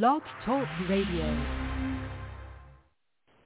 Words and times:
Blog 0.00 0.22
Talk 0.46 0.66
Radio. 0.88 1.36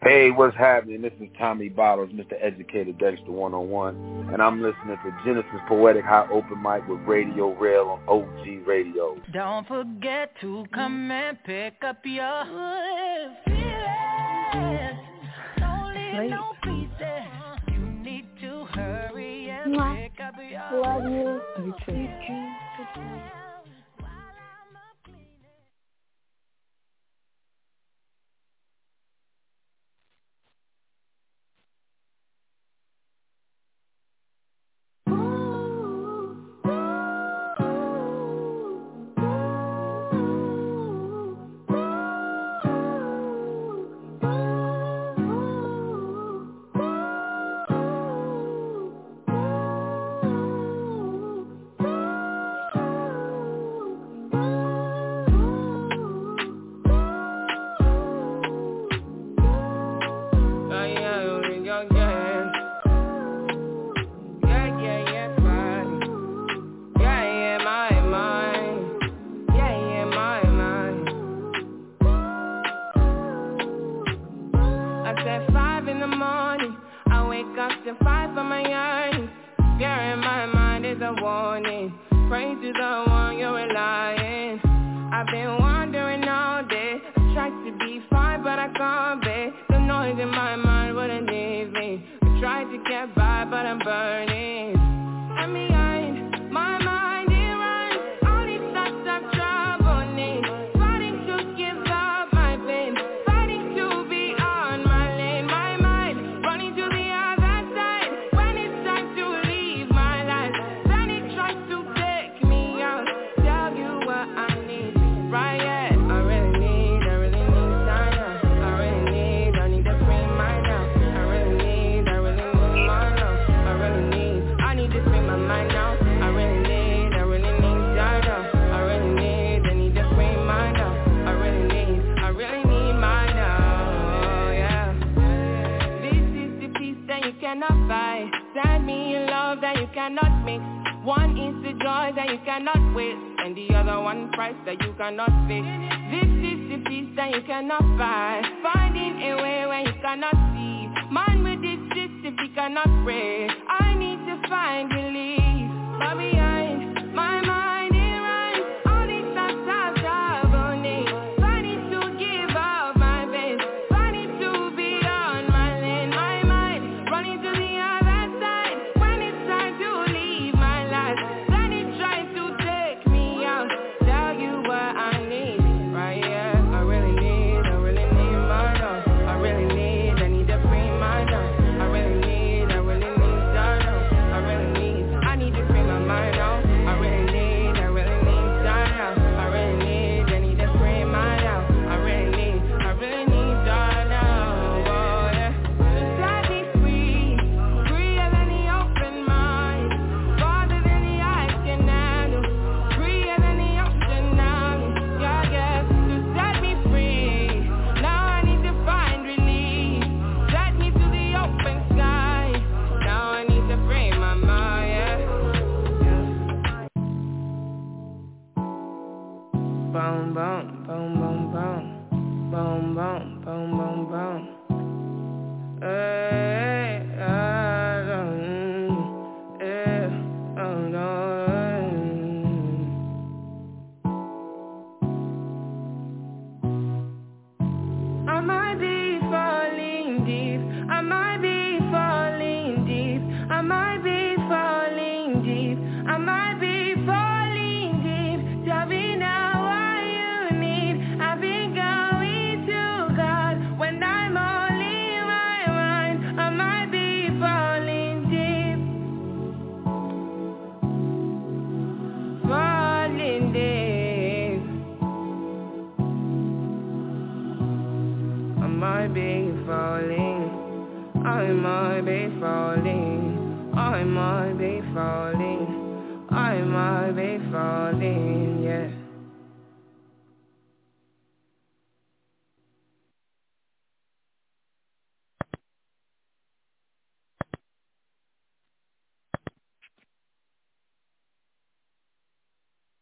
Hey, 0.01 0.31
what's 0.31 0.57
happening? 0.57 1.03
This 1.03 1.13
is 1.21 1.27
Tommy 1.37 1.69
Bottles, 1.69 2.11
Mr. 2.11 2.35
Educator 2.41 2.93
Dexter 2.93 3.33
101, 3.33 4.31
and 4.33 4.41
I'm 4.41 4.63
listening 4.63 4.97
to 4.97 5.19
Genesis 5.25 5.51
Poetic 5.67 6.05
High 6.05 6.29
Open 6.31 6.63
Mic 6.63 6.87
with 6.87 7.01
Radio 7.01 7.53
Rail 7.59 7.99
on 8.09 8.23
OG 8.23 8.65
Radio. 8.65 9.21
Don't 9.33 9.67
forget 9.67 10.31
to 10.41 10.65
come 10.73 11.11
and 11.11 11.37
pick 11.43 11.83
up 11.85 11.99
your 12.05 12.45
feelings. 13.45 15.01
Don't 15.59 15.95
leave 15.95 16.31
no 16.31 16.53
pieces. 16.63 17.27
You 17.73 17.81
need 18.05 18.27
to 18.43 18.67
hurry 18.67 19.51
and 19.51 19.75
Mwah. 19.75 19.97
pick 19.97 20.21
up 20.21 20.35
your 20.49 20.81
Love 20.81 21.03
you. 21.11 21.41
You 21.65 21.75
too. 21.85 23.36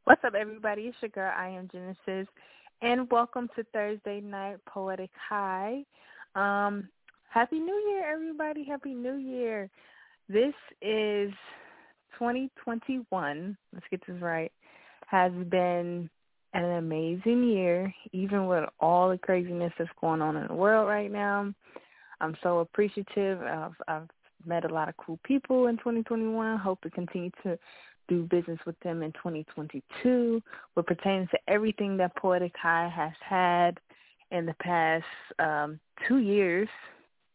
What's 0.07 0.23
up, 0.23 0.35
everybody? 0.35 0.83
It's 0.83 0.97
your 1.01 1.09
girl, 1.09 1.33
I 1.35 1.49
am 1.49 1.67
Genesis, 1.73 2.29
and 2.83 3.11
welcome 3.11 3.49
to 3.57 3.65
Thursday 3.73 4.21
Night 4.21 4.59
Poetic 4.67 5.09
High. 5.31 5.83
Um, 6.35 6.91
Happy 7.31 7.59
New 7.59 7.75
Year, 7.89 8.13
everybody! 8.13 8.65
Happy 8.65 8.93
New 8.93 9.15
Year. 9.15 9.71
This 10.29 10.53
is 10.83 11.33
2021. 12.19 13.57
Let's 13.73 13.87
get 13.91 14.07
this 14.07 14.21
right. 14.21 14.53
Has 15.07 15.33
been 15.49 16.11
an 16.53 16.65
amazing 16.65 17.45
year, 17.45 17.91
even 18.13 18.47
with 18.47 18.69
all 18.81 19.09
the 19.09 19.17
craziness 19.17 19.73
that's 19.79 19.89
going 20.03 20.21
on 20.21 20.37
in 20.37 20.47
the 20.49 20.55
world 20.55 20.87
right 20.87 21.11
now. 21.11 21.51
I'm 22.21 22.37
so 22.43 22.59
appreciative. 22.59 23.41
I've, 23.41 23.73
I've 23.89 24.09
met 24.45 24.71
a 24.71 24.75
lot 24.75 24.91
of 24.91 24.99
cool 24.99 25.19
people 25.25 25.69
in 25.69 25.79
2021. 25.79 26.59
Hope 26.59 26.83
to 26.83 26.91
continue 26.91 27.31
to 27.43 27.59
do 28.09 28.25
business 28.25 28.59
with 28.67 28.79
them 28.81 29.03
in 29.03 29.13
2022. 29.13 30.43
What 30.75 30.87
pertains 30.87 31.29
to 31.31 31.39
everything 31.49 31.97
that 31.99 32.17
Poetic 32.17 32.55
High 32.57 32.93
has 32.95 33.13
had 33.21 33.79
in 34.31 34.47
the 34.47 34.55
past 34.55 35.05
um, 35.39 35.79
two 36.07 36.19
years 36.19 36.69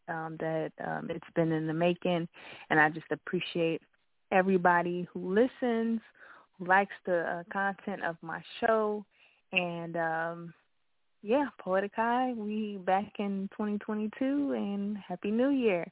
um, 0.08 0.36
that 0.40 0.72
um, 0.86 1.08
it's 1.10 1.24
been 1.34 1.52
in 1.52 1.66
the 1.66 1.74
making, 1.74 2.28
and 2.68 2.80
I 2.80 2.88
just 2.90 3.06
appreciate 3.10 3.80
everybody 4.32 5.06
who 5.12 5.34
listens, 5.34 6.00
who 6.58 6.66
likes 6.66 6.92
the 7.06 7.20
uh, 7.20 7.42
content 7.52 8.04
of 8.04 8.16
my 8.22 8.42
show, 8.60 9.04
and 9.52 9.96
um, 9.96 10.54
yeah, 11.22 11.46
Poetic 11.58 11.92
High, 11.94 12.32
we 12.36 12.78
back 12.84 13.12
in 13.18 13.48
2022, 13.52 14.52
and 14.52 14.96
Happy 14.98 15.30
New 15.30 15.50
Year. 15.50 15.86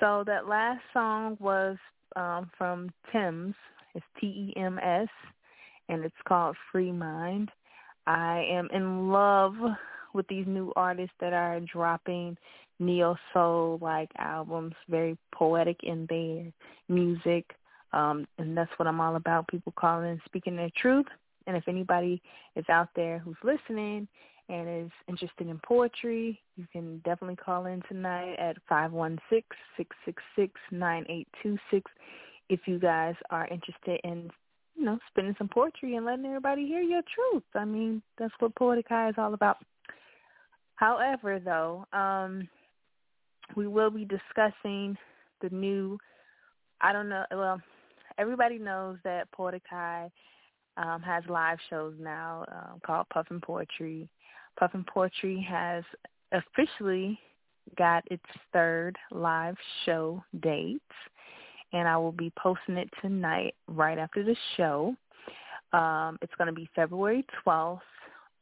So 0.00 0.24
that 0.26 0.46
last 0.46 0.80
song 0.92 1.36
was 1.40 1.76
um, 2.16 2.50
from 2.56 2.90
Tems. 3.12 3.54
It's 3.96 4.04
T-E-M-S, 4.20 5.08
and 5.88 6.04
it's 6.04 6.14
called 6.28 6.54
Free 6.70 6.92
Mind. 6.92 7.50
I 8.06 8.46
am 8.48 8.68
in 8.72 9.10
love 9.10 9.54
with 10.12 10.28
these 10.28 10.46
new 10.46 10.72
artists 10.76 11.14
that 11.20 11.32
are 11.32 11.60
dropping 11.60 12.36
neo 12.78 13.16
soul 13.32 13.78
like 13.80 14.10
albums, 14.18 14.74
very 14.88 15.16
poetic 15.34 15.78
in 15.82 16.06
their 16.10 16.52
music. 16.94 17.50
Um, 17.92 18.26
and 18.38 18.54
that's 18.54 18.70
what 18.76 18.86
I'm 18.86 19.00
all 19.00 19.16
about, 19.16 19.48
people 19.48 19.72
calling 19.76 20.10
and 20.10 20.20
speaking 20.26 20.56
their 20.56 20.70
truth. 20.76 21.06
And 21.46 21.56
if 21.56 21.66
anybody 21.66 22.20
is 22.54 22.64
out 22.68 22.88
there 22.94 23.18
who's 23.18 23.36
listening 23.42 24.06
and 24.48 24.86
is 24.86 24.92
interested 25.08 25.48
in 25.48 25.58
poetry, 25.66 26.38
you 26.56 26.66
can 26.70 26.98
definitely 26.98 27.36
call 27.36 27.66
in 27.66 27.82
tonight 27.88 28.34
at 28.34 28.56
five 28.68 28.92
one 28.92 29.18
six 29.30 29.46
six 29.76 29.96
six 30.04 30.22
six 30.36 30.52
nine 30.70 31.06
eight 31.08 31.28
two 31.42 31.56
six 31.70 31.90
if 32.48 32.60
you 32.66 32.78
guys 32.78 33.14
are 33.30 33.46
interested 33.48 34.00
in, 34.04 34.30
you 34.76 34.84
know, 34.84 34.98
spinning 35.08 35.34
some 35.38 35.48
poetry 35.48 35.96
and 35.96 36.06
letting 36.06 36.26
everybody 36.26 36.66
hear 36.66 36.82
your 36.82 37.02
truth. 37.14 37.42
I 37.54 37.64
mean, 37.64 38.02
that's 38.18 38.34
what 38.38 38.54
Poetic 38.54 38.86
High 38.88 39.08
is 39.08 39.14
all 39.18 39.34
about. 39.34 39.58
However, 40.76 41.40
though, 41.40 41.86
um, 41.92 42.48
we 43.56 43.66
will 43.66 43.90
be 43.90 44.04
discussing 44.04 44.96
the 45.40 45.48
new. 45.50 45.98
I 46.80 46.92
don't 46.92 47.08
know. 47.08 47.24
Well, 47.30 47.60
everybody 48.18 48.58
knows 48.58 48.98
that 49.04 49.30
Poetic 49.32 49.62
High 49.68 50.10
um, 50.76 51.00
has 51.02 51.24
live 51.28 51.58
shows 51.70 51.94
now 51.98 52.44
um, 52.52 52.80
called 52.84 53.08
Puffin 53.12 53.40
Poetry. 53.40 54.08
Puffin 54.58 54.84
Poetry 54.92 55.46
has 55.48 55.84
officially 56.32 57.18
got 57.76 58.04
its 58.10 58.24
third 58.52 58.96
live 59.10 59.56
show 59.84 60.22
date, 60.40 60.80
and 61.72 61.88
I 61.88 61.96
will 61.96 62.12
be 62.12 62.32
posting 62.38 62.76
it 62.76 62.88
tonight 63.00 63.54
right 63.68 63.98
after 63.98 64.22
the 64.24 64.36
show. 64.56 64.94
Um, 65.72 66.18
it's 66.22 66.34
going 66.38 66.46
to 66.46 66.54
be 66.54 66.68
February 66.74 67.24
12th 67.46 67.80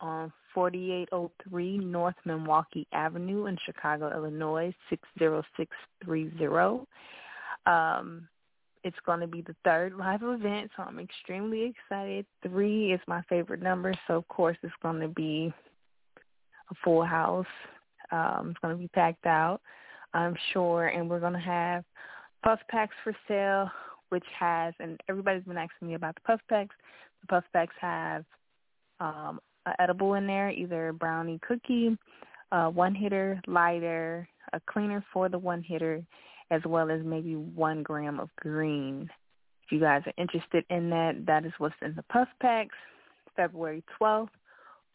on 0.01 0.33
4803 0.55 1.79
North 1.79 2.15
Milwaukee 2.25 2.87
Avenue 2.93 3.47
in 3.47 3.57
Chicago, 3.65 4.13
Illinois, 4.15 4.73
60630. 4.91 6.87
Um, 7.67 8.29
it's 8.85 8.97
going 9.07 9.21
to 9.21 9.27
be 9.27 9.41
the 9.41 9.57
third 9.65 9.95
live 9.95 10.23
event, 10.23 10.71
so 10.77 10.83
I'm 10.83 10.99
extremely 11.01 11.63
excited. 11.63 12.27
Three 12.43 12.93
is 12.93 13.01
my 13.09 13.23
favorite 13.23 13.63
number, 13.63 13.95
so 14.07 14.15
of 14.15 14.29
course 14.29 14.59
it's 14.63 14.75
going 14.83 15.01
to 15.01 15.09
be 15.09 15.53
a 16.71 16.75
full 16.85 17.05
house. 17.05 17.47
Um, 18.13 18.51
it's 18.51 18.61
going 18.61 18.77
to 18.77 18.81
be 18.81 18.89
packed 18.89 19.27
out, 19.27 19.63
I'm 20.13 20.37
sure, 20.53 20.89
and 20.89 21.09
we're 21.09 21.21
going 21.21 21.33
to 21.33 21.39
have 21.39 21.85
puff 22.45 22.61
packs 22.69 22.95
for 23.03 23.17
sale, 23.27 23.71
which 24.11 24.25
has, 24.39 24.75
and 24.79 25.01
everybody's 25.09 25.45
been 25.45 25.57
asking 25.57 25.89
me 25.89 25.95
about 25.95 26.15
the 26.15 26.21
puff 26.21 26.41
packs. 26.49 26.77
The 27.23 27.27
puff 27.27 27.45
packs 27.53 27.75
have 27.81 28.25
um, 29.01 29.41
edible 29.79 30.15
in 30.15 30.27
there, 30.27 30.51
either 30.51 30.93
brownie 30.93 31.41
cookie, 31.47 31.97
one 32.51 32.95
hitter 32.95 33.41
lighter, 33.47 34.29
a 34.53 34.61
cleaner 34.71 35.05
for 35.13 35.29
the 35.29 35.39
one 35.39 35.63
hitter, 35.63 36.03
as 36.51 36.61
well 36.67 36.91
as 36.91 37.01
maybe 37.05 37.35
one 37.35 37.83
gram 37.83 38.21
of 38.21 38.29
green. 38.37 39.11
If 39.65 39.73
you 39.73 39.81
guys 39.81 40.03
are 40.07 40.13
interested 40.19 40.65
in 40.69 40.91
that, 40.91 41.25
that 41.27 41.47
is 41.47 41.53
what's 41.59 41.75
in 41.83 41.95
the 41.97 42.05
puff 42.05 42.29
packs. 42.41 42.77
February 43.35 43.83
12th, 44.01 44.29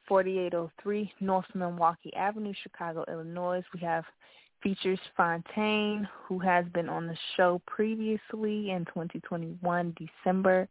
4803 0.07 1.11
North 1.19 1.45
Milwaukee 1.53 2.13
Avenue, 2.15 2.53
Chicago, 2.63 3.03
Illinois. 3.09 3.63
We 3.73 3.81
have 3.81 4.05
features 4.61 4.99
Fontaine, 5.15 6.07
who 6.25 6.39
has 6.39 6.65
been 6.73 6.89
on 6.89 7.07
the 7.07 7.17
show 7.37 7.61
previously 7.65 8.71
in 8.71 8.85
2021, 8.85 9.95
December. 9.97 10.67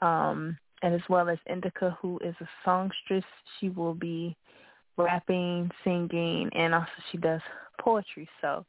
Um, 0.00 0.58
and 0.82 0.94
as 0.94 1.00
well 1.08 1.28
as 1.28 1.38
Indica, 1.48 1.96
who 2.00 2.18
is 2.22 2.34
a 2.40 2.48
songstress. 2.64 3.24
She 3.58 3.70
will 3.70 3.94
be 3.94 4.36
rapping, 4.96 5.70
singing, 5.84 6.50
and 6.54 6.74
also 6.74 6.88
she 7.10 7.18
does 7.18 7.40
poetry. 7.80 8.28
So 8.40 8.64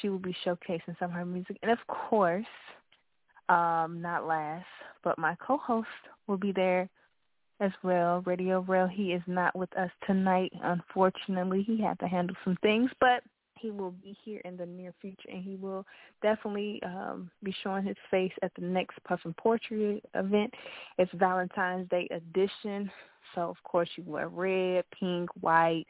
she 0.00 0.08
will 0.08 0.18
be 0.18 0.36
showcasing 0.44 0.98
some 0.98 1.10
of 1.10 1.12
her 1.12 1.24
music. 1.24 1.58
And 1.62 1.70
of 1.70 1.78
course, 1.86 2.44
um, 3.48 4.00
not 4.02 4.26
last, 4.26 4.66
but 5.02 5.18
my 5.18 5.36
co-host 5.36 5.88
will 6.26 6.36
be 6.36 6.52
there 6.52 6.88
as 7.60 7.70
well, 7.82 8.22
Radio 8.26 8.60
Rail. 8.60 8.86
He 8.86 9.12
is 9.12 9.22
not 9.26 9.56
with 9.56 9.74
us 9.78 9.90
tonight, 10.06 10.52
unfortunately. 10.62 11.62
He 11.62 11.80
had 11.80 11.98
to 12.00 12.08
handle 12.08 12.36
some 12.44 12.56
things, 12.62 12.90
but 13.00 13.22
he 13.58 13.70
will 13.70 13.92
be 13.92 14.16
here 14.24 14.40
in 14.44 14.56
the 14.56 14.66
near 14.66 14.92
future, 15.00 15.28
and 15.32 15.42
he 15.42 15.56
will 15.56 15.86
definitely 16.22 16.80
um, 16.84 17.30
be 17.42 17.54
showing 17.62 17.84
his 17.84 17.96
face 18.10 18.32
at 18.42 18.52
the 18.54 18.64
next 18.64 19.02
Puffin 19.04 19.34
Poetry 19.38 20.02
event. 20.14 20.52
It's 20.98 21.10
Valentine's 21.14 21.88
Day 21.88 22.08
edition, 22.10 22.90
so 23.34 23.42
of 23.42 23.56
course 23.64 23.88
you 23.96 24.04
wear 24.06 24.28
red, 24.28 24.84
pink, 24.98 25.30
white. 25.40 25.86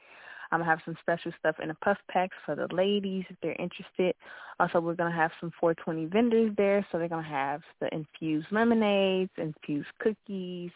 I'm 0.52 0.60
gonna 0.60 0.70
have 0.70 0.80
some 0.84 0.96
special 1.00 1.32
stuff 1.38 1.56
in 1.60 1.68
the 1.68 1.74
puff 1.74 1.98
packs 2.08 2.36
for 2.44 2.54
the 2.54 2.68
ladies 2.72 3.24
if 3.28 3.36
they're 3.42 3.56
interested. 3.58 4.14
Also, 4.60 4.80
we're 4.80 4.94
gonna 4.94 5.14
have 5.14 5.32
some 5.40 5.50
420 5.60 6.06
vendors 6.06 6.52
there, 6.56 6.86
so 6.90 6.98
they're 6.98 7.08
gonna 7.08 7.22
have 7.22 7.62
the 7.80 7.92
infused 7.92 8.46
lemonades, 8.52 9.30
infused 9.36 9.88
cookies, 9.98 10.70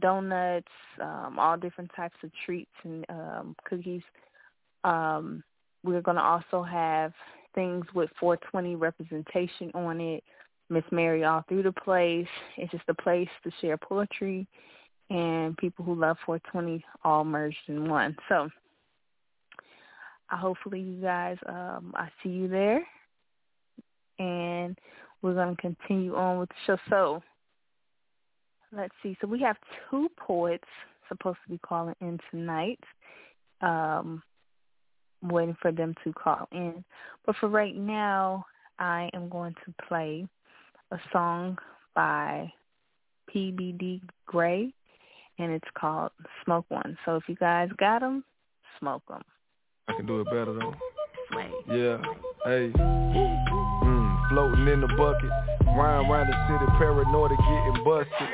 donuts, 0.00 0.68
um, 1.00 1.38
all 1.38 1.56
different 1.56 1.90
types 1.96 2.16
of 2.22 2.30
treats 2.46 2.70
and 2.84 3.04
um, 3.08 3.56
cookies. 3.64 4.02
Um, 4.84 5.42
we're 5.84 6.02
going 6.02 6.16
to 6.16 6.22
also 6.22 6.62
have 6.62 7.12
things 7.54 7.84
with 7.94 8.10
420 8.20 8.76
representation 8.76 9.70
on 9.74 10.00
it. 10.00 10.24
Miss 10.70 10.84
Mary 10.90 11.24
all 11.24 11.44
through 11.48 11.62
the 11.62 11.72
place. 11.72 12.26
It's 12.56 12.70
just 12.70 12.84
a 12.88 12.94
place 12.94 13.28
to 13.44 13.50
share 13.60 13.78
poetry 13.78 14.46
and 15.10 15.56
people 15.56 15.84
who 15.84 15.94
love 15.94 16.18
420 16.26 16.84
all 17.04 17.24
merged 17.24 17.56
in 17.68 17.88
one. 17.88 18.16
So 18.28 18.50
I 20.30 20.36
hopefully 20.36 20.80
you 20.80 21.00
guys, 21.00 21.38
um, 21.46 21.94
I 21.96 22.08
see 22.22 22.28
you 22.28 22.48
there. 22.48 22.86
And 24.18 24.76
we're 25.22 25.34
going 25.34 25.56
to 25.56 25.62
continue 25.62 26.14
on 26.14 26.38
with 26.38 26.48
the 26.50 26.54
show. 26.66 26.76
So 26.90 27.22
let's 28.76 28.94
see. 29.02 29.16
So 29.20 29.26
we 29.26 29.40
have 29.40 29.56
two 29.90 30.08
poets 30.18 30.68
supposed 31.08 31.38
to 31.46 31.50
be 31.50 31.58
calling 31.58 31.94
in 32.00 32.18
tonight. 32.30 32.80
Um, 33.62 34.22
waiting 35.22 35.56
for 35.60 35.72
them 35.72 35.94
to 36.04 36.12
call 36.12 36.48
in. 36.52 36.84
But 37.26 37.36
for 37.36 37.48
right 37.48 37.76
now, 37.76 38.46
I 38.78 39.10
am 39.14 39.28
going 39.28 39.54
to 39.64 39.74
play 39.88 40.26
a 40.90 40.98
song 41.12 41.58
by 41.94 42.52
PBD 43.34 44.00
Gray, 44.26 44.72
and 45.38 45.52
it's 45.52 45.68
called 45.76 46.10
Smoke 46.44 46.66
One. 46.68 46.96
So 47.04 47.16
if 47.16 47.24
you 47.28 47.34
guys 47.36 47.68
got 47.78 48.00
them, 48.00 48.24
smoke 48.78 49.02
them. 49.08 49.22
I 49.88 49.94
can 49.94 50.06
do 50.06 50.20
it 50.20 50.24
better 50.26 50.52
though. 50.54 50.74
Wait. 51.32 51.50
Yeah. 51.68 51.98
Hey. 52.44 52.72
Mm, 52.78 54.28
floating 54.30 54.68
in 54.68 54.80
the 54.80 54.88
bucket. 54.96 55.30
Round 55.76 56.10
round 56.10 56.28
the 56.28 56.36
city, 56.48 56.70
paranoid 56.78 57.32
of 57.32 57.38
getting 57.38 57.84
busted. 57.84 58.28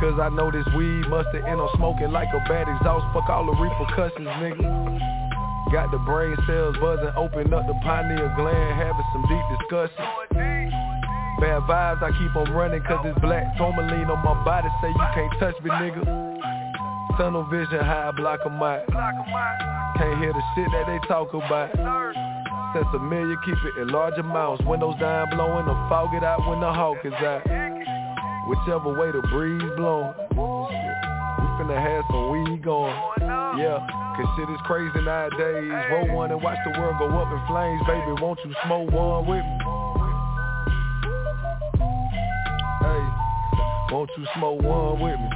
Cause 0.00 0.18
I 0.18 0.30
know 0.30 0.50
this 0.50 0.66
weed 0.74 1.06
must've 1.08 1.44
end 1.44 1.60
up 1.60 1.68
smoking 1.76 2.10
like 2.10 2.28
a 2.32 2.38
bad 2.48 2.66
exhaust. 2.68 3.04
Fuck 3.12 3.28
all 3.28 3.44
the 3.44 3.52
repercussions, 3.52 4.26
nigga. 4.26 5.19
Got 5.72 5.92
the 5.92 5.98
brain 5.98 6.36
cells 6.46 6.76
buzzing, 6.80 7.14
open 7.16 7.54
up 7.54 7.66
the 7.66 7.74
pineal 7.84 8.28
gland, 8.34 8.74
having 8.74 9.06
some 9.12 9.22
deep 9.30 9.44
discussion. 9.58 10.04
Bad 11.38 11.62
vibes, 11.62 12.02
I 12.02 12.10
keep 12.18 12.34
on 12.34 12.52
running 12.52 12.82
cause 12.82 13.06
it's 13.06 13.18
black 13.20 13.56
tourmaline 13.56 14.10
on 14.10 14.18
my 14.24 14.34
body, 14.44 14.68
say 14.82 14.88
you 14.88 15.06
can't 15.14 15.32
touch 15.38 15.54
me, 15.62 15.70
nigga. 15.70 16.02
Tunnel 17.16 17.44
vision, 17.44 17.78
high 17.78 18.10
block 18.16 18.40
'em 18.44 18.60
out. 18.60 18.86
Can't 19.96 20.18
hear 20.18 20.32
the 20.32 20.42
shit 20.54 20.68
that 20.72 20.86
they 20.86 20.98
talk 21.06 21.32
about. 21.34 21.70
Sense 22.72 22.86
familiar, 22.90 23.36
keep 23.44 23.54
it 23.54 23.80
in 23.80 23.88
large 23.88 24.18
amounts. 24.18 24.62
Windows 24.64 24.96
down, 24.98 25.30
blowing 25.30 25.66
the 25.66 25.74
fog 25.88 26.12
it 26.14 26.24
out 26.24 26.46
when 26.46 26.60
the 26.60 26.72
hawk 26.72 26.98
is 27.04 27.12
out. 27.14 27.46
Whichever 28.48 28.92
way 28.98 29.12
the 29.12 29.22
breeze 29.30 29.62
blowing. 29.76 30.14
Finna 31.60 31.76
have 31.76 32.04
some 32.08 32.30
weed 32.30 32.62
going. 32.64 32.96
Yeah, 33.20 33.84
cause 34.16 34.26
shit 34.38 34.48
is 34.48 34.60
crazy 34.64 35.04
nowadays. 35.04 35.70
Roll 35.92 36.16
one 36.16 36.30
and 36.30 36.42
watch 36.42 36.56
the 36.64 36.70
world 36.80 36.96
go 36.98 37.06
up 37.18 37.30
in 37.30 37.38
flames. 37.48 37.82
Baby, 37.86 38.12
won't 38.22 38.40
you 38.46 38.54
smoke 38.64 38.90
one 38.90 39.26
with 39.26 39.44
me? 39.44 39.58
Hey, 42.80 43.04
won't 43.92 44.10
you 44.16 44.24
smoke 44.36 44.62
one 44.62 45.00
with 45.00 45.20
me? 45.20 45.28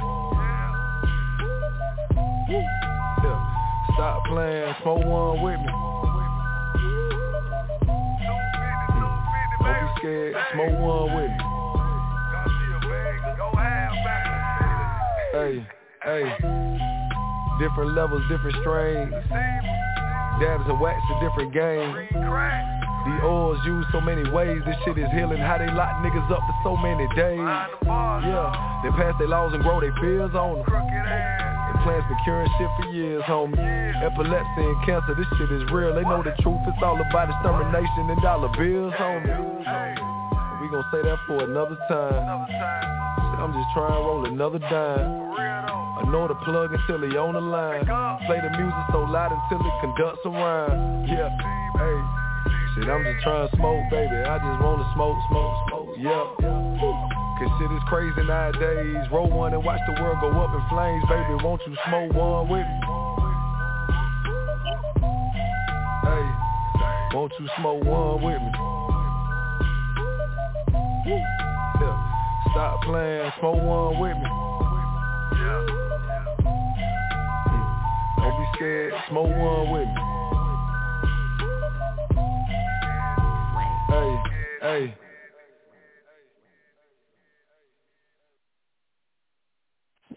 Yeah, 2.49 3.39
stop 3.93 4.25
playing, 4.25 4.73
smoke 4.81 5.05
one 5.05 5.43
with 5.43 5.59
me. 5.59 5.69
Hmm. 6.81 7.11
Don't 9.61 9.77
be 9.77 9.87
scared, 9.99 10.35
smoke 10.53 10.79
one 10.79 11.13
with 11.13 11.29
me. 11.29 11.37
Hey, 15.33 15.67
hey. 16.05 16.23
Different 17.59 17.95
levels, 17.95 18.21
different 18.29 18.55
strains. 18.61 19.11
Dabs 20.39 20.67
and 20.67 20.79
wax 20.79 20.99
a 21.09 21.19
different 21.23 21.53
game. 21.53 21.93
The 22.13 23.21
oils 23.23 23.59
used 23.65 23.87
so 23.91 24.01
many 24.01 24.27
ways. 24.29 24.61
This 24.65 24.75
shit 24.83 24.97
is 24.97 25.09
healing. 25.13 25.37
How 25.37 25.57
they 25.57 25.67
lock 25.67 26.01
niggas 26.03 26.29
up 26.31 26.41
for 26.41 26.55
so 26.63 26.75
many 26.77 27.07
days. 27.15 27.39
Yeah, 27.39 28.81
they 28.83 28.89
pass 28.97 29.13
their 29.19 29.27
laws 29.27 29.53
and 29.53 29.63
grow 29.63 29.79
their 29.79 29.93
fears 30.01 30.33
on 30.33 30.63
them. 30.63 30.65
Plans 31.83 32.03
been 32.09 32.17
curing 32.23 32.49
shit 32.57 32.69
for 32.81 32.89
years, 32.91 33.21
homie. 33.23 33.61
Epilepsy 34.01 34.63
and 34.65 34.85
cancer, 34.87 35.13
this 35.13 35.27
shit 35.37 35.51
is 35.51 35.69
real. 35.71 35.93
They 35.93 36.01
know 36.01 36.23
the 36.23 36.33
truth. 36.41 36.59
It's 36.65 36.81
all 36.81 36.99
about 36.99 37.29
extermination 37.29 38.09
and 38.09 38.21
dollar 38.23 38.49
bills, 38.57 38.93
homie. 38.97 39.37
We 40.61 40.67
gon' 40.69 40.83
say 40.91 41.03
that 41.03 41.19
for 41.27 41.43
another 41.43 41.77
time. 41.87 42.47
I'm 43.37 43.53
just 43.53 43.69
trying 43.75 43.91
to 43.91 44.01
roll 44.01 44.25
another 44.25 44.57
dime. 44.57 45.84
Know 46.11 46.27
the 46.27 46.35
plug 46.45 46.71
until 46.71 47.01
he 47.09 47.17
on 47.17 47.33
the 47.33 47.41
line. 47.41 47.85
Play 48.25 48.39
the 48.39 48.49
music 48.57 48.85
so 48.91 49.03
loud 49.09 49.33
until 49.33 49.59
it 49.65 49.73
conducts 49.81 50.21
a 50.25 50.29
rhyme. 50.29 51.05
Yeah, 51.09 51.29
hey. 51.75 51.97
Shit, 52.75 52.89
I'm 52.89 53.03
just 53.03 53.23
trying 53.23 53.49
to 53.49 53.55
smoke, 53.57 53.83
baby. 53.89 54.15
I 54.23 54.37
just 54.37 54.59
wanna 54.61 54.85
smoke, 54.93 55.17
smoke, 55.29 55.55
smoke. 55.67 55.95
Yeah. 55.97 56.25
Cause 57.35 57.51
shit 57.59 57.71
is 57.71 57.83
crazy 57.87 58.23
nowadays. 58.23 59.07
Roll 59.11 59.29
one 59.29 59.53
and 59.53 59.63
watch 59.63 59.81
the 59.87 60.01
world 60.01 60.19
go 60.21 60.29
up 60.39 60.53
in 60.53 60.61
flames, 60.69 61.03
baby. 61.09 61.35
Won't 61.43 61.61
you 61.67 61.75
smoke 61.87 62.13
one 62.13 62.47
with 62.47 62.63
me? 62.63 62.79
Hey, 66.03 66.25
won't 67.13 67.33
you 67.39 67.47
smoke 67.59 67.83
one 67.83 68.21
with 68.21 68.41
me? 68.41 68.51
Yeah. 71.07 71.95
Stop 72.51 72.81
playing, 72.83 73.31
smoke 73.39 73.61
one 73.63 73.99
with 73.99 74.17
me. 74.17 74.44
Scared, 78.55 78.93
smoke 79.09 79.27
one 79.27 79.71
with 79.71 79.87
me. 79.87 80.15
Hey, 83.89 84.17
hey. 84.61 84.95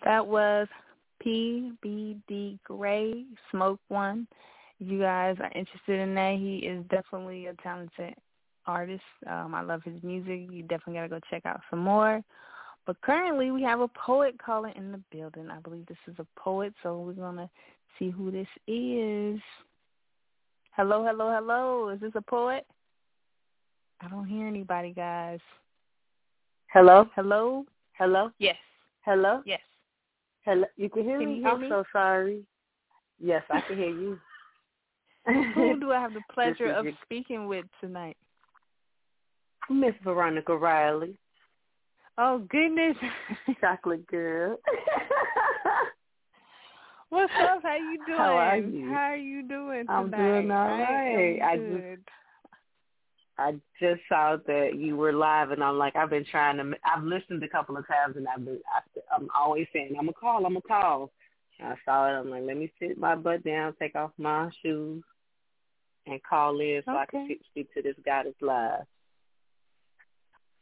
That 0.05 0.27
was 0.27 0.69
PBD 1.25 2.59
Gray, 2.65 3.25
Smoke 3.51 3.81
One. 3.89 4.27
If 4.81 4.89
you 4.89 5.01
guys 5.01 5.37
are 5.41 5.53
interested 5.55 6.01
in 6.01 6.15
that, 6.15 6.37
he 6.37 6.59
is 6.59 6.85
definitely 6.89 7.47
a 7.47 7.55
talented 7.55 8.15
artist. 8.67 9.03
Um, 9.29 9.55
I 9.55 9.63
love 9.63 9.83
his 9.83 10.01
music. 10.03 10.49
You 10.51 10.63
definitely 10.63 10.95
got 10.95 11.03
to 11.03 11.09
go 11.09 11.21
check 11.31 11.45
out 11.47 11.61
some 11.69 11.81
more. 11.81 12.23
But 12.87 13.01
currently, 13.03 13.51
we 13.51 13.63
have 13.65 13.81
a 13.81 13.89
poet 13.89 14.37
calling 14.43 14.73
in 14.77 14.93
the 14.93 15.01
building. 15.11 15.51
I 15.51 15.59
believe 15.59 15.87
this 15.87 15.99
is 16.07 16.15
a 16.19 16.27
poet, 16.41 16.73
so 16.83 17.01
we're 17.01 17.13
going 17.13 17.37
to 17.37 17.51
see 17.99 18.11
who 18.11 18.31
this 18.31 18.49
is. 18.67 19.41
Hello, 20.73 21.05
hello, 21.05 21.33
hello. 21.35 21.89
Is 21.91 22.01
this 22.01 22.13
a 22.15 22.21
poet? 22.23 22.67
I 24.01 24.09
don't 24.09 24.27
hear 24.27 24.47
anybody, 24.47 24.93
guys. 24.93 25.41
Hello? 26.73 27.09
Hello? 27.17 27.65
Hello? 27.93 28.31
Yes. 28.39 28.57
Hello? 29.03 29.43
Yes. 29.45 29.61
Hello? 30.45 30.67
You 30.77 30.89
can 30.89 31.03
hear 31.03 31.19
Can 31.19 31.29
me? 31.29 31.35
you 31.37 31.41
hear 31.43 31.51
I'm 31.53 31.61
me? 31.61 31.69
so 31.69 31.85
sorry. 31.93 32.43
Yes, 33.21 33.43
I 33.51 33.61
can 33.63 33.77
hear 33.77 33.89
you. 33.91 34.19
Who 35.55 35.81
do 35.81 35.91
I 35.93 36.01
have 36.01 36.15
the 36.15 36.23
pleasure 36.33 36.71
of 36.71 36.85
your- 36.85 36.95
speaking 37.05 37.47
with 37.49 37.65
tonight? 37.81 38.17
Miss 39.71 39.95
Veronica 40.03 40.57
Riley, 40.57 41.19
Oh, 42.17 42.39
goodness. 42.51 42.97
chocolate 43.61 44.07
girl. 44.07 44.57
What's 47.11 47.33
up? 47.41 47.63
How 47.63 47.77
you 47.77 47.99
doing? 48.07 48.19
How 48.19 48.37
are 48.37 48.57
you? 48.59 48.91
How 48.93 49.01
are 49.01 49.17
you 49.17 49.43
doing 49.43 49.87
tonight? 49.87 49.91
I'm 49.91 50.11
doing 50.11 50.51
all 50.51 50.67
I 50.67 51.39
I 51.43 51.57
just- 51.57 52.09
I 53.41 53.53
just 53.79 54.01
saw 54.09 54.37
that 54.49 54.75
you 54.75 54.97
were 54.97 55.13
live, 55.13 55.53
and 55.53 55.63
I'm 55.63 55.79
like, 55.79 55.95
I've 55.95 56.11
been 56.11 56.25
trying 56.25 56.57
to. 56.57 56.77
I've 56.85 57.05
listened 57.05 57.41
a 57.45 57.49
couple 57.49 57.77
of 57.77 57.87
times, 57.87 58.17
and 58.17 58.27
I've 58.27 58.45
been. 58.45 58.59
I, 58.75 58.81
I'm 59.15 59.29
always 59.33 59.69
saying, 59.73 59.91
I'm 59.91 60.07
gonna 60.07 60.13
call. 60.13 60.45
I'm 60.45 60.55
gonna 60.55 60.61
call. 60.63 61.13
And 61.61 61.69
I 61.69 61.77
saw 61.85 62.09
it. 62.09 62.19
I'm 62.19 62.31
like, 62.31 62.43
let 62.43 62.57
me 62.57 62.73
sit 62.81 62.99
my 62.99 63.15
butt 63.15 63.45
down, 63.45 63.75
take 63.79 63.95
off 63.95 64.11
my 64.19 64.51
shoes, 64.61 65.05
and 66.07 66.21
call 66.25 66.59
in 66.61 66.83
so 66.85 66.91
I 66.93 67.07
can 67.07 67.37
speak, 67.51 67.73
to 67.75 67.83
this 67.83 67.95
guy 68.05 68.25
that's 68.25 68.35
live. 68.43 68.83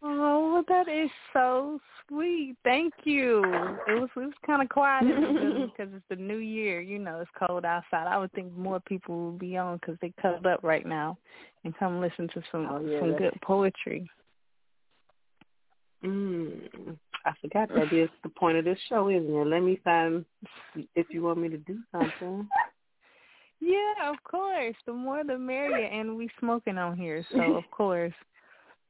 Oh, 0.03 0.63
that 0.69 0.89
is 0.89 1.11
so 1.33 1.79
sweet. 2.09 2.57
Thank 2.65 2.93
you. 3.05 3.43
It 3.89 4.01
was 4.01 4.09
it 4.17 4.21
was 4.21 4.33
kind 4.47 4.63
of 4.63 4.69
quiet 4.69 5.03
in 5.05 5.09
the 5.21 5.27
building 5.41 5.73
because 5.77 5.93
it's 5.95 6.05
the 6.09 6.17
new 6.17 6.37
year. 6.39 6.81
You 6.81 6.99
know, 6.99 7.21
it's 7.21 7.31
cold 7.47 7.65
outside. 7.65 8.07
I 8.07 8.19
would 8.19 8.33
think 8.33 8.57
more 8.57 8.81
people 8.81 9.31
would 9.31 9.39
be 9.39 9.57
on 9.57 9.79
because 9.79 9.97
they 10.01 10.13
cuddled 10.21 10.47
up 10.47 10.63
right 10.63 10.87
now 10.87 11.19
and 11.65 11.77
come 11.79 12.01
listen 12.01 12.29
to 12.35 12.43
some 12.53 12.69
Oh, 12.71 12.81
yeah, 12.85 13.01
some 13.01 13.13
that's- 13.13 13.31
good 13.33 13.41
poetry. 13.43 14.09
Mm, 16.05 16.97
I 17.25 17.33
forgot 17.41 17.71
that 17.71 17.93
is 17.93 18.11
the 18.23 18.29
point 18.29 18.59
of 18.59 18.65
this 18.67 18.79
show, 18.89 19.09
isn't 19.09 19.35
it? 19.35 19.47
Let 19.47 19.61
me 19.63 19.81
find 19.83 20.25
if 20.95 21.07
you 21.11 21.23
want 21.23 21.39
me 21.39 21.49
to 21.49 21.59
do 21.59 21.79
something. 21.93 22.47
Yeah, 23.59 24.11
of 24.11 24.17
course. 24.23 24.77
The 24.85 24.93
more 24.93 25.25
the 25.25 25.39
merrier, 25.39 25.87
and 25.87 26.19
we 26.19 26.29
smoking 26.39 26.77
on 26.77 26.95
here, 26.95 27.25
so 27.33 27.55
of 27.55 27.65
course 27.71 28.13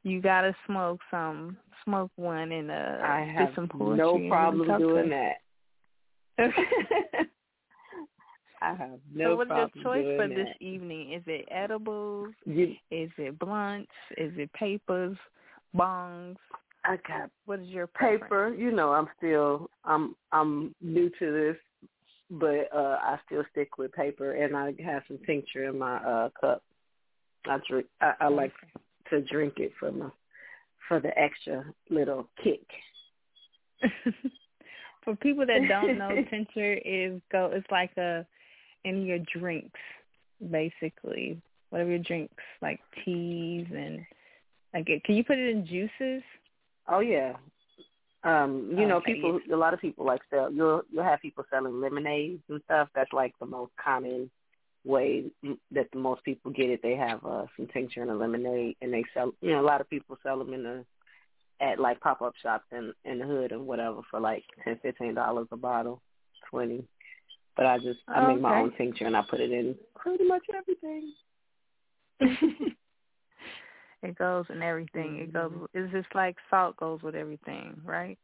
you 0.07 0.23
gotta 0.23 0.55
smoke 0.67 1.01
some, 1.11 1.57
smoke 1.85 2.13
one, 2.15 2.53
and 2.53 2.71
uh, 2.71 2.99
I 3.03 3.29
have 3.37 3.49
some 3.57 3.67
poetry. 3.69 3.97
no 3.97 4.29
problem 4.29 4.79
doing 4.79 5.11
that. 5.11 5.39
I 8.63 8.69
have 8.75 9.01
no 9.13 9.37
problem. 9.37 9.49
so 9.49 9.55
what's 9.57 9.75
your 9.75 9.85
choice 9.85 10.17
for 10.17 10.29
that. 10.29 10.35
this 10.35 10.49
evening? 10.61 11.13
Is 11.13 11.23
it 11.27 11.49
edibles? 11.51 12.33
You, 12.45 12.75
Is 12.93 13.11
it 13.19 13.37
blunts? 13.39 13.91
Is 14.17 14.33
it 14.37 14.53
papers? 14.53 15.17
Bongs? 15.77 16.37
I 16.85 16.99
got 17.09 17.29
What 17.47 17.59
is 17.61 17.67
your 17.67 17.89
preference? 17.89 18.23
paper. 18.23 18.55
You 18.57 18.71
know, 18.71 18.93
I'm 18.93 19.09
still 19.19 19.69
I'm 19.85 20.15
I'm 20.31 20.73
new 20.81 21.11
to 21.19 21.33
this, 21.33 21.91
but 22.31 22.69
uh 22.73 22.99
I 23.03 23.19
still 23.27 23.43
stick 23.51 23.77
with 23.77 23.93
paper, 23.93 24.35
and 24.35 24.57
I 24.57 24.73
have 24.85 25.03
some 25.09 25.19
tincture 25.27 25.65
in 25.65 25.81
my 25.81 25.97
uh 25.97 26.29
cup. 26.41 26.63
I 27.49 27.59
drink. 27.69 27.87
I, 28.01 28.13
I 28.21 28.29
like 28.29 28.53
to 29.11 29.21
drink 29.23 29.55
it 29.59 29.73
for 29.79 29.93
my 29.93 30.09
for 30.89 31.01
the 31.01 31.17
extra 31.19 31.65
little 31.91 32.29
kick. 32.43 32.67
For 35.05 35.15
people 35.15 35.47
that 35.47 35.69
don't 35.69 35.99
know, 35.99 36.25
tincture 36.31 36.75
is 36.85 37.21
go. 37.31 37.51
It's 37.53 37.67
like 37.71 37.97
a 37.97 38.27
in 38.85 39.07
your 39.07 39.21
drinks, 39.33 39.79
basically. 40.51 41.41
Whatever 41.71 41.91
your 41.91 42.01
drinks, 42.01 42.35
like 42.61 42.81
teas 43.05 43.67
and 43.73 44.05
like. 44.75 44.89
it- 44.89 45.05
Can 45.05 45.15
you 45.15 45.23
put 45.23 45.39
it 45.39 45.49
in 45.49 45.65
juices? 45.65 46.23
Oh 46.89 46.99
yeah. 47.01 47.35
Um, 48.25 48.75
you 48.77 48.89
know, 48.89 48.97
Okay, 48.97 49.15
people 49.15 49.39
a 49.53 49.57
lot 49.57 49.75
of 49.75 49.81
people 49.81 50.05
like 50.05 50.23
sell 50.29 50.53
you'll 50.53 50.83
you'll 50.91 51.05
have 51.05 51.23
people 51.23 51.45
selling 51.51 51.81
lemonades 51.81 52.43
and 52.49 52.61
stuff. 52.65 52.89
That's 52.95 53.13
like 53.13 53.33
the 53.39 53.47
most 53.47 53.71
common 53.83 54.29
way 54.87 55.25
that 55.73 55.89
the 55.93 55.99
most 55.99 56.23
people 56.25 56.51
get 56.53 56.71
it. 56.71 56.81
They 56.83 56.95
have 56.97 57.25
uh 57.25 57.47
some 57.57 57.67
tincture 57.73 58.03
and 58.03 58.11
a 58.11 58.15
lemonade 58.15 58.77
and 58.81 58.93
they 58.93 59.05
sell 59.13 59.33
you 59.41 59.51
know, 59.51 59.61
a 59.61 59.67
lot 59.67 59.81
of 59.81 59.91
people 59.91 60.17
sell 60.23 60.39
them 60.39 60.55
in 60.55 60.63
the 60.63 60.85
at 61.61 61.81
like 61.81 62.01
pop 62.01 62.23
up 62.23 62.35
shops 62.43 62.67
in 62.73 62.93
in 63.05 63.19
the 63.19 63.27
hood 63.27 63.53
and 63.53 63.67
whatever 63.67 64.01
for 64.11 64.21
like 64.21 64.45
ten, 64.63 64.79
fifteen 64.83 65.15
dollars 65.15 65.49
a 65.53 65.57
bottle, 65.57 66.01
twenty. 66.51 66.85
But 67.57 67.67
I 67.67 67.79
just 67.79 68.01
I 68.09 68.21
make 68.27 68.41
my 68.41 68.59
own 68.59 68.73
tincture 68.77 69.07
and 69.07 69.17
I 69.17 69.23
put 69.29 69.41
it 69.41 69.51
in 69.51 69.75
pretty 69.97 70.25
much 70.25 70.43
everything. 70.55 71.13
It 74.03 74.17
goes 74.17 74.45
in 74.51 74.63
everything. 74.63 75.19
It 75.19 75.33
goes. 75.33 75.51
Mhm. 75.51 75.67
It's 75.75 75.93
just 75.93 76.15
like 76.15 76.37
salt 76.51 76.77
goes 76.77 77.03
with 77.03 77.15
everything, 77.15 77.81
right? 77.85 78.19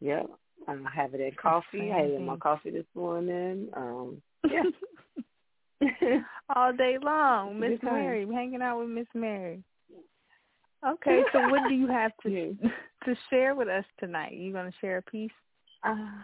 Yeah. 0.00 0.24
Um, 0.66 0.86
I 0.86 0.90
have 0.90 1.14
it 1.14 1.20
in 1.20 1.32
coffee. 1.32 1.92
I 1.92 2.00
had 2.00 2.20
my 2.20 2.36
coffee 2.36 2.70
this 2.70 2.86
morning. 2.94 3.68
Um, 3.74 4.22
yeah. 4.50 4.64
All 6.56 6.72
day 6.72 6.96
long, 7.02 7.58
Miss 7.60 7.78
Mary, 7.82 8.26
hanging 8.32 8.62
out 8.62 8.80
with 8.80 8.88
Miss 8.88 9.06
Mary. 9.14 9.62
Okay, 10.86 11.22
so 11.32 11.48
what 11.48 11.60
do 11.68 11.74
you 11.74 11.86
have 11.88 12.12
to 12.22 12.56
to 13.04 13.14
share 13.30 13.54
with 13.54 13.68
us 13.68 13.84
tonight? 13.98 14.32
You 14.32 14.52
gonna 14.52 14.72
share 14.80 14.98
a 14.98 15.02
piece? 15.02 15.30
Uh, 15.84 16.22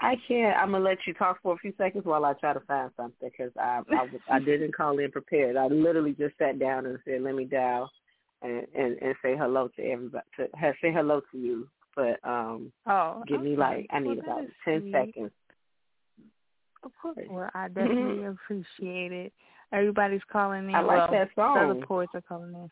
I 0.00 0.16
can't. 0.26 0.56
I'm 0.56 0.72
gonna 0.72 0.84
let 0.84 0.98
you 1.06 1.14
talk 1.14 1.38
for 1.42 1.54
a 1.54 1.58
few 1.58 1.72
seconds 1.78 2.04
while 2.04 2.24
I 2.24 2.34
try 2.34 2.52
to 2.52 2.60
find 2.60 2.90
something 2.96 3.30
because 3.30 3.52
I, 3.58 3.80
I 3.90 4.36
I 4.36 4.38
didn't 4.38 4.74
call 4.76 4.98
in 4.98 5.10
prepared. 5.10 5.56
I 5.56 5.66
literally 5.66 6.12
just 6.12 6.36
sat 6.38 6.58
down 6.58 6.86
and 6.86 6.98
said, 7.04 7.22
"Let 7.22 7.34
me 7.34 7.44
dial 7.44 7.90
and 8.42 8.66
and, 8.74 8.98
and 9.00 9.14
say 9.22 9.36
hello 9.36 9.68
to 9.76 9.82
everybody. 9.82 10.24
To 10.38 10.48
say 10.82 10.92
hello 10.92 11.22
to 11.32 11.38
you." 11.38 11.68
But 11.96 12.18
um, 12.24 12.72
oh, 12.86 13.22
give 13.26 13.40
okay. 13.40 13.50
me 13.50 13.56
like 13.56 13.86
I 13.90 14.00
need 14.00 14.18
well, 14.26 14.38
about 14.38 14.44
ten 14.64 14.80
sweet. 14.80 14.92
seconds. 14.92 15.30
Of 16.84 16.92
course. 17.00 17.16
Well, 17.30 17.50
I 17.54 17.68
mm-hmm. 17.68 17.74
definitely 17.74 18.24
appreciate 18.24 19.12
it. 19.12 19.32
Everybody's 19.72 20.20
calling 20.30 20.68
in. 20.68 20.74
I 20.74 20.80
like 20.82 21.10
well, 21.10 21.20
that 21.20 21.28
song. 21.34 21.54
The 21.54 21.74
other 21.74 21.86
poets 21.86 22.12
are 22.14 22.20
calling 22.20 22.54
in. 22.54 22.70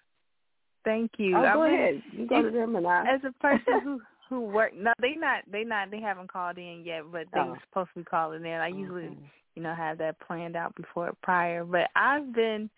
Thank 0.85 1.13
you. 1.17 1.37
Oh, 1.37 1.51
go 1.55 1.63
ahead. 1.65 2.03
You 2.13 2.27
go 2.27 2.43
to 2.43 2.51
them 2.51 2.77
and 2.77 2.87
I. 2.87 3.15
As 3.15 3.21
a 3.25 3.33
person 3.41 3.81
who 3.83 4.01
who 4.29 4.41
work, 4.41 4.73
no, 4.75 4.93
they 5.01 5.15
not 5.15 5.45
they 5.51 5.65
not 5.65 5.91
they 5.91 6.01
haven't 6.01 6.33
called 6.33 6.59
in 6.59 6.83
yet, 6.85 7.03
but 7.11 7.27
they 7.33 7.41
Oh. 7.41 7.51
were 7.51 7.59
supposed 7.69 7.91
to 7.95 8.01
be 8.01 8.05
calling 8.05 8.45
in. 8.45 8.53
I 8.53 8.69
usually 8.69 9.07
Okay. 9.07 9.31
you 9.55 9.63
know 9.63 9.75
have 9.75 9.99
that 9.99 10.19
planned 10.21 10.57
out 10.57 10.75
before 10.75 11.13
prior, 11.23 11.65
but 11.65 11.89
I've 11.97 12.33
been 12.33 12.71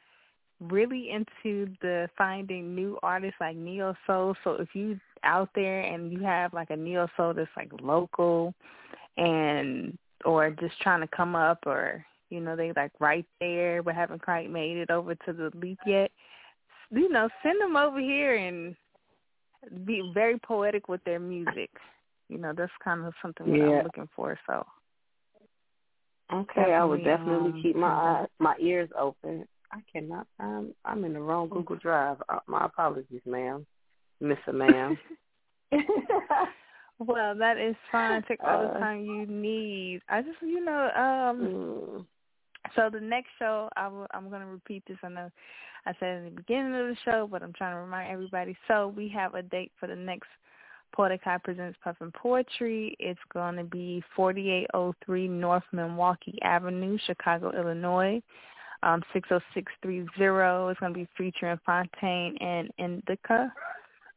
really 0.61 1.11
into 1.11 1.75
the 1.83 2.09
finding 2.17 2.75
new 2.75 2.99
artists 3.03 3.41
like 3.41 3.57
neo 3.57 3.95
soul. 4.07 4.35
So 4.45 4.53
if 4.53 4.69
you 4.75 4.99
out 5.23 5.51
there 5.55 5.81
and 5.81 6.13
you 6.13 6.21
have 6.21 6.53
like 6.53 6.71
a 6.71 6.77
neo 6.77 7.09
soul 7.17 7.35
that's 7.35 7.51
like 7.57 7.71
local 7.81 8.55
and 9.17 9.97
or 10.25 10.51
just 10.51 10.81
trying 10.81 11.01
to 11.01 11.09
come 11.09 11.35
up 11.37 11.59
or 11.67 12.05
you 12.31 12.41
know 12.41 12.57
they 12.57 12.73
like 12.77 12.93
right 13.01 13.27
there 13.41 13.83
but 13.83 13.95
haven't 13.95 14.23
quite 14.23 14.51
made 14.51 14.77
it 14.77 14.91
over 14.91 15.15
to 15.15 15.33
the 15.33 15.51
leap 15.57 15.79
yet 15.87 16.11
you 16.91 17.09
know 17.09 17.29
send 17.43 17.61
them 17.61 17.77
over 17.77 18.01
here 18.01 18.37
and 18.37 18.75
be 19.85 20.11
very 20.13 20.39
poetic 20.39 20.89
with 20.89 21.03
their 21.05 21.21
music 21.21 21.71
you 22.29 22.39
know 22.39 22.53
that's 22.57 22.73
kind 22.83 23.05
of 23.05 23.13
something 23.23 23.47
that 23.51 23.59
Yeah. 23.59 23.79
i'm 23.79 23.85
looking 23.85 24.09
for 24.15 24.39
so 24.47 24.65
Okay, 26.33 26.73
I 26.73 26.85
would 26.85 27.05
Definitely, 27.05 27.27
definitely 27.27 27.51
um, 27.51 27.63
keep 27.63 27.77
my 27.77 27.93
eyes, 27.93 28.29
my 28.39 28.57
ears 28.59 28.89
open. 28.99 29.47
I 29.73 29.81
cannot 29.93 30.27
find. 30.39 30.75
I'm 30.85 31.05
in 31.05 31.13
the 31.13 31.21
wrong 31.21 31.49
Google 31.49 31.77
Drive. 31.77 32.17
Uh, 32.29 32.39
my 32.47 32.65
apologies, 32.65 33.21
ma'am, 33.27 33.67
Miss 34.21 34.39
Ma'am. 34.53 34.99
well 36.99 37.35
that 37.35 37.59
is 37.59 37.75
fine 37.91 38.23
take 38.29 38.43
all 38.43 38.63
the 38.63 38.69
Uh, 38.69 38.79
time 38.79 39.05
you 39.05 39.27
need 39.27 40.01
i 40.09 40.23
just 40.23 40.41
you 40.43 40.65
know 40.65 40.91
um 40.95 41.39
Mm. 41.39 42.07
So 42.75 42.89
the 42.91 43.01
next 43.01 43.29
show, 43.39 43.69
I 43.77 43.89
will, 43.89 44.07
I'm 44.13 44.29
going 44.29 44.41
to 44.41 44.47
repeat 44.47 44.83
this. 44.89 44.97
I 45.03 45.09
know 45.09 45.31
I 45.87 45.93
said 46.01 46.19
in 46.19 46.25
the 46.25 46.31
beginning 46.31 46.75
of 46.75 46.87
the 46.87 46.97
show, 47.05 47.29
but 47.31 47.43
I'm 47.43 47.53
trying 47.53 47.75
to 47.75 47.81
remind 47.81 48.11
everybody. 48.11 48.57
So 48.69 48.93
we 48.97 49.09
have 49.11 49.35
a 49.35 49.43
date 49.43 49.71
for 49.79 49.87
the 49.87 49.97
next 49.97 50.29
Poetic 50.95 51.23
Presents 51.43 51.79
Puff 51.85 51.97
and 52.01 52.13
Poetry. 52.15 52.97
It's 52.99 53.21
going 53.33 53.57
to 53.57 53.65
be 53.65 54.03
4803 54.17 55.29
North 55.29 55.65
Milwaukee 55.73 56.39
Avenue, 56.43 56.97
Chicago, 57.07 57.53
Illinois, 57.55 58.23
um, 58.83 59.03
60630. 59.13 60.71
It's 60.71 60.81
going 60.81 60.95
to 60.95 60.99
be 60.99 61.09
featuring 61.19 61.59
Fontaine 61.67 62.37
and 62.41 62.71
Indica. 62.79 63.53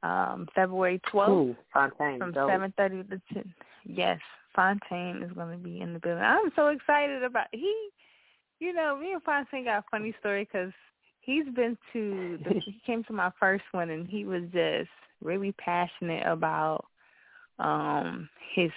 Um, 0.03 0.47
February 0.53 1.01
12th 1.11 1.29
Ooh, 1.29 1.55
Fontaine. 1.73 2.19
from 2.19 2.31
dope. 2.31 2.49
seven 2.51 2.73
thirty 2.77 3.03
to 3.03 3.21
ten. 3.33 3.53
Yes, 3.85 4.19
Fontaine 4.55 5.23
is 5.23 5.31
going 5.33 5.51
to 5.57 5.63
be 5.63 5.81
in 5.81 5.93
the 5.93 5.99
building. 5.99 6.23
I'm 6.23 6.51
so 6.55 6.67
excited 6.67 7.23
about 7.23 7.47
he. 7.51 7.89
You 8.59 8.73
know, 8.73 8.97
me 8.97 9.13
and 9.13 9.23
Fontaine 9.23 9.65
got 9.65 9.79
a 9.79 9.85
funny 9.91 10.13
story 10.19 10.43
because 10.51 10.71
he's 11.21 11.45
been 11.55 11.77
to. 11.93 12.39
The, 12.43 12.59
he 12.65 12.79
came 12.85 13.03
to 13.05 13.13
my 13.13 13.31
first 13.39 13.63
one 13.71 13.89
and 13.89 14.07
he 14.07 14.25
was 14.25 14.43
just 14.53 14.89
really 15.23 15.51
passionate 15.53 16.25
about 16.27 16.85
um 17.59 18.29
his 18.55 18.71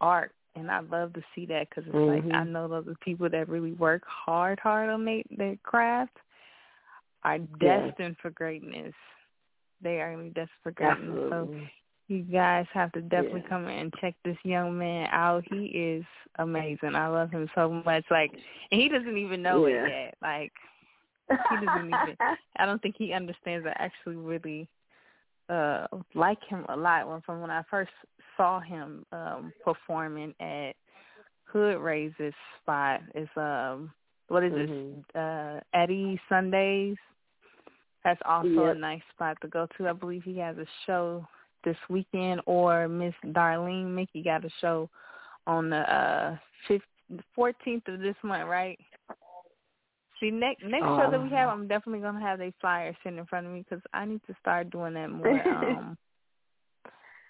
art, 0.00 0.32
and 0.56 0.70
I 0.70 0.80
love 0.80 1.12
to 1.14 1.22
see 1.34 1.46
that 1.46 1.68
because 1.68 1.84
it's 1.86 1.94
like 1.94 2.24
Mhm. 2.24 2.34
I 2.34 2.44
know 2.44 2.68
those 2.68 2.88
are 2.88 2.94
people 3.04 3.28
that 3.28 3.48
really 3.48 3.72
work 3.72 4.02
hard, 4.06 4.58
hard 4.60 4.88
on 4.88 5.04
their 5.04 5.22
their 5.30 5.56
craft 5.62 6.16
are 7.22 7.36
Yeah. 7.60 7.80
destined 7.90 8.16
for 8.18 8.30
greatness. 8.30 8.94
They 9.84 10.00
are 10.00 10.10
really 10.16 10.30
destined 10.30 10.50
for 10.64 10.72
greatness. 10.72 11.20
So 11.30 11.50
you 12.08 12.22
guys 12.22 12.66
have 12.74 12.92
to 12.92 13.02
definitely 13.02 13.42
Yeah. 13.42 13.48
come 13.48 13.66
and 13.68 13.94
check 14.00 14.14
this 14.24 14.38
young 14.44 14.78
man 14.78 15.08
out. 15.12 15.44
He 15.48 15.66
is 15.66 16.04
amazing. 16.38 16.96
I 16.96 17.08
love 17.08 17.30
him 17.30 17.48
so 17.54 17.70
much. 17.84 18.04
Like, 18.10 18.32
and 18.72 18.80
he 18.80 18.88
doesn't 18.88 19.18
even 19.18 19.42
know 19.42 19.66
Yeah. 19.66 19.86
it 19.86 19.88
yet. 19.88 20.14
Like, 20.22 20.52
he 21.48 21.56
doesn't 21.56 21.90
even. 21.90 22.16
I 22.58 22.66
don't 22.66 22.82
think 22.82 22.96
he 22.98 23.12
understands. 23.12 23.66
I 23.66 23.74
actually 23.82 24.16
really 24.16 24.68
uh 25.50 25.86
like 26.14 26.42
him 26.48 26.64
a 26.68 26.76
lot. 26.76 27.08
When 27.08 27.20
from 27.22 27.40
when 27.42 27.50
I 27.50 27.62
first 27.70 27.92
saw 28.36 28.60
him 28.60 29.04
um 29.12 29.52
performing 29.64 30.34
at 30.40 30.74
Hood 31.44 31.78
Raises 31.80 32.34
spot, 32.62 33.00
is 33.14 33.28
um 33.36 33.92
what 34.28 34.44
is 34.44 34.52
Mhm. 34.52 35.04
this? 35.04 35.14
Uh 35.20 35.60
Eddie 35.74 36.20
Sundays. 36.28 36.96
That's 38.04 38.20
also 38.26 38.66
Yep. 38.66 38.76
a 38.76 38.78
nice 38.78 39.02
spot 39.10 39.38
to 39.40 39.48
go 39.48 39.66
to. 39.76 39.88
I 39.88 39.92
believe 39.92 40.22
he 40.22 40.38
has 40.38 40.58
a 40.58 40.66
show 40.86 41.26
this 41.64 41.76
weekend, 41.88 42.42
or 42.46 42.86
Miss 42.86 43.14
Darlene 43.24 43.94
Mickey 43.94 44.22
got 44.22 44.44
a 44.44 44.50
show 44.60 44.90
on 45.46 45.70
the 45.70 45.78
uh 45.92 46.36
fourteenth 47.34 47.88
of 47.88 48.00
this 48.00 48.16
month, 48.22 48.48
right? 48.48 48.78
See, 50.20 50.30
next 50.30 50.62
next 50.64 50.84
show 50.84 51.08
that 51.10 51.22
we 51.22 51.30
have, 51.30 51.48
I'm 51.48 51.66
definitely 51.66 52.00
gonna 52.00 52.20
have 52.20 52.40
a 52.40 52.52
flyer 52.60 52.94
sitting 53.02 53.18
in 53.18 53.26
front 53.26 53.46
of 53.46 53.52
me 53.52 53.64
because 53.68 53.82
I 53.92 54.04
need 54.04 54.20
to 54.26 54.36
start 54.40 54.70
doing 54.70 54.94
that 54.94 55.10
more. 55.10 55.48
Um, 55.48 55.98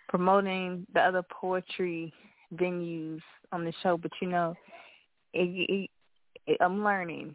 promoting 0.08 0.86
the 0.94 1.00
other 1.00 1.22
poetry 1.22 2.12
venues 2.54 3.20
on 3.52 3.64
the 3.64 3.72
show, 3.82 3.96
but 3.96 4.12
you 4.20 4.28
know, 4.28 4.54
it, 5.32 5.48
it, 5.70 5.90
it, 6.46 6.58
I'm 6.60 6.84
learning 6.84 7.34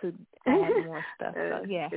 to 0.00 0.12
add 0.46 0.74
more 0.84 1.04
stuff. 1.16 1.34
So 1.34 1.64
yeah, 1.68 1.88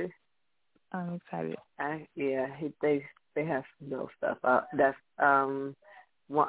I'm 0.92 1.14
excited. 1.14 1.56
I, 1.78 2.06
yeah, 2.14 2.46
he- 2.56 2.72
they 2.82 3.04
they 3.34 3.44
have 3.44 3.64
some 3.78 3.90
dope 3.90 4.10
stuff. 4.18 4.38
Uh, 4.42 4.62
that's 4.76 4.96
um, 5.18 5.76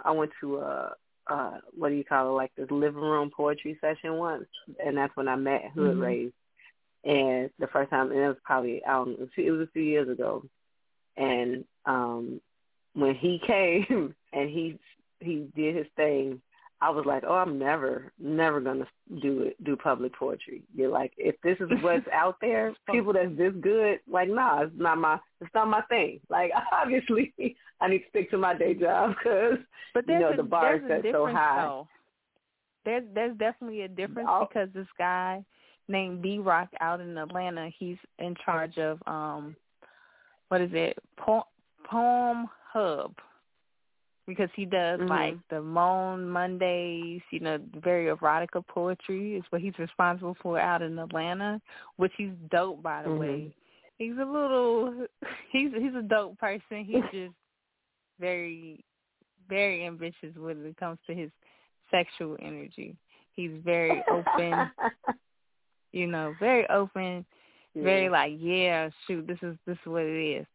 I 0.05 0.11
went 0.11 0.31
to 0.41 0.57
a 0.57 0.95
uh, 1.27 1.57
what 1.77 1.89
do 1.89 1.95
you 1.95 2.03
call 2.03 2.29
it, 2.29 2.31
like 2.33 2.51
this 2.55 2.71
living 2.71 3.01
room 3.01 3.31
poetry 3.35 3.77
session 3.81 4.15
once, 4.15 4.45
and 4.83 4.97
that's 4.97 5.15
when 5.15 5.27
I 5.27 5.35
met 5.35 5.71
Hood 5.75 5.97
Mhm. 5.97 6.01
Rays. 6.01 6.31
And 7.03 7.49
the 7.59 7.67
first 7.67 7.89
time, 7.89 8.11
and 8.11 8.19
it 8.19 8.27
was 8.27 8.37
probably 8.43 8.83
I 8.85 8.91
don't 8.93 9.19
know, 9.19 9.27
it 9.37 9.51
was 9.51 9.67
a 9.67 9.71
few 9.71 9.83
years 9.83 10.09
ago, 10.09 10.43
and 11.17 11.65
um, 11.85 12.41
when 12.93 13.15
he 13.15 13.39
came 13.47 14.15
and 14.33 14.49
he 14.49 14.79
he 15.19 15.47
did 15.55 15.75
his 15.75 15.87
thing, 15.95 16.41
I 16.83 16.89
was 16.89 17.05
like, 17.05 17.23
oh, 17.27 17.35
I'm 17.35 17.59
never, 17.59 18.11
never 18.19 18.59
gonna 18.59 18.87
do 19.21 19.43
it, 19.43 19.63
do 19.63 19.75
public 19.75 20.15
poetry. 20.17 20.63
You're 20.73 20.89
like, 20.89 21.13
if 21.17 21.35
this 21.43 21.57
is 21.59 21.69
what's 21.83 22.07
out 22.13 22.37
there, 22.41 22.73
people 22.91 23.13
that's 23.13 23.37
this 23.37 23.53
good, 23.61 23.99
like, 24.11 24.29
nah, 24.29 24.63
it's 24.63 24.71
not 24.75 24.97
my, 24.97 25.19
it's 25.41 25.53
not 25.53 25.67
my 25.67 25.81
thing. 25.83 26.19
Like, 26.29 26.51
obviously, 26.71 27.33
I 27.79 27.87
need 27.87 27.99
to 27.99 28.09
stick 28.09 28.31
to 28.31 28.37
my 28.37 28.55
day 28.57 28.73
job 28.73 29.11
because 29.23 29.59
But 29.93 30.07
you 30.07 30.19
know 30.19 30.31
a, 30.33 30.37
the 30.37 30.43
bar 30.43 30.77
is 30.77 30.81
set 30.87 31.03
so 31.11 31.27
high. 31.27 31.61
though. 31.63 31.87
There's 32.83 33.03
there's 33.13 33.37
definitely 33.37 33.81
a 33.81 33.87
difference 33.87 34.27
Oh. 34.31 34.47
because 34.49 34.69
this 34.73 34.87
guy 34.97 35.45
named 35.87 36.23
B 36.23 36.39
Rock 36.39 36.69
out 36.79 36.99
in 36.99 37.15
Atlanta, 37.15 37.69
he's 37.77 37.97
in 38.17 38.35
charge 38.43 38.79
of 38.79 38.97
um 39.05 39.55
what 40.47 40.61
is 40.61 40.71
it? 40.73 40.97
Po- 41.15 41.45
Poem 41.85 42.47
Hub. 42.73 43.13
Because 44.27 44.49
he 44.55 44.65
does 44.65 44.99
Mhm. 44.99 45.09
like 45.09 45.37
the 45.49 45.61
Moan 45.61 46.27
Mondays, 46.29 47.21
you 47.31 47.39
know, 47.39 47.57
very 47.75 48.05
erotica 48.15 48.65
poetry 48.65 49.35
is 49.35 49.43
what 49.49 49.61
he's 49.61 49.77
responsible 49.79 50.35
for 50.41 50.59
out 50.59 50.81
in 50.81 50.97
Atlanta, 50.99 51.59
which 51.97 52.13
he's 52.17 52.33
dope 52.51 52.81
by 52.83 53.03
the 53.03 53.09
Mhm. 53.09 53.17
way. 53.17 53.55
He's 53.97 54.17
a 54.17 54.25
little 54.25 55.07
he's 55.51 55.73
he's 55.73 55.95
a 55.95 56.01
dope 56.03 56.37
person. 56.37 56.85
He's 56.85 57.03
just 57.11 57.33
very 58.19 58.83
very 59.49 59.85
ambitious 59.85 60.35
when 60.37 60.65
it 60.65 60.77
comes 60.77 60.99
to 61.07 61.13
his 61.15 61.31
sexual 61.89 62.37
energy. 62.41 62.95
He's 63.33 63.51
very 63.63 64.03
open, 64.09 64.71
you 65.91 66.07
know, 66.07 66.35
very 66.39 66.67
open, 66.69 67.25
very 67.75 68.09
like, 68.09 68.33
yeah, 68.37 68.89
shoot, 69.07 69.27
this 69.27 69.39
is 69.41 69.57
this 69.65 69.77
is 69.77 69.85
what 69.87 70.03
it 70.03 70.37
is. 70.41 70.45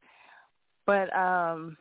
But 0.87 1.14
um 1.16 1.76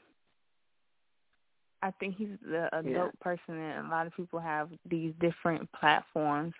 I 1.86 1.92
think 2.00 2.16
he's 2.18 2.30
a, 2.52 2.70
a 2.74 2.84
Yeah. 2.84 3.10
person 3.22 3.56
and 3.56 3.88
a 3.88 3.90
lot 3.90 4.08
of 4.08 4.16
people 4.16 4.40
have 4.40 4.70
these 4.90 5.14
different 5.20 5.72
platforms. 5.72 6.54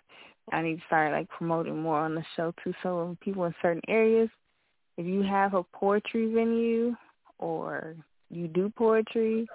I 0.52 0.62
need 0.62 0.76
to 0.76 0.86
start 0.86 1.10
like 1.12 1.28
promoting 1.28 1.82
more 1.82 1.98
on 1.98 2.14
the 2.14 2.24
show 2.36 2.54
too. 2.62 2.72
So 2.82 3.16
people 3.20 3.44
in 3.44 3.54
certain 3.60 3.82
areas, 3.88 4.30
if 4.96 5.04
you 5.04 5.22
have 5.22 5.54
a 5.54 5.64
poetry 5.64 6.32
venue 6.32 6.94
or 7.38 7.96
you 8.30 8.46
do 8.46 8.70
poetry, 8.70 9.48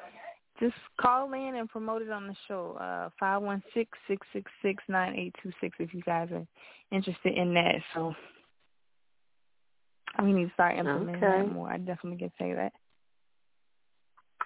just 0.60 0.75
call 0.99 1.31
in 1.34 1.55
and 1.55 1.69
promote 1.69 2.01
it 2.01 2.12
on 2.12 2.27
the 2.27 2.36
show. 2.47 2.73
Uh, 2.73 3.10
five 3.17 3.41
one 3.41 3.63
six 3.73 3.97
six 4.10 4.27
six 4.34 4.51
six 4.62 4.84
nine 4.89 5.15
eight 5.15 5.34
two 5.41 5.51
six. 5.62 5.77
If 5.79 5.93
you 5.93 6.01
guys 6.01 6.29
are 6.31 6.45
interested 6.91 7.38
in 7.38 7.53
that, 7.53 7.75
so 7.93 8.13
we 10.21 10.34
need 10.34 10.47
to 10.47 10.53
start 10.53 10.77
implementing 10.77 11.23
okay. 11.23 11.47
that 11.47 11.53
more. 11.53 11.71
I 11.71 11.77
definitely 11.77 12.19
can 12.19 12.31
say 12.38 12.53
that. 12.53 12.73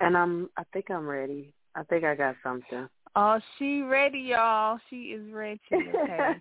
And 0.01 0.17
I'm. 0.17 0.49
I 0.57 0.63
think 0.73 0.89
I'm 0.89 1.07
ready. 1.07 1.51
I 1.75 1.83
think 1.83 2.03
I 2.03 2.15
got 2.15 2.35
something. 2.43 2.87
Oh, 3.15 3.39
she 3.57 3.81
ready, 3.81 4.19
y'all. 4.19 4.79
She 4.89 4.95
is 5.07 5.31
ready. 5.31 5.59
Okay. 5.71 6.35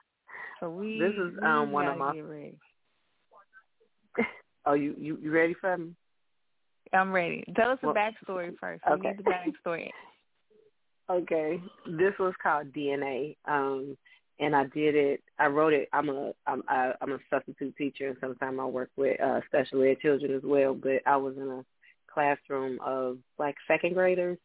so 0.60 0.70
we. 0.70 0.98
This 0.98 1.12
is 1.12 1.38
um 1.44 1.72
one 1.72 1.86
of 1.86 1.98
my. 1.98 2.12
Ready. 2.18 2.58
oh, 4.66 4.74
you 4.74 4.94
you 4.98 5.18
you 5.22 5.30
ready 5.30 5.54
for 5.54 5.76
me? 5.76 5.94
I'm 6.92 7.12
ready. 7.12 7.44
Tell 7.56 7.70
us 7.70 7.78
the 7.80 7.88
well, 7.88 7.96
backstory 7.96 8.56
first. 8.58 8.82
Okay. 8.88 9.08
Need 9.08 9.18
the 9.18 9.22
backstory. 9.24 9.90
okay. 11.10 11.60
This 11.86 12.12
was 12.18 12.34
called 12.42 12.72
DNA. 12.72 13.36
Um 13.46 13.96
and 14.38 14.54
I 14.54 14.64
did 14.64 14.94
it. 14.94 15.22
I 15.38 15.46
wrote 15.46 15.72
it. 15.72 15.88
I'm 15.92 16.08
a 16.08 16.32
I'm 16.46 16.62
I, 16.68 16.92
I'm 17.00 17.12
a 17.12 17.18
substitute 17.30 17.76
teacher, 17.76 18.08
and 18.08 18.16
sometimes 18.20 18.58
I 18.60 18.64
work 18.66 18.90
with 18.96 19.20
uh, 19.20 19.40
special 19.46 19.82
ed 19.82 20.00
children 20.00 20.34
as 20.34 20.42
well. 20.44 20.74
But 20.74 21.00
I 21.06 21.16
was 21.16 21.36
in 21.36 21.48
a 21.48 21.64
classroom 22.16 22.78
of 22.84 23.18
like 23.38 23.54
second 23.68 23.94
graders, 23.94 24.38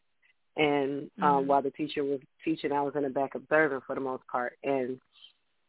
and 0.58 1.10
um, 1.22 1.30
mm-hmm. 1.30 1.48
while 1.48 1.62
the 1.62 1.72
teacher 1.72 2.04
was 2.04 2.20
teaching, 2.44 2.72
I 2.72 2.82
was 2.82 2.94
in 2.96 3.04
the 3.04 3.10
back 3.10 3.36
observing 3.36 3.82
for 3.88 3.96
the 3.96 4.02
most 4.02 4.24
part, 4.28 4.58
and 4.64 5.00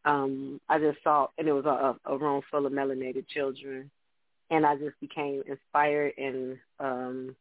um, 0.05 0.61
I 0.69 0.79
just 0.79 0.99
saw, 1.05 1.29
and 1.39 1.47
it 1.47 1.53
was 1.53 1.65
a, 1.65 1.97
a 2.11 2.19
room 2.19 2.43
full 2.51 2.67
of 2.67 2.73
melanated 2.73 3.29
children, 3.29 3.91
and 4.51 4.67
I 4.67 4.77
just 4.77 4.99
became 5.01 5.43
inspired 5.47 6.15
and 6.19 6.59
um, 6.81 7.37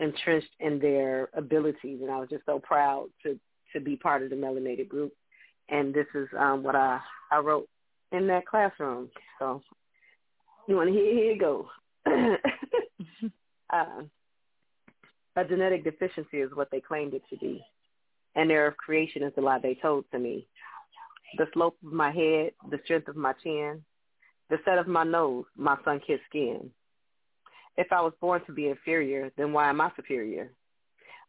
entrenched 0.00 0.50
in 0.58 0.80
their 0.80 1.28
abilities, 1.34 2.00
and 2.02 2.10
I 2.10 2.18
was 2.18 2.28
just 2.28 2.44
so 2.46 2.58
proud 2.58 3.06
to 3.22 3.38
to 3.72 3.80
be 3.80 3.96
part 3.96 4.22
of 4.22 4.30
the 4.30 4.36
melanated 4.36 4.88
group 4.88 5.12
and 5.68 5.92
this 5.92 6.06
is 6.14 6.28
um, 6.38 6.62
what 6.62 6.76
I 6.76 7.00
I 7.30 7.38
wrote 7.38 7.68
in 8.12 8.26
that 8.28 8.46
classroom. 8.46 9.10
So 9.38 9.62
you 10.68 10.76
want 10.76 10.88
to 10.88 10.94
hear? 10.94 11.12
Here 11.12 11.32
you 11.32 11.38
go. 11.38 11.68
uh, 13.72 14.02
a 15.36 15.44
genetic 15.44 15.84
deficiency 15.84 16.38
is 16.38 16.50
what 16.54 16.68
they 16.70 16.80
claimed 16.80 17.14
it 17.14 17.22
to 17.30 17.36
be. 17.36 17.64
An 18.34 18.50
error 18.50 18.68
of 18.68 18.76
creation 18.76 19.22
is 19.22 19.32
the 19.34 19.42
lie 19.42 19.58
they 19.58 19.74
told 19.74 20.04
to 20.12 20.18
me. 20.18 20.46
The 21.38 21.46
slope 21.52 21.76
of 21.84 21.92
my 21.92 22.10
head, 22.10 22.52
the 22.70 22.78
strength 22.84 23.08
of 23.08 23.16
my 23.16 23.32
chin, 23.42 23.82
the 24.48 24.58
set 24.64 24.78
of 24.78 24.86
my 24.86 25.04
nose, 25.04 25.44
my 25.56 25.76
sun-kissed 25.84 26.22
skin. 26.28 26.70
If 27.76 27.88
I 27.92 28.00
was 28.00 28.12
born 28.20 28.42
to 28.46 28.52
be 28.52 28.68
inferior, 28.68 29.30
then 29.36 29.52
why 29.52 29.68
am 29.68 29.80
I 29.80 29.90
superior? 29.96 30.50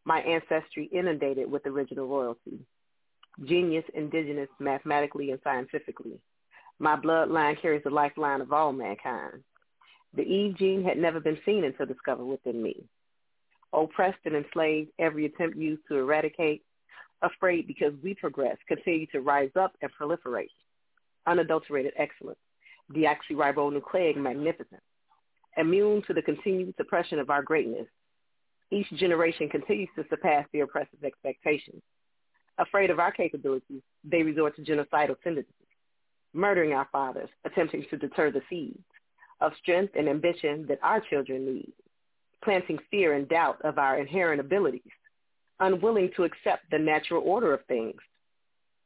My 0.05 0.19
ancestry 0.19 0.89
inundated 0.93 1.51
with 1.51 1.65
original 1.65 2.07
royalty 2.07 2.59
genius, 3.45 3.83
indigenous, 3.93 4.49
mathematically 4.59 5.31
and 5.31 5.39
scientifically. 5.43 6.19
My 6.79 6.95
bloodline 6.95 7.59
carries 7.61 7.83
the 7.83 7.89
lifeline 7.89 8.41
of 8.41 8.51
all 8.51 8.73
mankind. 8.73 9.43
The 10.17 10.23
Eve 10.23 10.57
gene 10.57 10.83
had 10.83 10.97
never 10.97 11.19
been 11.19 11.37
seen 11.45 11.63
until 11.63 11.85
discovered 11.85 12.25
within 12.25 12.61
me. 12.61 12.83
Oppressed 13.71 14.19
and 14.25 14.35
enslaved, 14.35 14.91
every 14.99 15.25
attempt 15.25 15.57
used 15.57 15.83
to 15.87 15.95
eradicate, 15.95 16.63
afraid 17.21 17.67
because 17.67 17.93
we 18.03 18.15
progress, 18.15 18.57
continue 18.67 19.05
to 19.07 19.21
rise 19.21 19.51
up 19.55 19.73
and 19.81 19.91
proliferate. 19.93 20.49
Unadulterated 21.27 21.93
excellence, 21.97 22.39
deoxyribonucleic 22.93 24.17
magnificence, 24.17 24.81
immune 25.55 26.01
to 26.07 26.13
the 26.13 26.21
continued 26.23 26.73
suppression 26.77 27.19
of 27.19 27.29
our 27.29 27.43
greatness. 27.43 27.87
Each 28.71 28.89
generation 28.93 29.47
continues 29.49 29.89
to 29.95 30.05
surpass 30.09 30.47
the 30.51 30.61
oppressor's 30.61 31.03
expectations 31.03 31.83
Afraid 32.59 32.89
of 32.89 32.99
our 32.99 33.11
capabilities, 33.11 33.83
they 34.03 34.23
resort 34.23 34.55
to 34.55 34.63
genocidal 34.63 35.15
tendencies, 35.23 35.53
murdering 36.33 36.73
our 36.73 36.87
fathers, 36.91 37.29
attempting 37.45 37.85
to 37.91 37.97
deter 37.97 38.31
the 38.31 38.41
seeds 38.49 38.83
of 39.41 39.51
strength 39.61 39.93
and 39.97 40.09
ambition 40.09 40.65
that 40.67 40.79
our 40.81 40.99
children 40.99 41.45
need, 41.45 41.73
planting 42.43 42.79
fear 42.89 43.13
and 43.13 43.27
doubt 43.29 43.59
of 43.63 43.77
our 43.77 43.99
inherent 43.99 44.39
abilities, 44.39 44.81
unwilling 45.59 46.09
to 46.15 46.23
accept 46.23 46.69
the 46.71 46.79
natural 46.79 47.21
order 47.23 47.53
of 47.53 47.65
things. 47.65 47.99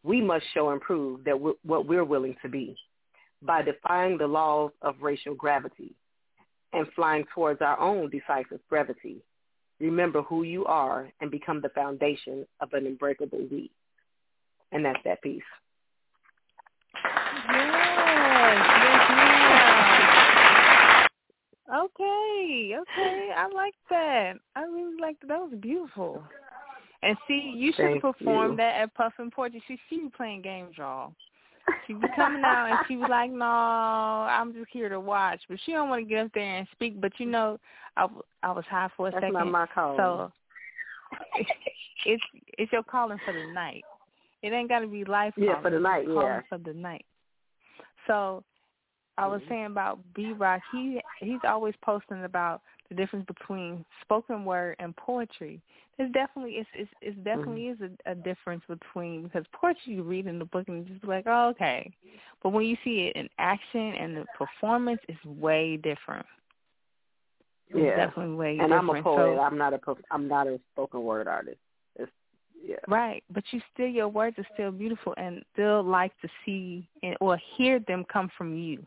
We 0.04 0.22
must 0.22 0.46
show 0.54 0.70
and 0.70 0.82
prove 0.82 1.24
that 1.26 1.40
we're, 1.40 1.54
what 1.64 1.88
we're 1.88 2.04
willing 2.04 2.36
to 2.42 2.50
be 2.50 2.76
by 3.42 3.62
defying 3.62 4.18
the 4.18 4.28
laws 4.28 4.72
of 4.82 4.96
racial 5.02 5.36
gravity 5.36 5.94
and 6.74 6.88
flying 6.96 7.26
towards 7.34 7.62
our 7.62 7.80
own 7.80 8.10
decisive 8.10 8.60
brevity 8.70 9.22
Remember 9.82 10.22
who 10.22 10.44
you 10.44 10.64
are 10.66 11.12
and 11.22 11.32
become 11.32 11.60
the 11.60 11.70
foundation 11.70 12.46
of 12.60 12.72
an 12.74 12.86
unbreakable 12.86 13.48
we. 13.50 13.72
And 14.72 14.86
that's 14.86 15.00
that 15.06 15.24
piece. 15.24 15.42
Okay, 22.41 22.75
okay. 22.77 23.30
I 23.36 23.47
like 23.54 23.73
that. 23.89 24.34
I 24.56 24.63
really 24.63 24.99
like 24.99 25.19
that. 25.21 25.27
That 25.27 25.39
was 25.39 25.54
beautiful. 25.60 26.23
And 27.04 27.17
see, 27.27 27.54
you 27.56 27.71
should 27.75 27.86
Thank 27.86 28.01
perform 28.01 28.51
you. 28.51 28.58
that 28.58 28.82
at 28.82 28.93
Puffin 28.93 29.32
Poetry. 29.32 29.63
She 29.67 29.80
see 29.89 29.95
you 29.97 30.12
playing 30.15 30.43
games, 30.43 30.75
y'all. 30.77 31.13
She 31.88 31.93
be 31.93 32.08
coming 32.15 32.43
out 32.43 32.69
and 32.69 32.77
she 32.88 32.95
was 32.95 33.10
like, 33.10 33.32
"No, 33.32 33.45
I'm 33.45 34.54
just 34.54 34.69
here 34.71 34.88
to 34.88 34.99
watch," 34.99 35.41
but 35.49 35.58
she 35.65 35.71
don't 35.71 35.89
want 35.89 36.04
to 36.04 36.10
get 36.10 36.25
up 36.25 36.32
there 36.34 36.58
and 36.58 36.67
speak. 36.73 37.01
But 37.01 37.12
you 37.17 37.25
know, 37.25 37.60
I, 37.97 38.08
I 38.43 38.51
was 38.51 38.65
high 38.69 38.89
for 38.95 39.08
a 39.08 39.12
That's 39.12 39.23
second, 39.23 39.34
not 39.34 39.47
my 39.47 39.65
call. 39.65 39.97
so 39.97 40.32
it's 42.06 42.23
it's 42.58 42.71
your 42.71 42.84
calling 42.84 43.19
for 43.25 43.34
the 43.34 43.51
night. 43.54 43.84
It 44.43 44.54
ain't 44.54 44.69
got 44.69 44.80
to 44.80 44.88
be 44.88 45.04
life. 45.06 45.34
Yeah, 45.38 45.56
calling. 45.56 45.63
for 45.63 45.69
the 45.71 45.80
night. 45.80 46.08
Yeah, 46.08 46.41
for 46.49 46.58
the 46.60 46.73
night. 46.73 47.06
So 48.06 48.43
I 49.22 49.28
was 49.28 49.42
saying 49.48 49.66
about 49.66 50.00
B 50.16 50.34
Rock. 50.34 50.62
He 50.72 51.00
he's 51.20 51.40
always 51.48 51.76
posting 51.84 52.24
about 52.24 52.62
the 52.90 52.96
difference 52.96 53.26
between 53.26 53.86
spoken 54.02 54.46
word 54.46 54.76
and 54.80 54.96
poetry. 54.96 55.62
There's 55.98 56.12
definitely 56.12 56.54
it's 56.54 56.70
it's, 56.74 56.92
it's 57.02 57.18
definitely 57.18 57.64
Mm-hmm. 57.64 57.84
is 57.84 57.92
a, 58.06 58.12
a 58.12 58.16
difference 58.16 58.64
between 58.68 59.24
because 59.24 59.46
poetry 59.54 59.94
you 59.94 60.04
read 60.04 60.26
in 60.28 60.40
the 60.40 60.46
book 60.46 60.68
and 60.68 60.80
you 60.80 60.94
just 60.94 61.02
be 61.02 61.08
like 61.08 61.26
oh, 61.28 61.50
okay, 61.50 61.92
but 62.42 62.50
when 62.50 62.66
you 62.66 62.76
see 62.84 63.08
it 63.08 63.16
in 63.16 63.30
action 63.38 63.94
and 63.94 64.18
the 64.18 64.26
performance 64.38 65.02
is 65.08 65.18
way 65.26 65.78
different. 65.78 66.26
It's 67.70 67.80
yeah. 67.80 68.08
definitely 68.08 68.36
way 68.36 68.58
And 68.58 68.70
different. 68.70 68.90
I'm 68.90 68.90
a 68.90 69.04
poet. 69.04 69.16
So, 69.16 69.40
I'm 69.40 69.58
not 69.58 69.74
a 69.74 69.80
I'm 70.10 70.28
not 70.28 70.48
a 70.48 70.60
spoken 70.74 71.04
word 71.04 71.28
artist. 71.28 71.60
It's 71.96 72.12
yeah. 72.66 72.76
Right, 72.88 73.24
but 73.32 73.44
you 73.52 73.62
still 73.74 73.88
your 73.88 74.10
words 74.10 74.38
are 74.40 74.48
still 74.54 74.72
beautiful 74.72 75.14
and 75.18 75.44
still 75.54 75.84
like 75.84 76.12
to 76.22 76.28
see 76.46 76.88
and 77.04 77.16
or 77.22 77.40
hear 77.58 77.80
them 77.80 78.06
come 78.12 78.30
from 78.38 78.58
you. 78.58 78.86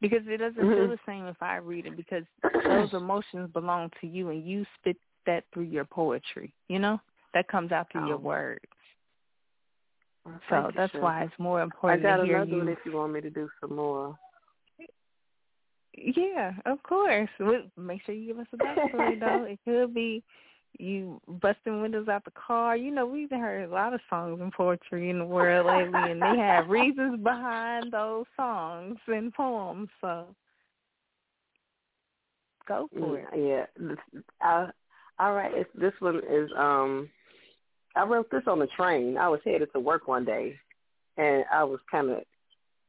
Because 0.00 0.22
it 0.26 0.38
doesn't 0.38 0.56
feel 0.56 0.64
Mhm. 0.64 0.90
the 0.90 0.98
same 1.06 1.26
if 1.26 1.42
I 1.42 1.56
read 1.56 1.86
it 1.86 1.96
because 1.96 2.24
those 2.64 2.92
emotions 2.92 3.50
belong 3.52 3.90
to 4.00 4.06
you 4.06 4.30
and 4.30 4.46
you 4.46 4.64
spit 4.78 4.96
that 5.26 5.44
through 5.52 5.64
your 5.64 5.84
poetry, 5.84 6.54
you 6.68 6.78
know? 6.78 7.00
That 7.34 7.48
comes 7.48 7.72
out 7.72 7.90
through 7.90 8.06
your 8.06 8.16
Oh. 8.16 8.20
words. 8.20 8.64
Well, 10.24 10.40
So 10.50 10.72
that's 10.76 10.92
why 10.94 11.24
it's 11.24 11.38
more 11.38 11.60
I 11.60 11.64
important 11.64 12.02
got 12.02 12.16
to 12.18 12.24
hear 12.24 12.36
another 12.38 12.50
you. 12.50 12.58
one 12.58 12.68
if 12.68 12.78
you 12.84 12.92
want 12.92 13.12
me 13.12 13.20
to 13.22 13.30
do 13.30 13.48
some 13.60 13.74
more. 13.76 14.18
Yeah, 15.94 16.52
of 16.64 16.82
course. 16.84 17.28
Make 17.76 18.02
sure 18.04 18.14
you 18.14 18.26
give 18.28 18.38
us 18.38 18.46
a 18.52 18.56
backstory 18.56 19.18
though. 19.18 19.44
It 19.44 19.58
could 19.64 19.94
be 19.94 20.22
you 20.78 21.20
busting 21.28 21.80
windows 21.82 22.08
out 22.08 22.24
the 22.24 22.30
car. 22.32 22.76
You 22.76 22.90
know, 22.90 23.06
we've 23.06 23.30
heard 23.30 23.68
a 23.68 23.72
lot 23.72 23.94
of 23.94 24.00
songs 24.08 24.40
and 24.40 24.52
poetry 24.52 25.10
in 25.10 25.18
the 25.18 25.24
world 25.24 25.66
lately, 25.66 26.10
and 26.10 26.20
they 26.22 26.36
have 26.38 26.68
reasons 26.70 27.22
behind 27.22 27.92
those 27.92 28.26
songs 28.36 28.98
and 29.06 29.32
poems. 29.32 29.88
So 30.00 30.26
go 32.66 32.88
for 32.96 33.18
it. 33.18 33.26
Mm, 33.34 33.66
Yeah. 33.80 33.94
I, 34.40 34.70
all 35.18 35.34
right. 35.34 35.52
It's, 35.54 35.70
this 35.74 35.94
one 36.00 36.20
is 36.28 36.50
um. 36.56 37.08
I 37.96 38.04
wrote 38.04 38.30
this 38.30 38.44
on 38.46 38.60
the 38.60 38.68
train. 38.68 39.16
I 39.16 39.28
was 39.28 39.40
headed 39.44 39.72
to 39.72 39.80
work 39.80 40.06
one 40.06 40.24
day, 40.24 40.54
and 41.16 41.44
I 41.52 41.64
was 41.64 41.80
kind 41.90 42.10
of, 42.10 42.18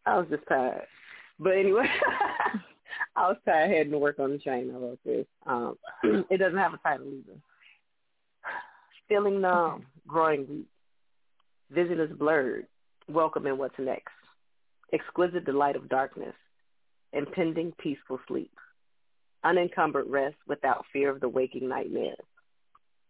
I 0.06 0.18
was 0.20 0.28
just 0.30 0.44
tired. 0.48 0.86
But 1.40 1.58
anyway, 1.58 1.88
I 3.16 3.28
was 3.30 3.38
tired 3.44 3.72
heading 3.72 3.92
to 3.94 3.98
work 3.98 4.20
on 4.20 4.32
the 4.32 4.38
train. 4.38 4.70
I 4.70 4.78
wrote 4.78 5.00
this. 5.04 5.26
Um, 5.48 5.78
it 6.30 6.38
doesn't 6.38 6.60
have 6.60 6.74
a 6.76 6.78
title 6.78 7.08
either. 7.08 7.40
Feeling 9.10 9.42
numb, 9.42 9.88
growing 10.08 10.48
weak. 10.48 10.68
Vision 11.72 12.00
is 12.00 12.16
blurred. 12.16 12.68
Welcoming 13.08 13.58
what's 13.58 13.80
next. 13.80 14.14
Exquisite 14.94 15.46
delight 15.46 15.76
of 15.76 15.90
darkness. 15.90 16.36
Impending 17.12 17.74
peaceful 17.80 18.20
sleep. 18.28 18.52
Unencumbered 19.44 20.08
rest 20.08 20.36
without 20.48 20.86
fear 20.94 21.10
of 21.10 21.22
the 21.22 21.28
waking 21.28 21.68
nightmares. 21.68 22.20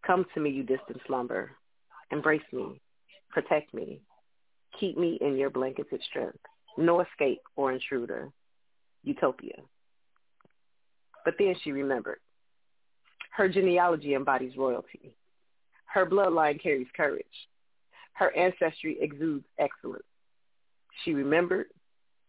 Come 0.06 0.24
to 0.32 0.40
me, 0.40 0.48
you 0.48 0.62
distant 0.62 1.02
slumber. 1.06 1.50
Embrace 2.10 2.40
me. 2.50 2.80
Protect 3.28 3.74
me. 3.74 4.00
Keep 4.78 4.96
me 4.96 5.18
in 5.20 5.36
your 5.36 5.50
blanketed 5.50 6.00
strength. 6.08 6.38
No 6.78 7.02
escape 7.02 7.42
or 7.56 7.72
intruder. 7.72 8.30
Utopia. 9.04 9.56
But 11.26 11.34
then 11.38 11.54
she 11.62 11.72
remembered. 11.72 12.20
Her 13.32 13.50
genealogy 13.50 14.14
embodies 14.14 14.56
royalty. 14.56 15.14
Her 15.92 16.06
bloodline 16.06 16.62
carries 16.62 16.86
courage. 16.96 17.24
Her 18.12 18.34
ancestry 18.36 18.96
exudes 19.00 19.44
excellence. 19.58 20.04
She 21.04 21.14
remembered, 21.14 21.66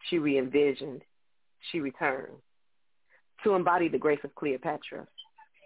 she 0.09 0.17
re-envisioned, 0.17 1.03
she 1.71 1.79
returned. 1.79 2.37
To 3.43 3.53
embody 3.53 3.87
the 3.87 3.99
grace 3.99 4.19
of 4.23 4.33
Cleopatra, 4.33 5.05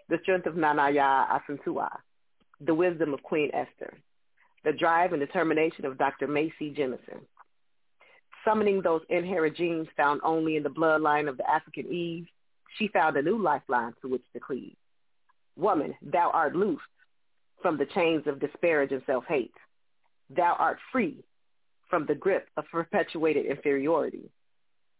the 0.08 0.18
strength 0.22 0.46
of 0.46 0.56
Nana 0.56 0.82
Yaa 0.82 1.40
Asantewaa, 1.40 1.88
the 2.60 2.74
wisdom 2.74 3.14
of 3.14 3.22
Queen 3.22 3.50
Esther, 3.54 3.94
the 4.64 4.72
drive 4.72 5.12
and 5.12 5.20
determination 5.20 5.86
of 5.86 5.96
Dr. 5.96 6.26
Macy 6.26 6.74
Jemison, 6.74 7.20
summoning 8.44 8.82
those 8.82 9.02
inherent 9.08 9.56
genes 9.56 9.88
found 9.96 10.20
only 10.22 10.56
in 10.56 10.62
the 10.62 10.68
bloodline 10.68 11.28
of 11.28 11.38
the 11.38 11.50
African 11.50 11.86
Eve, 11.90 12.26
she 12.78 12.88
found 12.88 13.16
a 13.16 13.22
new 13.22 13.38
lifeline 13.38 13.94
to 14.02 14.08
which 14.08 14.22
to 14.34 14.40
cleave. 14.40 14.76
Woman, 15.56 15.94
thou 16.02 16.30
art 16.32 16.54
loosed 16.54 16.82
from 17.62 17.78
the 17.78 17.86
chains 17.86 18.26
of 18.26 18.40
disparage 18.40 18.92
and 18.92 19.02
self-hate. 19.06 19.54
Thou 20.30 20.56
art 20.58 20.78
free 20.92 21.24
from 21.88 22.06
the 22.06 22.14
grip 22.14 22.48
of 22.56 22.64
perpetuated 22.70 23.46
inferiority. 23.46 24.30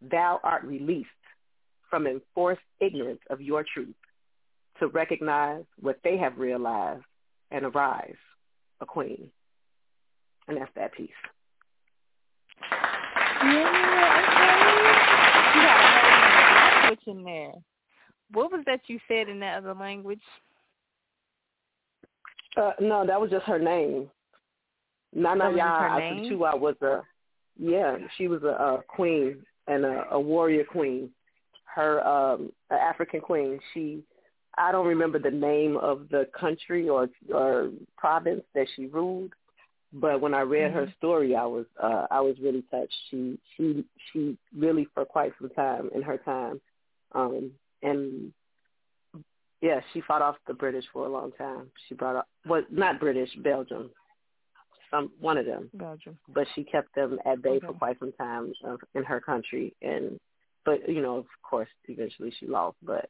Thou 0.01 0.41
art 0.43 0.65
released 0.65 1.09
from 1.91 2.07
enforced 2.07 2.63
ignorance 2.81 3.21
of 3.31 3.41
your 3.41 3.65
truth 3.75 3.95
to 4.79 4.89
recognize 4.89 5.65
what 5.81 5.99
they 6.05 6.17
have 6.17 6.39
realized 6.39 7.05
and 7.51 7.65
arise 7.65 8.17
a 8.81 8.87
queen. 8.87 9.31
And 10.49 10.57
that's 10.57 10.71
that 10.77 10.93
piece. 10.93 11.11
Yeah, 13.43 13.69
okay. 16.89 16.97
You 17.07 17.13
in 17.13 17.25
there. 17.25 17.53
What 18.33 18.51
was 18.53 18.63
that 18.67 18.81
you 18.89 18.99
said 19.09 19.29
in 19.29 19.41
that 19.41 19.59
other 19.59 19.75
language? 19.75 20.23
Uh, 22.57 22.73
no, 22.81 23.07
that 23.07 23.21
was 23.21 23.31
just 23.31 23.45
her 23.47 23.59
name. 23.59 24.11
Nana 25.15 25.45
Yaa 25.45 25.91
Asantewaa 25.91 26.59
was 26.59 26.77
a 26.83 27.03
yeah, 27.59 27.97
she 28.17 28.29
was 28.29 28.43
a, 28.43 28.49
a 28.49 28.83
queen 28.87 29.39
and 29.67 29.85
a, 29.85 30.05
a 30.13 30.21
warrior 30.21 30.65
queen. 30.65 31.11
Her 31.65 32.07
um 32.07 32.53
an 32.71 32.79
African 32.79 33.21
queen. 33.21 33.59
She 33.73 34.03
I 34.59 34.73
don't 34.73 34.87
remember 34.87 35.19
the 35.19 35.31
name 35.31 35.77
of 35.77 36.09
the 36.11 36.29
country 36.39 36.89
or 36.89 37.09
or 37.33 37.71
province 37.97 38.43
that 38.55 38.67
she 38.75 38.87
ruled, 38.87 39.33
but 39.93 40.21
when 40.21 40.35
I 40.35 40.41
read 40.41 40.71
mm-hmm. 40.71 40.79
her 40.79 40.95
story, 40.99 41.35
I 41.35 41.47
was 41.47 41.67
uh, 41.83 42.07
I 42.11 42.21
was 42.21 42.37
really 42.43 42.65
touched. 42.71 42.95
She 43.11 43.39
she 43.57 43.85
she 44.13 44.37
really 44.57 44.87
for 44.95 45.05
quite 45.05 45.33
some 45.41 45.51
time 45.51 45.91
in 45.95 46.03
her 46.03 46.19
time, 46.19 46.61
um, 47.13 47.53
and 47.83 48.33
yeah, 49.61 49.81
she 49.93 50.01
fought 50.03 50.23
off 50.23 50.37
the 50.47 50.55
British 50.55 50.85
for 50.93 51.07
a 51.07 51.09
long 51.09 51.33
time. 51.33 51.71
She 51.89 51.95
brought 51.95 52.17
up 52.17 52.29
well 52.47 52.63
not 52.71 53.01
British, 53.01 53.31
Belgium, 53.43 53.91
some 54.91 55.11
one 55.21 55.39
of 55.39 55.47
them, 55.47 55.71
Belgium, 55.75 56.19
but 56.29 56.47
she 56.55 56.65
kept 56.65 56.95
them 56.95 57.19
at 57.25 57.43
bay 57.43 57.51
okay. 57.51 57.67
for 57.67 57.73
quite 57.73 57.99
some 57.99 58.13
time 58.13 58.53
uh, 58.67 58.77
in 58.95 59.05
her 59.05 59.21
country, 59.21 59.75
and 59.83 60.19
but 60.65 60.89
you 60.89 61.01
know 61.03 61.17
of 61.17 61.27
course 61.43 61.69
eventually 61.87 62.33
she 62.39 62.47
lost, 62.47 62.77
but 62.83 63.09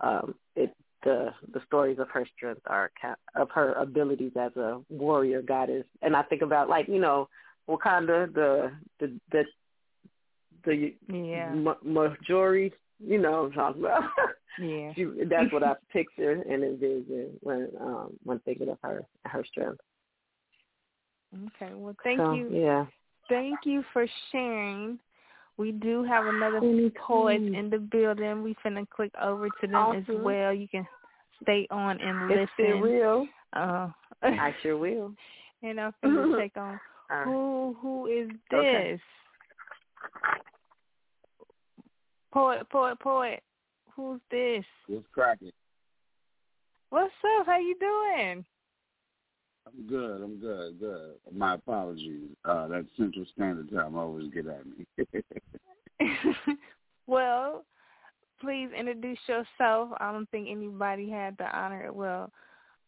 um, 0.00 0.34
it 0.56 0.74
the 1.04 1.30
the 1.52 1.60
stories 1.66 1.98
of 1.98 2.08
her 2.10 2.26
strength 2.36 2.62
are 2.66 2.90
of 3.34 3.48
her 3.50 3.72
abilities 3.74 4.32
as 4.38 4.54
a 4.56 4.80
warrior 4.88 5.42
goddess, 5.42 5.84
and 6.00 6.14
I 6.14 6.22
think 6.22 6.42
about 6.42 6.68
like 6.68 6.88
you 6.88 7.00
know 7.00 7.28
Wakanda, 7.68 8.32
the 8.32 8.72
the 9.00 9.18
the 9.30 9.44
the 10.64 10.94
yeah. 11.08 11.52
majority, 11.82 12.72
you 13.04 13.18
know, 13.18 13.32
what 13.32 13.44
I'm 13.46 13.52
talking 13.52 13.84
about. 13.84 14.02
yeah, 14.58 14.92
she, 14.94 15.06
that's 15.28 15.52
what 15.52 15.62
I 15.62 15.74
picture 15.92 16.32
and 16.32 16.62
envision 16.62 17.30
when 17.40 17.68
um 17.80 18.12
when 18.24 18.38
thinking 18.40 18.68
of 18.68 18.78
her 18.82 19.04
her 19.24 19.44
strength. 19.44 19.80
Okay, 21.34 21.72
well, 21.74 21.96
thank 22.04 22.20
so, 22.20 22.34
you. 22.34 22.48
Yeah, 22.50 22.86
thank 23.28 23.60
you 23.64 23.82
for 23.92 24.06
sharing. 24.30 24.98
We 25.56 25.72
do 25.72 26.02
have 26.04 26.26
another 26.26 26.60
poet 27.06 27.42
in 27.42 27.68
the 27.70 27.78
building. 27.78 28.42
We 28.42 28.56
finna 28.64 28.88
click 28.88 29.12
over 29.20 29.48
to 29.48 29.66
them 29.66 29.74
awesome. 29.74 30.00
as 30.00 30.24
well. 30.24 30.52
You 30.52 30.66
can 30.66 30.86
stay 31.42 31.66
on 31.70 32.00
and 32.00 32.28
listen. 32.28 32.48
It's 32.58 32.82
real. 32.82 33.26
Uh, 33.52 33.88
I 34.22 34.54
sure 34.62 34.78
will. 34.78 35.12
and 35.62 35.80
I'm 35.80 35.94
finna 36.02 36.36
take 36.38 36.56
on 36.56 36.80
right. 37.10 37.24
who 37.24 37.76
who 37.80 38.06
is 38.06 38.28
this? 38.50 38.58
Okay. 38.58 39.00
Poet, 42.32 42.68
poet, 42.70 42.98
poet. 42.98 43.42
Who's 43.96 44.20
this? 44.30 44.64
What's 44.86 45.06
cracking? 45.12 45.52
What's 46.90 47.12
up? 47.38 47.46
How 47.46 47.58
you 47.58 47.76
doing? 47.78 48.44
I'm 49.66 49.86
good. 49.86 50.22
I'm 50.22 50.40
good. 50.40 50.80
Good. 50.80 51.14
My 51.32 51.54
apologies. 51.54 52.30
Uh, 52.44 52.68
that 52.68 52.86
Central 52.96 53.24
Standard 53.34 53.70
Time 53.70 53.96
always 53.96 54.30
get 54.32 54.46
at 54.46 54.64
me. 54.66 54.86
well, 57.06 57.64
please 58.40 58.68
introduce 58.76 59.18
yourself. 59.26 59.90
I 60.00 60.12
don't 60.12 60.28
think 60.30 60.48
anybody 60.50 61.08
had 61.08 61.36
the 61.38 61.56
honor. 61.56 61.92
Well, 61.92 62.30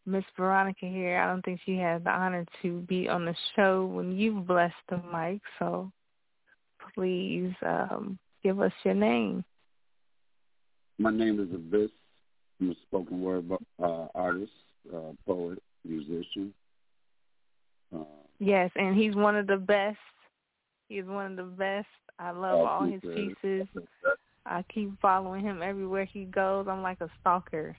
Miss 0.05 0.25
Veronica 0.37 0.85
here. 0.85 1.19
I 1.19 1.27
don't 1.27 1.43
think 1.43 1.61
she 1.65 1.77
had 1.77 2.03
the 2.03 2.11
honor 2.11 2.45
to 2.61 2.81
be 2.81 3.07
on 3.07 3.25
the 3.25 3.35
show 3.55 3.85
when 3.85 4.11
you've 4.17 4.45
blessed 4.45 4.73
the 4.89 5.01
mic. 5.11 5.41
So 5.59 5.91
please 6.93 7.53
um, 7.65 8.19
give 8.43 8.59
us 8.59 8.73
your 8.83 8.93
name. 8.93 9.43
My 10.97 11.11
name 11.11 11.39
is 11.39 11.53
Abyss. 11.53 11.91
I'm 12.61 12.71
a 12.71 12.75
spoken 12.87 13.21
word 13.21 13.45
uh, 13.51 14.07
artist, 14.15 14.51
uh, 14.93 15.11
poet, 15.27 15.61
musician. 15.83 16.53
Uh, 17.93 18.03
yes, 18.39 18.71
and 18.75 18.95
he's 18.95 19.15
one 19.15 19.35
of 19.35 19.47
the 19.47 19.57
best. 19.57 19.97
He's 20.87 21.03
one 21.05 21.31
of 21.31 21.37
the 21.37 21.43
best. 21.43 21.87
I 22.17 22.31
love 22.31 22.65
all 22.65 22.85
his 22.85 23.01
pieces. 23.01 23.67
I 24.45 24.63
keep 24.73 24.89
following 25.01 25.43
him 25.43 25.61
everywhere 25.61 26.05
he 26.05 26.25
goes. 26.25 26.67
I'm 26.69 26.81
like 26.81 27.01
a 27.01 27.09
stalker 27.19 27.75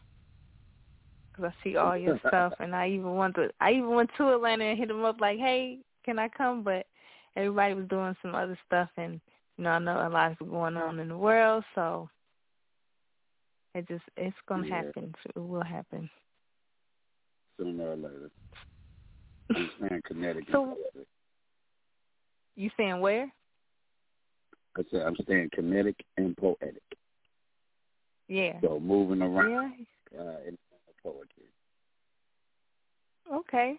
because 1.33 1.53
I 1.53 1.65
see 1.65 1.77
all 1.77 1.97
your 1.97 2.21
stuff, 2.27 2.53
and 2.61 2.75
I 2.75 2.89
even 2.89 3.15
went 3.17 3.37
to 3.37 3.49
I 3.61 3.73
even 3.73 3.91
went 3.91 4.11
to 4.19 4.35
Atlanta 4.35 4.65
and 4.65 4.79
hit 4.79 4.91
him 4.91 5.05
up 5.05 5.21
like, 5.21 5.39
"Hey, 5.39 5.79
can 6.05 6.19
I 6.19 6.29
come?" 6.29 6.63
But 6.63 6.87
everybody 7.35 7.73
was 7.73 7.89
doing 7.89 8.15
some 8.21 8.35
other 8.35 8.59
stuff, 8.67 8.91
and 8.99 9.21
you 9.57 9.65
know 9.65 9.71
I 9.71 9.79
know 9.79 10.07
a 10.07 10.11
lot 10.11 10.33
is 10.33 10.39
going 10.39 10.77
on 10.77 10.99
in 10.99 11.09
the 11.09 11.17
world, 11.17 11.65
so 11.75 12.11
it 13.77 13.87
just 13.89 14.05
it's 14.17 14.37
gonna 14.49 14.67
yeah. 14.67 14.77
happen. 14.77 15.15
It 15.35 15.39
will 15.39 15.63
happen 15.63 16.09
sooner 17.59 17.93
or 17.93 17.97
later. 17.97 18.31
I'm 19.55 19.71
saying 19.81 20.03
Connecticut. 20.07 20.49
So, 20.51 20.77
you 22.57 22.71
saying 22.77 23.01
where? 23.01 23.31
I 24.77 24.83
said 24.91 25.03
I'm 25.03 25.17
staying 25.23 25.51
kinetic 25.55 25.97
and 26.17 26.37
poetic. 26.37 26.83
Yeah. 28.29 28.61
So 28.63 28.81
moving 28.81 29.23
around 29.23 29.87
yeah. 30.13 30.21
uh, 30.21 30.37
in 30.49 30.59
poetry. 31.03 31.51
Okay. 33.33 33.75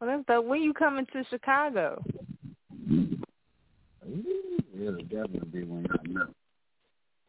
Well, 0.00 0.22
that's. 0.26 0.44
When 0.44 0.62
you 0.62 0.74
coming 0.74 1.06
to 1.12 1.24
Chicago? 1.30 2.02
It'll 4.80 5.02
definitely 5.02 5.48
be 5.50 5.64
when 5.64 5.84
y'all 5.84 6.26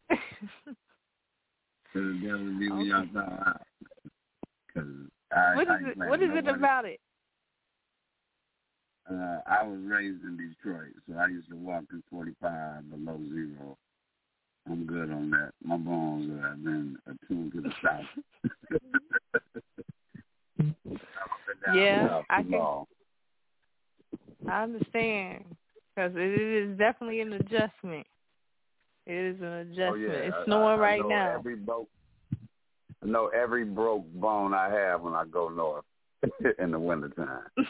know. 0.10 0.18
It'll 1.96 2.14
definitely 2.14 2.60
be 2.60 2.72
when 2.72 2.86
y'all. 2.86 3.06
Cause 4.74 4.84
I, 5.36 5.56
what 5.56 5.68
is 5.68 5.70
I 5.70 5.90
it? 5.90 5.98
What 5.98 6.22
is 6.22 6.30
it 6.32 6.48
about 6.48 6.86
it? 6.86 7.00
Uh, 9.10 9.40
I 9.48 9.64
was 9.64 9.80
raised 9.86 10.24
in 10.24 10.38
Detroit, 10.38 10.94
so 11.08 11.16
I 11.18 11.28
used 11.28 11.50
to 11.50 11.56
walk 11.56 11.86
in 11.92 12.04
45 12.12 12.92
below 12.92 13.20
zero. 13.34 13.78
I'm 14.70 14.86
good 14.86 15.10
on 15.10 15.32
that. 15.32 15.54
My 15.64 15.78
bones 15.78 16.30
have 16.44 16.64
been 16.64 16.96
attuned 17.08 17.54
to 17.54 17.62
the 17.62 17.72
south. 17.84 18.06
yeah, 21.74 22.22
I 22.30 22.44
can. 22.44 22.52
Long. 22.52 22.86
I 24.48 24.64
understand 24.64 25.44
because 25.96 26.12
it 26.16 26.40
is 26.40 26.78
definitely 26.78 27.22
an 27.22 27.34
adjustment. 27.34 28.06
It 29.10 29.36
is 29.36 29.42
an 29.42 29.48
adjustment. 29.48 29.90
Oh, 29.90 29.96
yeah. 29.96 30.28
It's 30.28 30.36
snowing 30.46 30.68
I, 30.68 30.74
I 30.74 30.78
right 30.78 31.02
now. 31.04 31.34
Every 31.34 31.56
broke, 31.56 31.90
I 33.04 33.08
know 33.08 33.28
every 33.30 33.66
broke 33.66 34.06
bone 34.14 34.54
I 34.54 34.70
have 34.70 35.02
when 35.02 35.16
I 35.16 35.26
go 35.26 35.50
north 35.50 35.84
in 36.60 36.72
the 36.72 36.80
wintertime. 36.80 37.48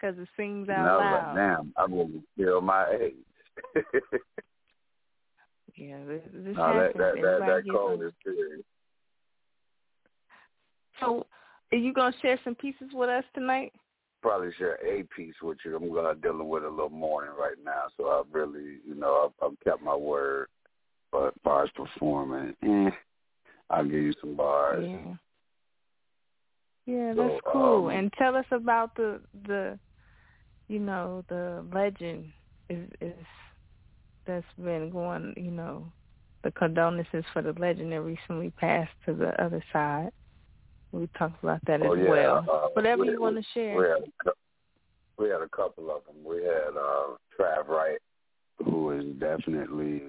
Because 0.00 0.18
it 0.18 0.28
sings 0.36 0.68
out 0.68 0.84
no, 0.84 0.98
loud. 0.98 1.24
But 1.26 1.34
damn, 1.36 1.72
I 1.76 1.84
really 1.84 2.24
feel 2.36 2.60
my 2.60 2.90
age. 2.90 3.14
yeah, 5.76 5.98
this, 6.08 6.22
this 6.34 6.56
no, 6.56 6.64
happens. 6.64 6.94
that 6.98 7.14
that 7.14 7.22
that, 7.22 7.38
that 7.46 7.62
cold 7.70 8.02
is 8.02 8.12
serious. 8.24 8.64
So, 10.98 11.24
are 11.70 11.78
you 11.78 11.92
gonna 11.92 12.16
share 12.20 12.40
some 12.42 12.56
pieces 12.56 12.88
with 12.92 13.10
us 13.10 13.22
tonight? 13.32 13.72
Probably 14.22 14.52
share 14.56 14.78
a 14.86 15.02
piece 15.16 15.34
with 15.42 15.58
you. 15.64 15.76
I'm 15.76 16.06
uh, 16.06 16.14
dealing 16.14 16.48
with 16.48 16.64
a 16.64 16.68
little 16.68 16.90
mourning 16.90 17.34
right 17.38 17.56
now, 17.64 17.84
so 17.96 18.06
I 18.06 18.22
really, 18.30 18.78
you 18.86 18.94
know, 18.94 19.32
I've, 19.42 19.50
I've 19.50 19.60
kept 19.60 19.82
my 19.82 19.96
word. 19.96 20.46
But 21.10 21.28
as 21.28 21.32
far 21.44 21.64
as 21.64 21.70
performing, 21.74 22.54
eh, 22.62 22.90
I'll 23.68 23.84
give 23.84 23.92
you 23.94 24.14
some 24.20 24.36
bars. 24.36 24.86
Yeah. 24.88 25.14
Yeah, 26.86 27.14
So, 27.14 27.22
that's 27.22 27.40
cool. 27.52 27.88
um, 27.88 27.90
and 27.90 28.12
tell 28.14 28.34
us 28.36 28.46
about 28.50 28.94
the 28.96 29.20
the 29.46 29.78
you 30.68 30.78
know, 30.78 31.24
the 31.28 31.64
legend 31.72 32.32
is 32.70 32.88
is 33.00 33.14
that's 34.26 34.46
been 34.56 34.90
going, 34.90 35.34
you 35.36 35.50
know, 35.50 35.92
the 36.44 36.50
condolences 36.52 37.24
for 37.32 37.42
the 37.42 37.52
legend 37.58 37.92
that 37.92 38.00
recently 38.00 38.50
passed 38.50 38.92
to 39.06 39.14
the 39.14 39.40
other 39.42 39.62
side. 39.72 40.10
We 40.92 41.08
talked 41.18 41.42
about 41.42 41.60
that 41.66 41.80
Oh, 41.82 41.94
as 41.94 42.00
yeah, 42.04 42.10
well. 42.10 42.46
uh, 42.50 42.68
Whatever 42.74 43.02
we- 43.02 43.10
you 43.10 43.20
want 43.20 43.36
to 43.36 43.42
share. 43.54 43.76
We 43.76 43.84
had, 43.84 44.02
a 44.26 44.30
we 45.18 45.28
had 45.30 45.40
a 45.42 45.48
couple 45.48 45.90
of 45.90 46.04
them. 46.04 46.22
We 46.24 46.42
had 46.44 46.76
uh, 46.76 47.16
Trav 47.38 47.68
Wright, 47.68 47.98
who 48.64 48.90
is 48.90 49.04
definitely 49.18 50.02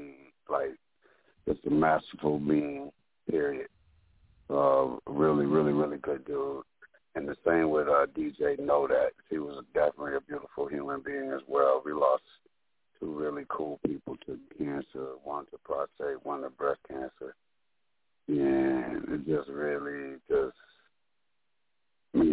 like 0.50 0.76
just 1.48 1.66
a 1.66 1.70
masterful 1.70 2.40
being. 2.40 2.92
Period. 3.30 3.70
Uh, 4.50 4.98
really, 5.08 5.46
really, 5.46 5.72
really 5.72 5.98
good 5.98 6.26
dude. 6.26 6.64
And 7.16 7.28
the 7.28 7.38
same 7.48 7.70
with 7.70 7.88
uh, 7.88 8.06
DJ 8.18 8.60
Know 8.60 8.86
That. 8.88 9.12
He 9.30 9.38
was 9.38 9.64
definitely 9.74 10.16
a 10.16 10.22
beautiful 10.22 10.68
human 10.68 11.02
being 11.06 11.32
as 11.32 11.42
well. 11.48 11.82
We 11.86 11.94
lost 11.94 12.24
two 13.00 13.14
really 13.14 13.46
cool 13.48 13.80
people 13.86 14.18
to 14.26 14.38
cancer, 14.58 15.12
one 15.24 15.46
to 15.52 15.58
prostate, 15.64 16.24
one 16.26 16.42
to 16.42 16.50
breast 16.50 16.82
cancer. 16.90 17.36
And 18.28 19.04
it 19.10 19.26
just 19.26 19.50
really 19.50 20.16
just 20.30 20.56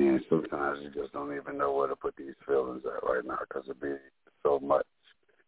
Man, 0.00 0.20
sometimes 0.30 0.78
you 0.82 0.90
just 1.02 1.12
don't 1.12 1.36
even 1.36 1.58
know 1.58 1.74
where 1.74 1.88
to 1.88 1.94
put 1.94 2.14
these 2.16 2.34
feelings 2.46 2.82
at 2.86 3.06
right 3.06 3.24
now 3.24 3.38
because 3.46 3.68
it 3.68 3.80
be 3.80 3.94
so 4.42 4.58
much. 4.58 4.86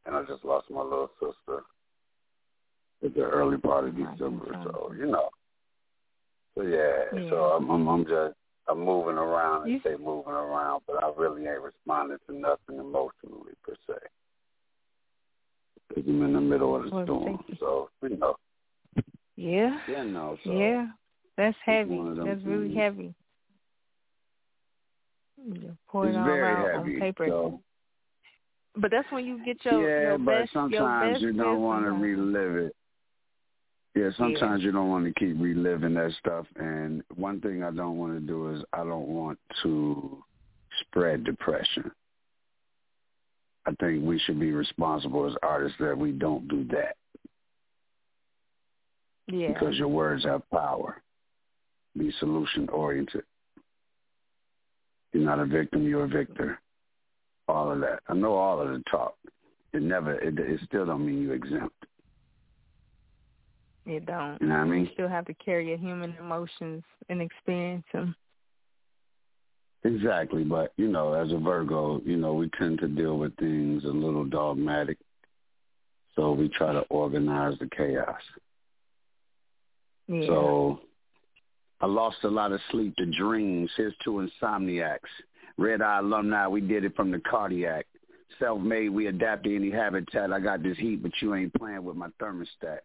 And 0.05 0.15
I 0.15 0.23
just 0.25 0.45
lost 0.45 0.71
my 0.71 0.83
little 0.83 1.11
sister 1.19 1.62
at 3.03 3.15
the 3.15 3.23
early 3.23 3.57
part 3.57 3.88
of 3.88 3.97
December, 3.97 4.45
so 4.65 4.93
you 4.99 5.07
know. 5.07 5.31
So 6.55 6.65
yeah, 6.65 7.05
Yeah. 7.15 7.31
so 7.31 7.37
I'm, 7.37 7.71
I'm 7.71 7.88
I'm 7.88 8.05
just 8.05 8.35
I'm 8.69 8.81
moving 8.85 9.17
around 9.17 9.71
and 9.71 9.81
stay 9.81 9.97
moving 9.97 10.35
around, 10.35 10.83
but 10.87 11.03
I 11.03 11.11
really 11.17 11.47
ain't 11.47 11.62
responding 11.62 12.19
to 12.29 12.35
nothing 12.35 12.79
emotionally 12.79 13.53
per 13.62 13.75
se 13.87 13.95
because 15.88 16.05
I'm 16.07 16.23
in 16.25 16.35
the 16.35 16.41
middle 16.41 16.77
of 16.77 16.85
the 16.85 16.91
Well, 16.91 17.05
storm. 17.05 17.45
you. 17.49 17.57
So 17.59 17.88
you 18.03 18.17
know, 18.19 18.37
Yeah. 19.37 19.79
yeah, 19.88 20.03
no, 20.03 20.37
so 20.45 20.53
yeah. 20.53 20.88
That's 21.38 21.57
heavy. 21.65 21.97
one 21.97 22.09
of 22.09 22.17
them 22.17 22.27
That's 22.27 22.45
really 22.45 22.75
heavy. 22.75 23.15
You 25.55 25.77
pour 25.88 26.09
it 26.09 26.17
all 26.17 26.25
very 26.25 26.43
out 26.43 26.79
heavy. 26.81 26.95
on 26.95 27.01
paper. 27.01 27.27
So. 27.29 27.61
But 28.77 28.91
that's 28.91 29.11
when 29.11 29.27
you 29.27 29.45
get 29.45 29.62
your 29.65 29.83
yeah, 29.83 30.09
your 30.11 30.19
but 30.19 30.41
best 30.41 30.53
sometimes 30.53 31.15
best 31.15 31.23
you 31.23 31.33
don't 31.33 31.61
want 31.61 31.85
to 31.85 31.93
relive 31.93 32.57
it. 32.57 32.77
Yeah, 33.95 34.09
sometimes 34.17 34.62
you 34.62 34.73
don't 34.73 34.88
want 34.88 35.05
to 35.05 35.12
keep 35.12 35.38
reliving 35.38 35.93
that 35.95 36.12
stuff. 36.19 36.47
And 36.57 37.03
one 37.15 37.41
thing 37.43 37.62
I 37.62 37.71
don't 37.71 37.99
want 37.99 38.15
to 38.15 38.21
do 38.21 38.55
is 38.55 38.65
I 38.73 38.79
don't 38.79 39.09
want 39.09 39.38
to 39.62 40.25
spread 40.81 41.25
depression. 41.25 41.91
I 43.67 43.73
think 43.79 44.03
we 44.03 44.19
should 44.21 44.41
be 44.41 44.53
responsible 44.53 45.27
as 45.27 45.35
artists 45.43 45.77
that 45.79 45.97
we 45.97 46.12
don't 46.12 46.49
do 46.49 46.65
that 46.73 46.97
Yeah. 49.29 49.53
because 49.53 49.77
your 49.77 49.88
words 49.88 50.25
have 50.25 50.49
power. 50.51 51.03
Be 51.97 52.11
solution 52.12 52.69
oriented. 52.71 53.25
You're 55.12 55.25
not 55.25 55.40
a 55.40 55.46
victim, 55.46 55.87
you're 55.87 56.05
a 56.05 56.09
victor. 56.09 56.59
All 57.48 57.70
of 57.70 57.81
that. 57.81 58.01
I 58.09 58.14
know 58.14 58.35
all 58.35 58.61
of 58.61 58.68
the 58.68 58.83
talk. 58.90 59.14
It 59.72 59.83
never, 59.83 60.14
it, 60.14 60.38
it 60.38 60.61
still 60.66 60.87
don't 60.87 61.05
mean 61.05 61.22
you 61.22 61.33
exempt. 61.33 61.75
You 63.85 64.01
don't. 64.01 64.40
You 64.40 64.46
know 64.46 64.55
what 64.55 64.61
I 64.61 64.64
mean? 64.64 64.85
You 64.85 64.90
still 64.94 65.09
have 65.09 65.27
to 65.27 65.35
carry 65.35 65.68
your 65.68 65.79
human 65.79 66.14
emotions 66.20 66.83
and 67.09 67.20
experience 67.20 67.85
them. 67.92 68.14
Exactly, 69.85 70.44
but 70.44 70.72
you 70.77 70.87
know, 70.87 71.12
as 71.14 71.33
a 71.33 71.38
Virgo, 71.38 72.01
you 72.05 72.16
know, 72.16 72.35
we 72.35 72.48
tend 72.57 72.79
to 72.79 72.88
deal 72.88 73.18
with 73.18 73.37
things 73.37 73.83
a 73.85 73.88
little 73.88 74.25
dogmatic. 74.25 74.98
So 76.14 76.33
we 76.33 76.48
try 76.48 76.72
to 76.72 76.83
organize 76.83 77.59
the 77.59 77.68
chaos. 77.77 78.20
Yeah. 80.07 80.27
So 80.27 80.81
I 81.83 81.87
lost 81.87 82.18
a 82.23 82.29
lot 82.29 82.53
of 82.53 82.61
sleep 82.71 82.95
to 82.97 83.07
dreams. 83.07 83.68
Here's 83.77 83.95
two 84.05 84.27
insomniacs. 84.42 85.01
Red 85.59 85.83
Eye 85.83 85.99
alumni, 85.99 86.47
we 86.47 86.61
did 86.61 86.85
it 86.85 86.95
from 86.95 87.11
the 87.11 87.18
cardiac. 87.18 87.87
Self-made, 88.38 88.90
we 88.90 89.09
adapt 89.09 89.45
to 89.45 89.55
any 89.55 89.71
habitat. 89.71 90.33
I 90.33 90.38
got 90.38 90.62
this 90.62 90.79
heat, 90.79 91.03
but 91.03 91.11
you 91.21 91.35
ain't 91.35 91.53
playing 91.55 91.83
with 91.85 91.97
my 91.97 92.09
thermostat. 92.21 92.79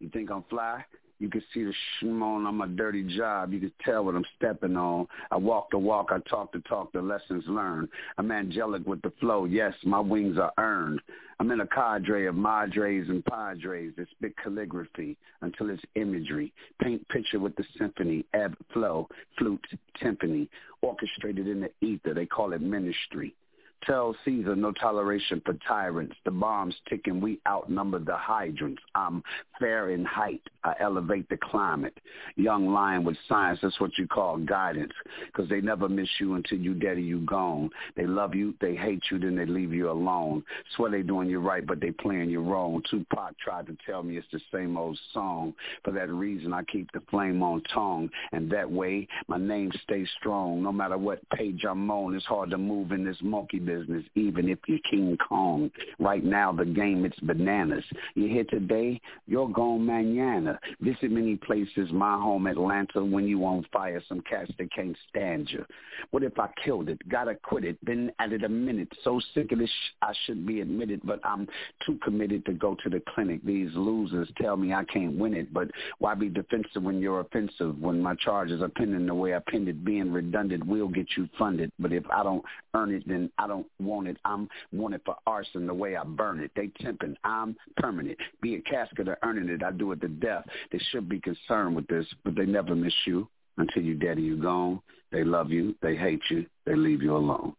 You 0.00 0.10
think 0.10 0.30
I'm 0.30 0.44
fly? 0.50 0.84
You 1.18 1.30
can 1.30 1.42
see 1.52 1.64
the 1.64 1.72
shimon 1.98 2.44
on 2.46 2.56
my 2.56 2.66
dirty 2.66 3.02
job. 3.16 3.52
You 3.52 3.60
can 3.60 3.72
tell 3.82 4.04
what 4.04 4.14
I'm 4.14 4.24
stepping 4.36 4.76
on. 4.76 5.06
I 5.30 5.36
walk 5.36 5.70
the 5.70 5.78
walk. 5.78 6.08
I 6.10 6.18
talk 6.28 6.52
the 6.52 6.60
talk. 6.60 6.92
The 6.92 7.00
lessons 7.00 7.44
learned. 7.46 7.88
I'm 8.18 8.30
angelic 8.30 8.86
with 8.86 9.00
the 9.02 9.12
flow. 9.18 9.46
Yes, 9.46 9.74
my 9.84 10.00
wings 10.00 10.36
are 10.38 10.52
earned. 10.58 11.00
I'm 11.38 11.50
in 11.50 11.60
a 11.60 11.66
cadre 11.66 12.26
of 12.26 12.34
madres 12.34 13.08
and 13.08 13.24
padres 13.24 13.92
that 13.96 14.08
spit 14.10 14.34
calligraphy 14.42 15.16
until 15.42 15.70
it's 15.70 15.82
imagery. 15.94 16.52
Paint 16.82 17.06
picture 17.08 17.40
with 17.40 17.56
the 17.56 17.64
symphony, 17.78 18.24
ebb, 18.32 18.56
flow, 18.72 19.08
flute, 19.38 19.66
timpani, 20.00 20.48
orchestrated 20.82 21.46
in 21.46 21.60
the 21.60 21.70
ether. 21.86 22.14
They 22.14 22.26
call 22.26 22.52
it 22.52 22.62
ministry. 22.62 23.34
Tell 23.84 24.16
Caesar 24.24 24.56
no 24.56 24.72
toleration 24.72 25.40
for 25.44 25.54
tyrants. 25.66 26.16
The 26.24 26.32
bombs 26.32 26.74
ticking, 26.88 27.20
we 27.20 27.38
outnumber 27.46 28.00
the 28.00 28.16
hydrants. 28.16 28.82
I'm 28.94 29.22
fair 29.60 29.90
in 29.90 30.04
height. 30.04 30.42
I 30.64 30.74
elevate 30.80 31.28
the 31.28 31.36
climate. 31.36 31.96
Young 32.34 32.68
lion 32.72 33.04
with 33.04 33.16
science, 33.28 33.60
that's 33.62 33.78
what 33.80 33.96
you 33.96 34.08
call 34.08 34.38
guidance. 34.38 34.92
Because 35.26 35.48
they 35.48 35.60
never 35.60 35.88
miss 35.88 36.08
you 36.18 36.34
until 36.34 36.58
you 36.58 36.74
dead 36.74 36.96
or 36.96 37.00
you 37.00 37.20
gone. 37.20 37.70
They 37.94 38.06
love 38.06 38.34
you, 38.34 38.54
they 38.60 38.74
hate 38.74 39.04
you, 39.10 39.20
then 39.20 39.36
they 39.36 39.46
leave 39.46 39.72
you 39.72 39.90
alone. 39.90 40.42
Swear 40.74 40.90
they 40.90 41.02
doing 41.02 41.28
you 41.28 41.38
right, 41.38 41.64
but 41.64 41.80
they 41.80 41.92
playing 41.92 42.30
you 42.30 42.42
wrong. 42.42 42.82
Tupac 42.90 43.38
tried 43.38 43.66
to 43.66 43.76
tell 43.86 44.02
me 44.02 44.16
it's 44.16 44.26
the 44.32 44.40
same 44.52 44.76
old 44.76 44.98
song. 45.12 45.54
For 45.84 45.92
that 45.92 46.10
reason, 46.10 46.52
I 46.52 46.64
keep 46.64 46.90
the 46.90 47.02
flame 47.08 47.42
on 47.42 47.62
tongue. 47.72 48.10
And 48.32 48.50
that 48.50 48.68
way, 48.68 49.06
my 49.28 49.38
name 49.38 49.70
stays 49.84 50.08
strong. 50.18 50.62
No 50.62 50.72
matter 50.72 50.98
what 50.98 51.28
page 51.30 51.64
I'm 51.68 51.88
on, 51.90 52.16
it's 52.16 52.24
hard 52.24 52.50
to 52.50 52.58
move 52.58 52.90
in 52.90 53.04
this 53.04 53.18
monkey 53.22 53.60
business, 53.66 54.04
even 54.14 54.48
if 54.48 54.58
you're 54.66 54.78
King 54.90 55.18
Kong. 55.28 55.70
Right 55.98 56.24
now, 56.24 56.52
the 56.52 56.64
game, 56.64 57.04
it's 57.04 57.18
bananas. 57.20 57.84
You're 58.14 58.28
here 58.28 58.44
today, 58.44 59.00
you're 59.26 59.48
gone 59.48 59.80
mañana. 59.80 60.58
Visit 60.80 61.10
many 61.10 61.36
places, 61.36 61.90
my 61.92 62.14
home 62.14 62.46
Atlanta, 62.46 63.04
when 63.04 63.26
you 63.26 63.44
on 63.44 63.66
fire, 63.72 64.02
some 64.08 64.22
cats 64.22 64.50
that 64.58 64.72
can't 64.72 64.96
stand 65.08 65.50
you. 65.50 65.64
What 66.10 66.22
if 66.22 66.38
I 66.38 66.48
killed 66.64 66.88
it? 66.88 67.06
Gotta 67.08 67.34
quit 67.34 67.64
it. 67.64 67.84
Been 67.84 68.12
at 68.18 68.32
it 68.32 68.44
a 68.44 68.48
minute. 68.48 68.88
So 69.02 69.20
sick 69.34 69.52
of 69.52 69.58
this, 69.58 69.68
sh- 69.68 69.94
I 70.02 70.12
should 70.24 70.46
be 70.46 70.60
admitted, 70.60 71.00
but 71.04 71.20
I'm 71.24 71.48
too 71.84 71.98
committed 72.02 72.44
to 72.46 72.52
go 72.52 72.76
to 72.82 72.90
the 72.90 73.02
clinic. 73.14 73.44
These 73.44 73.70
losers 73.74 74.28
tell 74.40 74.56
me 74.56 74.72
I 74.72 74.84
can't 74.84 75.18
win 75.18 75.34
it, 75.34 75.52
but 75.52 75.68
why 75.98 76.14
be 76.14 76.28
defensive 76.28 76.82
when 76.82 77.00
you're 77.00 77.20
offensive? 77.20 77.78
When 77.80 78.00
my 78.00 78.14
charges 78.14 78.62
are 78.62 78.68
pending 78.68 79.06
the 79.06 79.14
way 79.14 79.34
I 79.34 79.40
pinned 79.46 79.68
it, 79.68 79.84
being 79.84 80.12
redundant 80.12 80.66
will 80.66 80.88
get 80.88 81.06
you 81.16 81.28
funded. 81.38 81.70
But 81.78 81.92
if 81.92 82.04
I 82.10 82.22
don't 82.22 82.44
earn 82.74 82.94
it, 82.94 83.06
then 83.06 83.30
I 83.38 83.46
don't 83.46 83.55
want 83.80 84.08
it. 84.08 84.16
I'm 84.24 84.48
wanted 84.72 85.00
for 85.04 85.16
arson 85.26 85.66
the 85.66 85.74
way 85.74 85.96
I 85.96 86.04
burn 86.04 86.40
it. 86.40 86.50
They 86.56 86.68
temping. 86.82 87.14
I'm 87.24 87.56
permanent. 87.76 88.18
Be 88.42 88.56
a 88.56 88.60
casket 88.62 89.08
of 89.08 89.16
earning 89.22 89.48
it. 89.48 89.62
I 89.62 89.70
do 89.70 89.92
it 89.92 90.00
to 90.02 90.08
death. 90.08 90.44
They 90.72 90.80
should 90.90 91.08
be 91.08 91.20
concerned 91.20 91.76
with 91.76 91.86
this, 91.88 92.06
but 92.24 92.34
they 92.34 92.46
never 92.46 92.74
miss 92.74 92.94
you 93.06 93.28
until 93.58 93.82
you 93.82 93.94
dead 93.94 94.18
and 94.18 94.26
you 94.26 94.36
gone. 94.36 94.80
They 95.12 95.24
love 95.24 95.50
you. 95.50 95.74
They 95.82 95.96
hate 95.96 96.22
you. 96.30 96.46
They 96.64 96.74
leave 96.74 97.02
you 97.02 97.16
alone. 97.16 97.54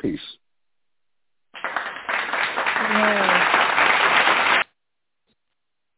Peace. 0.00 0.20
Yeah. 2.82 3.50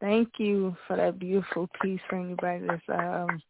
Thank 0.00 0.30
you 0.38 0.76
for 0.86 0.96
that 0.96 1.20
beautiful 1.20 1.68
piece 1.80 2.00
for 2.10 2.16
anybody 2.18 2.66
that's 2.66 2.82
um, 2.88 3.40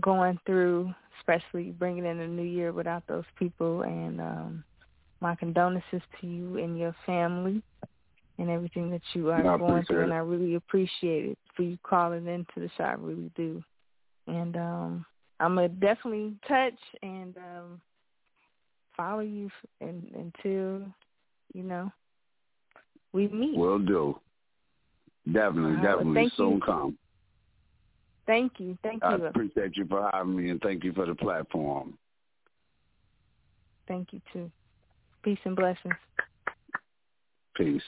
going 0.00 0.38
through, 0.44 0.92
especially 1.18 1.70
bringing 1.70 2.04
in 2.04 2.20
a 2.20 2.28
new 2.28 2.42
year 2.42 2.72
without 2.72 3.06
those 3.06 3.24
people. 3.38 3.82
And 3.82 4.20
um, 4.20 4.64
my 5.24 5.34
condolences 5.34 6.02
to 6.20 6.26
you 6.26 6.58
and 6.58 6.78
your 6.78 6.94
family 7.06 7.62
and 8.38 8.50
everything 8.50 8.90
that 8.90 9.00
you 9.14 9.30
are 9.30 9.38
I 9.38 9.56
going 9.56 9.82
through. 9.86 10.00
appreciate 10.00 10.04
And. 10.04 10.12
I 10.12 10.18
really 10.18 10.54
appreciate 10.56 11.24
it 11.24 11.38
for 11.56 11.62
you 11.62 11.78
calling 11.82 12.26
into 12.26 12.52
the 12.58 12.68
show. 12.76 12.84
I 12.84 12.92
really 12.92 13.30
do. 13.34 13.64
And 14.26 14.54
um, 14.54 15.06
I'm 15.40 15.54
going 15.54 15.70
to 15.70 15.76
definitely 15.76 16.34
touch 16.46 16.78
and 17.02 17.34
um, 17.38 17.80
follow 18.94 19.20
you 19.20 19.46
f- 19.46 19.70
and, 19.80 20.04
until, 20.14 20.86
you 21.54 21.62
know, 21.62 21.90
we 23.14 23.28
meet. 23.28 23.56
Will 23.56 23.78
do. 23.78 24.20
Definitely, 25.32 25.70
All 25.70 25.76
right, 25.76 25.82
well, 25.84 25.96
definitely. 25.96 26.14
thank 26.16 26.32
Soon 26.36 26.52
you. 26.56 26.60
come. 26.60 26.98
Thank 28.26 28.52
you. 28.58 28.76
Thank 28.82 29.02
I 29.02 29.16
you. 29.16 29.24
appreciate 29.24 29.74
you 29.78 29.86
for 29.86 30.10
having 30.12 30.36
me 30.36 30.50
and 30.50 30.60
thank 30.60 30.84
you 30.84 30.92
for 30.92 31.06
the 31.06 31.14
platform. 31.14 31.96
Thank 33.88 34.12
you 34.12 34.20
too. 34.34 34.52
Peace 35.24 35.38
and 35.44 35.56
blessings. 35.56 35.94
Peace. 37.56 37.82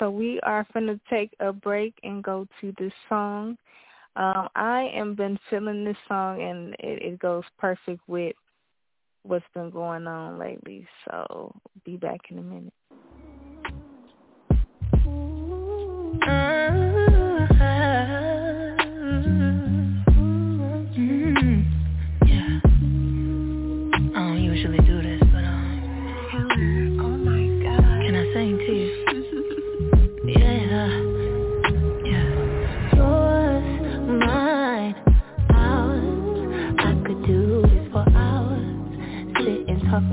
so 0.00 0.10
we 0.10 0.40
are 0.40 0.66
going 0.72 0.86
to 0.86 0.98
take 1.08 1.30
a 1.38 1.52
break 1.52 1.94
and 2.02 2.24
go 2.24 2.48
to 2.60 2.74
this 2.78 2.92
song. 3.08 3.56
Um, 4.16 4.48
I 4.56 4.90
am 4.94 5.14
been 5.14 5.38
feeling 5.48 5.84
this 5.84 5.96
song, 6.08 6.42
and 6.42 6.74
it, 6.80 7.02
it 7.02 7.18
goes 7.20 7.44
perfect 7.58 8.00
with 8.08 8.34
what's 9.22 9.44
been 9.54 9.70
going 9.70 10.06
on 10.06 10.38
lately. 10.38 10.88
So 11.04 11.54
be 11.84 11.96
back 11.96 12.20
in 12.30 12.38
a 12.38 12.42
minute. 12.42 12.72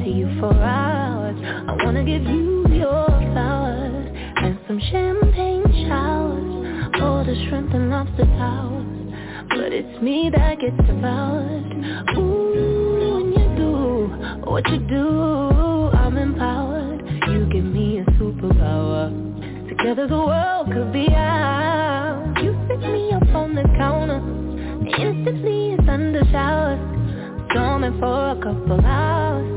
To 0.07 0.13
you 0.13 0.39
for 0.39 0.53
hours. 0.53 1.35
I 1.43 1.83
wanna 1.83 2.03
give 2.03 2.23
you 2.23 2.65
your 2.69 3.07
flowers 3.07 4.07
And 4.37 4.57
some 4.67 4.79
champagne 4.91 5.63
showers. 5.87 7.01
All 7.01 7.25
the 7.25 7.35
shrimp 7.47 7.73
and 7.73 7.89
lobster 7.89 8.25
towers 8.39 9.13
But 9.49 9.73
it's 9.73 10.01
me 10.01 10.29
that 10.33 10.59
gets 10.59 10.77
devoured. 10.77 11.71
Ooh, 12.17 13.13
when 13.13 13.27
you 13.37 13.47
do 13.57 14.49
what 14.49 14.69
you 14.69 14.79
do 14.79 15.89
I'm 15.93 16.17
empowered. 16.17 17.01
You 17.27 17.49
give 17.51 17.65
me 17.65 17.99
a 17.99 18.05
superpower. 18.17 19.11
Together 19.67 20.07
the 20.07 20.17
world 20.17 20.67
could 20.71 20.93
be 20.93 21.07
ours. 21.09 22.37
You 22.41 22.53
pick 22.67 22.79
me 22.79 23.11
up 23.11 23.27
on 23.35 23.55
the 23.55 23.63
counter. 23.77 24.21
Instantly 24.87 25.73
it's 25.73 25.89
under 25.89 26.23
showers 26.31 26.79
Storming 27.51 27.99
for 27.99 28.31
a 28.31 28.35
couple 28.41 28.79
hours 28.85 29.56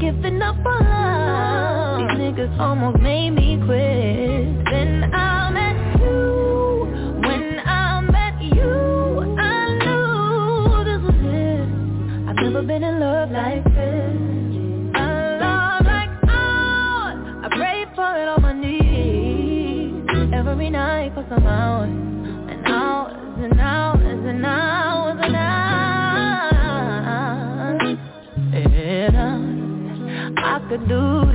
giving 0.00 0.42
up 0.42 0.56
on 0.64 0.84
love. 0.84 1.98
These 2.00 2.18
niggas 2.18 2.60
almost 2.60 2.98
made 3.00 3.30
me 3.30 3.56
quit. 3.64 4.64
Then 4.70 5.10
I 5.14 5.50
met 5.50 6.00
you 6.00 7.20
When 7.20 7.58
I 7.60 8.00
met 8.00 8.42
you 8.42 9.36
I 9.38 9.72
knew 9.80 10.84
this 10.84 11.02
was 11.02 11.20
it. 11.24 12.28
I've 12.28 12.36
never 12.36 12.62
been 12.62 12.82
in 12.82 13.00
love 13.00 13.30
like 13.30 13.64
this. 13.64 14.16
Love 14.94 15.84
like 15.86 16.10
ours. 16.28 17.18
I 17.44 17.48
pray 17.56 17.86
for 17.94 18.10
it 18.20 18.28
on 18.28 18.42
my 18.42 18.52
knees. 18.52 20.04
Every 20.32 20.70
night 20.70 21.12
for 21.14 21.24
some 21.28 21.46
hours 21.46 22.05
do 30.88 31.25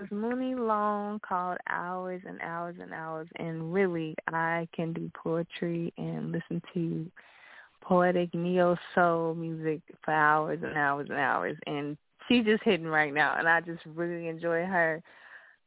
was 0.00 0.10
Muni 0.10 0.54
Long 0.54 1.20
called 1.20 1.58
Hours 1.68 2.22
and 2.26 2.40
Hours 2.40 2.76
and 2.80 2.92
Hours. 2.92 3.28
And 3.36 3.72
really, 3.72 4.14
I 4.28 4.68
can 4.74 4.92
do 4.92 5.10
poetry 5.14 5.92
and 5.96 6.32
listen 6.32 6.62
to 6.74 7.10
poetic 7.80 8.32
neo 8.34 8.76
soul 8.94 9.34
music 9.34 9.80
for 10.04 10.12
hours 10.12 10.60
and 10.62 10.76
hours 10.76 11.08
and 11.10 11.18
hours. 11.18 11.56
And 11.66 11.96
she's 12.28 12.44
just 12.44 12.62
hitting 12.62 12.86
right 12.86 13.12
now. 13.12 13.36
And 13.38 13.48
I 13.48 13.60
just 13.60 13.82
really 13.86 14.28
enjoy 14.28 14.64
her 14.64 15.02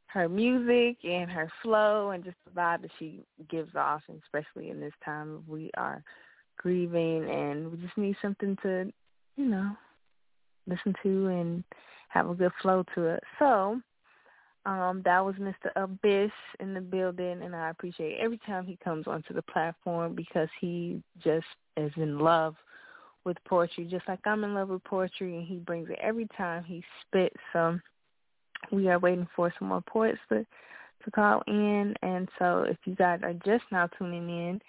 her 0.07 0.30
music 0.30 0.97
and 1.03 1.30
her 1.30 1.51
flow 1.61 2.11
and 2.11 2.23
just 2.23 2.38
the 2.45 2.51
vibe 2.51 2.82
that 2.82 2.91
she 2.97 3.25
gives 3.49 3.75
off, 3.75 4.01
and 4.07 4.21
especially 4.23 4.69
in 4.69 4.80
this 4.80 4.93
time 5.03 5.43
we 5.47 5.69
are 5.75 6.01
grieving 6.57 7.30
and 7.30 7.69
we 7.69 7.78
just 7.78 7.97
need 7.97 8.15
something 8.21 8.57
to, 8.63 8.91
you 9.36 9.45
know, 9.45 9.75
listen 10.65 10.95
to 11.03 11.28
and 11.28 11.63
have 12.07 12.30
a 12.30 12.34
good 12.34 12.53
flow 12.61 12.86
to 12.95 13.05
it. 13.07 13.23
So 13.38 13.82
um, 14.68 15.01
that 15.05 15.24
was 15.24 15.36
Mr. 15.36 15.72
Abyss 15.78 16.32
in 16.59 16.74
the 16.74 16.82
building, 16.82 17.41
and 17.41 17.55
I 17.55 17.70
appreciate 17.70 18.20
every 18.20 18.39
time 18.45 18.65
he 18.65 18.78
comes 18.84 19.07
onto 19.07 19.34
the 19.34 19.41
platform 19.41 20.13
because 20.13 20.49
he 20.59 21.01
just 21.24 21.45
is 21.78 21.91
in 21.95 22.20
love 22.20 22.53
with 23.24 23.38
poetry, 23.45 23.86
just 23.89 24.05
like 24.09 24.20
I'm 24.26 24.43
in 24.43 24.53
love 24.53 24.68
with 24.68 24.84
poetry, 24.84 25.38
and 25.38 25.47
he 25.47 25.55
brings 25.55 25.89
it 25.89 25.97
every 26.01 26.28
time 26.38 26.65
he 26.65 26.84
spits. 27.01 27.38
So 27.53 27.80
we 28.70 28.89
are 28.89 28.99
waiting 28.99 29.28
for 29.38 29.53
some 29.57 29.70
more 29.70 29.82
poets 29.88 30.20
to, 30.30 30.45
to 31.05 31.11
call 31.11 31.43
in, 31.47 31.93
and 32.01 32.28
so 32.38 32.65
if 32.68 32.78
you 32.84 32.93
guys 32.93 33.22
are 33.24 33.36
just 33.45 33.63
now 33.72 33.88
tuning 33.97 34.30
in, 34.30 34.61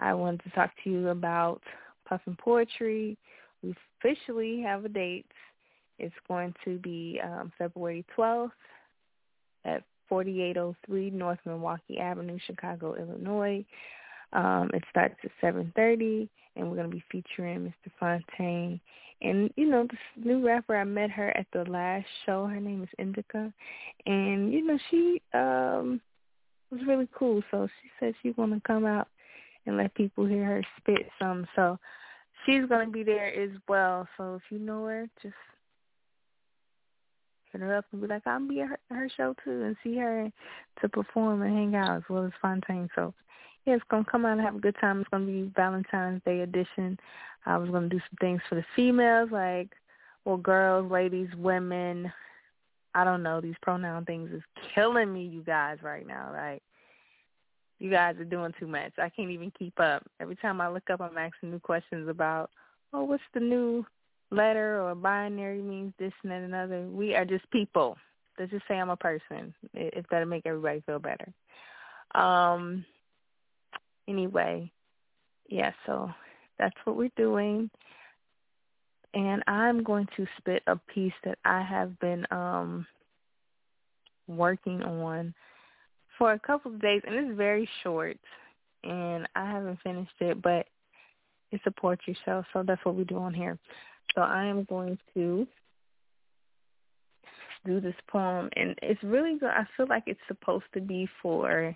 I 0.00 0.14
wanted 0.14 0.42
to 0.42 0.50
talk 0.50 0.72
to 0.82 0.90
you 0.90 1.10
about 1.10 1.62
Puffin 2.08 2.36
Poetry. 2.40 3.16
We 3.62 3.76
officially 4.00 4.60
have 4.62 4.84
a 4.84 4.88
date. 4.88 5.26
It's 6.00 6.14
going 6.26 6.54
to 6.64 6.76
be 6.78 7.20
um, 7.22 7.52
February 7.56 8.04
12th 8.18 8.50
at 9.64 9.82
4803 10.08 11.10
North 11.10 11.38
Milwaukee 11.44 11.98
Avenue, 11.98 12.38
Chicago, 12.46 12.94
Illinois. 12.94 13.64
Um, 14.32 14.70
it 14.74 14.82
starts 14.90 15.16
at 15.24 15.30
7.30, 15.42 16.28
and 16.56 16.68
we're 16.68 16.76
going 16.76 16.90
to 16.90 16.96
be 16.96 17.04
featuring 17.10 17.60
Mr. 17.60 17.90
Fontaine. 17.98 18.80
And, 19.22 19.50
you 19.56 19.68
know, 19.68 19.86
this 19.88 20.24
new 20.24 20.44
rapper, 20.44 20.76
I 20.76 20.84
met 20.84 21.10
her 21.10 21.34
at 21.36 21.46
the 21.52 21.64
last 21.70 22.06
show. 22.26 22.46
Her 22.46 22.60
name 22.60 22.82
is 22.82 22.88
Indica. 22.98 23.52
And, 24.06 24.52
you 24.52 24.66
know, 24.66 24.78
she 24.90 25.22
um, 25.32 26.00
was 26.70 26.80
really 26.86 27.08
cool. 27.16 27.42
So 27.50 27.68
she 27.80 27.90
said 27.98 28.14
she's 28.22 28.34
gonna 28.36 28.60
come 28.66 28.84
out 28.84 29.08
and 29.66 29.76
let 29.76 29.94
people 29.94 30.26
hear 30.26 30.44
her 30.44 30.62
spit 30.78 31.08
some. 31.18 31.46
So 31.56 31.78
she's 32.44 32.66
gonna 32.68 32.90
be 32.90 33.02
there 33.02 33.28
as 33.28 33.50
well. 33.68 34.06
So 34.16 34.34
if 34.34 34.42
you 34.50 34.58
know 34.58 34.84
her, 34.86 35.08
just 35.22 35.34
hit 37.54 37.62
her 37.62 37.76
up 37.76 37.86
and 37.92 38.00
be 38.00 38.08
like, 38.08 38.26
I'll 38.26 38.46
be 38.46 38.60
at 38.60 38.68
her, 38.68 38.78
her 38.90 39.08
show 39.16 39.34
too 39.44 39.62
and 39.62 39.76
see 39.82 39.96
her 39.96 40.30
to 40.80 40.88
perform 40.88 41.42
and 41.42 41.56
hang 41.56 41.74
out 41.76 41.96
as 41.96 42.02
well 42.10 42.24
as 42.24 42.32
Fontaine. 42.42 42.88
So 42.94 43.14
yeah, 43.64 43.74
it's 43.74 43.84
gonna 43.90 44.04
come 44.04 44.26
out 44.26 44.32
and 44.32 44.40
have 44.40 44.56
a 44.56 44.60
good 44.60 44.76
time. 44.80 45.00
It's 45.00 45.08
gonna 45.10 45.26
be 45.26 45.50
Valentine's 45.56 46.20
Day 46.24 46.40
edition. 46.40 46.98
I 47.46 47.56
was 47.56 47.70
gonna 47.70 47.88
do 47.88 47.98
some 47.98 48.18
things 48.20 48.40
for 48.48 48.56
the 48.56 48.64
females, 48.74 49.30
like 49.30 49.70
well, 50.24 50.36
girls, 50.36 50.90
ladies, 50.90 51.28
women. 51.38 52.12
I 52.94 53.04
don't 53.04 53.22
know. 53.22 53.40
These 53.40 53.56
pronoun 53.62 54.04
things 54.04 54.30
is 54.32 54.42
killing 54.74 55.12
me, 55.12 55.24
you 55.24 55.42
guys, 55.42 55.78
right 55.82 56.06
now. 56.06 56.30
Like 56.32 56.62
you 57.78 57.90
guys 57.90 58.16
are 58.18 58.24
doing 58.24 58.52
too 58.58 58.66
much. 58.66 58.92
I 58.98 59.08
can't 59.08 59.30
even 59.30 59.52
keep 59.58 59.78
up. 59.78 60.02
Every 60.20 60.36
time 60.36 60.60
I 60.60 60.68
look 60.68 60.88
up, 60.90 61.00
I'm 61.00 61.18
asking 61.18 61.50
new 61.50 61.60
questions 61.60 62.08
about, 62.08 62.50
oh, 62.92 63.04
what's 63.04 63.22
the 63.34 63.40
new 63.40 63.84
letter 64.34 64.82
or 64.82 64.94
binary 64.94 65.62
means 65.62 65.92
this 65.98 66.12
and 66.22 66.32
that 66.32 66.42
and 66.42 66.54
other. 66.54 66.82
We 66.82 67.14
are 67.14 67.24
just 67.24 67.48
people. 67.50 67.96
Let's 68.38 68.50
just 68.50 68.66
say 68.66 68.74
I'm 68.74 68.90
a 68.90 68.96
person. 68.96 69.54
If 69.74 70.04
that'll 70.10 70.28
make 70.28 70.46
everybody 70.46 70.82
feel 70.86 70.98
better. 70.98 71.32
Um. 72.14 72.84
Anyway, 74.06 74.70
yeah. 75.48 75.72
So 75.86 76.10
that's 76.58 76.76
what 76.84 76.96
we're 76.96 77.10
doing, 77.16 77.70
and 79.14 79.42
I'm 79.46 79.82
going 79.82 80.08
to 80.16 80.26
spit 80.38 80.62
a 80.66 80.76
piece 80.76 81.14
that 81.24 81.38
I 81.44 81.62
have 81.62 81.98
been 82.00 82.26
um 82.30 82.86
working 84.28 84.82
on 84.82 85.34
for 86.18 86.32
a 86.32 86.38
couple 86.38 86.72
of 86.72 86.80
days, 86.80 87.02
and 87.06 87.14
it's 87.14 87.36
very 87.36 87.68
short, 87.82 88.16
and 88.84 89.26
I 89.34 89.50
haven't 89.50 89.80
finished 89.82 90.12
it, 90.20 90.40
but 90.42 90.66
a 91.66 91.70
poetry 91.70 92.16
show, 92.24 92.44
so 92.52 92.62
that's 92.66 92.84
what 92.84 92.94
we 92.94 93.04
do 93.04 93.16
on 93.16 93.32
here. 93.32 93.58
So 94.14 94.22
I 94.22 94.44
am 94.44 94.64
going 94.64 94.98
to 95.14 95.46
do 97.66 97.80
this 97.80 97.94
poem, 98.08 98.48
and 98.56 98.78
it's 98.82 99.02
really 99.02 99.38
good. 99.38 99.50
I 99.50 99.66
feel 99.76 99.86
like 99.88 100.04
it's 100.06 100.20
supposed 100.28 100.66
to 100.74 100.80
be 100.80 101.08
for, 101.22 101.74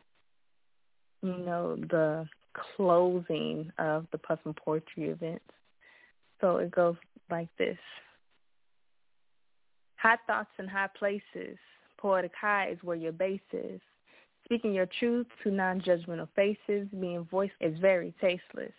you 1.22 1.38
know, 1.38 1.76
the 1.76 2.28
closing 2.76 3.72
of 3.78 4.06
the 4.12 4.18
Puffin 4.18 4.54
Poetry 4.54 5.08
events. 5.08 5.44
So 6.40 6.58
it 6.58 6.70
goes 6.70 6.96
like 7.30 7.48
this. 7.58 7.78
High 9.96 10.18
thoughts 10.26 10.50
in 10.58 10.68
high 10.68 10.90
places. 10.96 11.58
Poetic 11.96 12.32
high 12.40 12.70
is 12.70 12.78
where 12.82 12.96
your 12.96 13.12
base 13.12 13.40
is. 13.52 13.80
Speaking 14.44 14.72
your 14.72 14.88
truth 15.00 15.26
to 15.42 15.50
non-judgmental 15.50 16.28
faces, 16.36 16.86
being 17.00 17.26
voiced 17.30 17.54
is 17.60 17.76
very 17.80 18.14
tasteless 18.20 18.72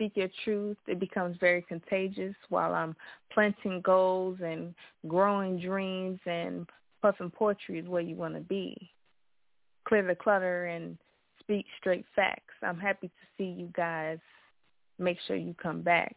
speak 0.00 0.12
your 0.16 0.30
truth, 0.44 0.78
it 0.86 0.98
becomes 0.98 1.36
very 1.40 1.60
contagious 1.60 2.34
while 2.48 2.72
I'm 2.72 2.96
planting 3.34 3.82
goals 3.82 4.38
and 4.42 4.74
growing 5.06 5.60
dreams 5.60 6.18
and 6.24 6.66
puffing 7.02 7.30
poetry 7.30 7.80
is 7.80 7.86
where 7.86 8.00
you 8.00 8.16
want 8.16 8.32
to 8.32 8.40
be. 8.40 8.90
Clear 9.86 10.06
the 10.06 10.14
clutter 10.14 10.66
and 10.66 10.96
speak 11.38 11.66
straight 11.78 12.06
facts. 12.16 12.54
I'm 12.62 12.78
happy 12.78 13.08
to 13.08 13.12
see 13.36 13.60
you 13.60 13.68
guys. 13.76 14.16
Make 14.98 15.18
sure 15.26 15.36
you 15.36 15.54
come 15.62 15.82
back. 15.82 16.16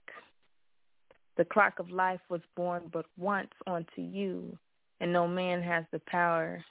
The 1.36 1.44
clock 1.44 1.80
of 1.80 1.90
life 1.92 2.22
was 2.30 2.42
born 2.56 2.84
but 2.94 3.06
once 3.18 3.52
onto 3.68 4.02
you, 4.02 4.58
and 5.02 5.12
no 5.12 5.28
man 5.28 5.62
has 5.62 5.84
the 5.92 6.00
power 6.08 6.64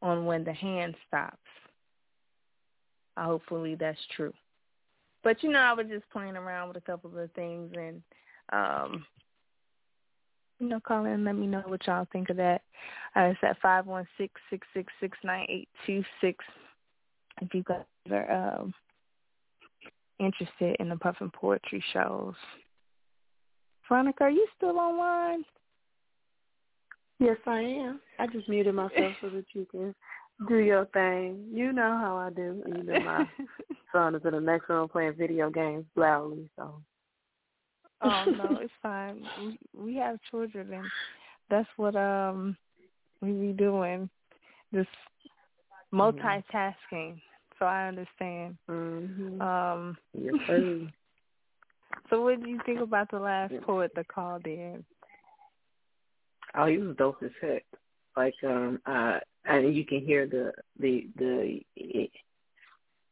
on 0.00 0.26
when 0.26 0.44
the 0.44 0.52
hand 0.52 0.94
stops. 1.08 1.38
Hopefully 3.16 3.74
that's 3.74 3.98
true. 4.14 4.32
But 5.24 5.42
you 5.42 5.50
know, 5.50 5.58
I 5.58 5.72
was 5.72 5.86
just 5.88 6.08
playing 6.10 6.36
around 6.36 6.68
with 6.68 6.76
a 6.76 6.82
couple 6.82 7.18
of 7.18 7.32
things 7.32 7.72
and 7.76 8.02
um 8.52 9.04
you 10.60 10.68
know, 10.68 10.80
call 10.80 11.04
in 11.04 11.12
and 11.12 11.24
let 11.24 11.34
me 11.34 11.46
know 11.46 11.62
what 11.66 11.86
y'all 11.86 12.06
think 12.12 12.30
of 12.30 12.36
that. 12.36 12.62
Uh, 13.16 13.22
it's 13.22 13.40
at 13.42 13.60
five 13.60 13.86
one 13.86 14.06
six 14.16 14.40
six 14.50 14.66
six 14.72 14.92
six 15.00 15.18
nine 15.24 15.46
eight 15.48 15.68
two 15.86 16.02
six. 16.20 16.44
If 17.42 17.52
you 17.52 17.64
guys 17.64 17.82
are 18.10 18.60
um, 18.60 18.72
interested 20.20 20.76
in 20.78 20.88
the 20.88 20.96
Puffin 20.96 21.30
Poetry 21.30 21.82
shows. 21.92 22.34
Veronica, 23.88 24.24
are 24.24 24.30
you 24.30 24.46
still 24.56 24.78
online? 24.78 25.44
Yes, 27.18 27.36
I 27.46 27.60
am. 27.60 28.00
I 28.18 28.26
just 28.26 28.48
muted 28.48 28.74
myself 28.74 29.14
so 29.20 29.28
that 29.30 29.44
you 29.52 29.66
can 29.70 29.94
do 30.48 30.56
your 30.56 30.86
thing. 30.86 31.46
You 31.52 31.72
know 31.72 31.98
how 32.00 32.16
I 32.16 32.30
do. 32.30 32.62
Even 32.68 33.04
my 33.04 33.28
son 33.92 34.14
is 34.14 34.22
in 34.24 34.32
the 34.32 34.40
next 34.40 34.68
room 34.68 34.88
playing 34.88 35.14
video 35.14 35.50
games 35.50 35.84
loudly. 35.96 36.48
So. 36.56 36.74
Oh 38.02 38.24
no, 38.26 38.58
it's 38.60 38.72
fine. 38.82 39.24
We 39.40 39.58
we 39.76 39.96
have 39.96 40.18
children, 40.30 40.72
and 40.72 40.90
that's 41.50 41.68
what 41.76 41.96
um 41.96 42.56
we 43.20 43.32
be 43.32 43.52
doing. 43.52 44.08
This 44.72 44.86
multitasking. 45.92 46.74
Mm-hmm. 46.92 47.18
So 47.58 47.66
I 47.66 47.88
understand. 47.88 48.56
Mm-hmm. 48.68 49.40
Um. 49.40 49.96
Yes, 50.12 50.34
so 52.10 52.22
what 52.22 52.42
do 52.42 52.50
you 52.50 52.60
think 52.66 52.80
about 52.80 53.10
the 53.10 53.18
last 53.18 53.54
poet 53.62 53.92
that 53.94 54.08
called 54.08 54.46
in? 54.46 54.84
Oh, 56.56 56.66
he 56.66 56.78
was 56.78 56.96
dope 56.96 57.22
as 57.22 57.30
heck. 57.40 57.64
Like 58.16 58.34
um, 58.44 58.80
uh, 58.86 59.18
and 59.46 59.74
you 59.74 59.84
can 59.84 60.00
hear 60.00 60.26
the 60.26 60.52
the 60.78 61.08
the 61.16 61.60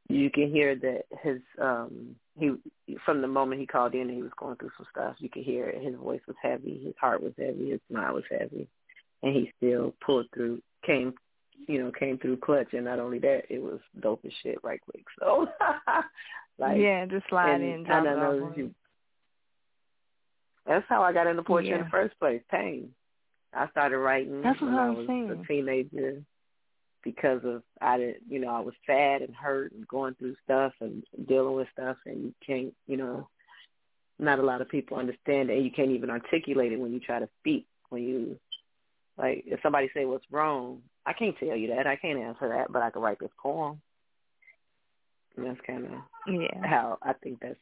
you 0.08 0.30
can 0.30 0.50
hear 0.50 0.74
that 0.76 1.04
his 1.22 1.40
um 1.60 2.16
he 2.38 2.52
from 3.04 3.20
the 3.20 3.28
moment 3.28 3.60
he 3.60 3.66
called 3.66 3.94
in 3.94 4.08
he 4.08 4.22
was 4.22 4.32
going 4.38 4.56
through 4.56 4.70
some 4.76 4.86
stuff. 4.90 5.16
You 5.18 5.28
could 5.28 5.44
hear 5.44 5.68
it. 5.68 5.82
his 5.82 5.96
voice 5.96 6.20
was 6.26 6.36
heavy. 6.42 6.80
His 6.84 6.94
heart 7.00 7.22
was 7.22 7.32
heavy. 7.38 7.70
His 7.70 7.80
smile 7.90 8.14
was 8.14 8.24
heavy. 8.30 8.68
And 9.22 9.34
he 9.34 9.52
still 9.56 9.94
pulled 10.04 10.26
through 10.34 10.62
came 10.84 11.14
you 11.68 11.82
know 11.82 11.92
came 11.92 12.18
through 12.18 12.38
clutch. 12.38 12.72
And 12.72 12.84
not 12.84 12.98
only 12.98 13.18
that 13.20 13.42
it 13.50 13.62
was 13.62 13.80
dope 14.00 14.24
as 14.24 14.32
shit 14.42 14.58
right 14.62 14.80
quick. 14.80 15.04
So 15.18 15.48
like 16.58 16.78
yeah 16.78 17.06
just 17.06 17.28
slide 17.28 17.60
in 17.60 17.84
drop 17.84 18.04
it 18.04 18.18
off 18.18 18.56
you, 18.56 18.74
that's 20.66 20.86
how 20.88 21.02
I 21.02 21.12
got 21.12 21.26
into 21.26 21.42
poetry 21.42 21.70
yeah. 21.70 21.78
in 21.78 21.84
the 21.84 21.90
first 21.90 22.18
place. 22.18 22.42
Pain 22.50 22.90
I 23.54 23.68
started 23.70 23.98
writing 23.98 24.42
That's 24.42 24.60
when 24.60 24.74
I 24.74 24.90
was 24.90 25.06
saying. 25.06 25.30
a 25.30 25.46
teenager 25.46 26.22
because 27.04 27.40
of 27.44 27.62
I 27.80 27.98
did 27.98 28.16
you 28.28 28.38
know 28.38 28.48
I 28.48 28.60
was 28.60 28.74
sad 28.86 29.22
and 29.22 29.34
hurt 29.34 29.72
and 29.72 29.86
going 29.88 30.14
through 30.14 30.36
stuff 30.44 30.72
and 30.80 31.02
dealing 31.28 31.56
with 31.56 31.68
stuff 31.72 31.96
and 32.06 32.22
you 32.22 32.34
can't 32.46 32.74
you 32.86 32.96
know 32.96 33.28
not 34.18 34.38
a 34.38 34.42
lot 34.42 34.60
of 34.60 34.68
people 34.68 34.96
understand 34.96 35.50
it 35.50 35.56
and 35.56 35.64
you 35.64 35.70
can't 35.70 35.90
even 35.90 36.10
articulate 36.10 36.72
it 36.72 36.80
when 36.80 36.92
you 36.92 37.00
try 37.00 37.18
to 37.18 37.28
speak 37.40 37.66
when 37.88 38.02
you 38.02 38.38
like 39.18 39.42
if 39.46 39.60
somebody 39.62 39.90
say 39.94 40.04
what's 40.04 40.24
wrong 40.30 40.80
I 41.04 41.12
can't 41.12 41.36
tell 41.36 41.56
you 41.56 41.74
that. 41.74 41.86
I 41.88 41.96
can't 41.96 42.18
answer 42.18 42.48
that 42.48 42.72
but 42.72 42.82
I 42.82 42.90
can 42.90 43.02
write 43.02 43.18
this 43.18 43.30
poem. 43.42 43.80
And 45.36 45.46
that's 45.46 45.60
kind 45.66 45.84
of 45.84 45.90
yeah. 46.28 46.66
how 46.66 46.98
I 47.02 47.14
think 47.14 47.40
that's 47.40 47.58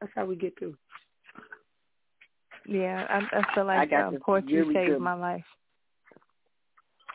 that's 0.00 0.12
how 0.16 0.24
we 0.24 0.36
get 0.36 0.58
through 0.58 0.76
yeah, 2.66 3.06
I, 3.08 3.38
I 3.38 3.54
feel 3.54 3.64
like 3.64 3.92
um, 3.92 4.18
poetry 4.24 4.60
really 4.60 4.74
saved 4.74 4.90
good, 4.92 5.00
my 5.00 5.14
life. 5.14 5.44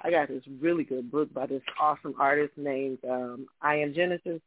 I 0.03 0.11
got 0.11 0.27
this 0.27 0.43
really 0.59 0.83
good 0.83 1.11
book 1.11 1.33
by 1.33 1.47
this 1.47 1.61
awesome 1.81 2.15
artist 2.19 2.53
named 2.57 2.99
um 3.09 3.47
I 3.61 3.75
Am 3.75 3.93
Genesis. 3.93 4.41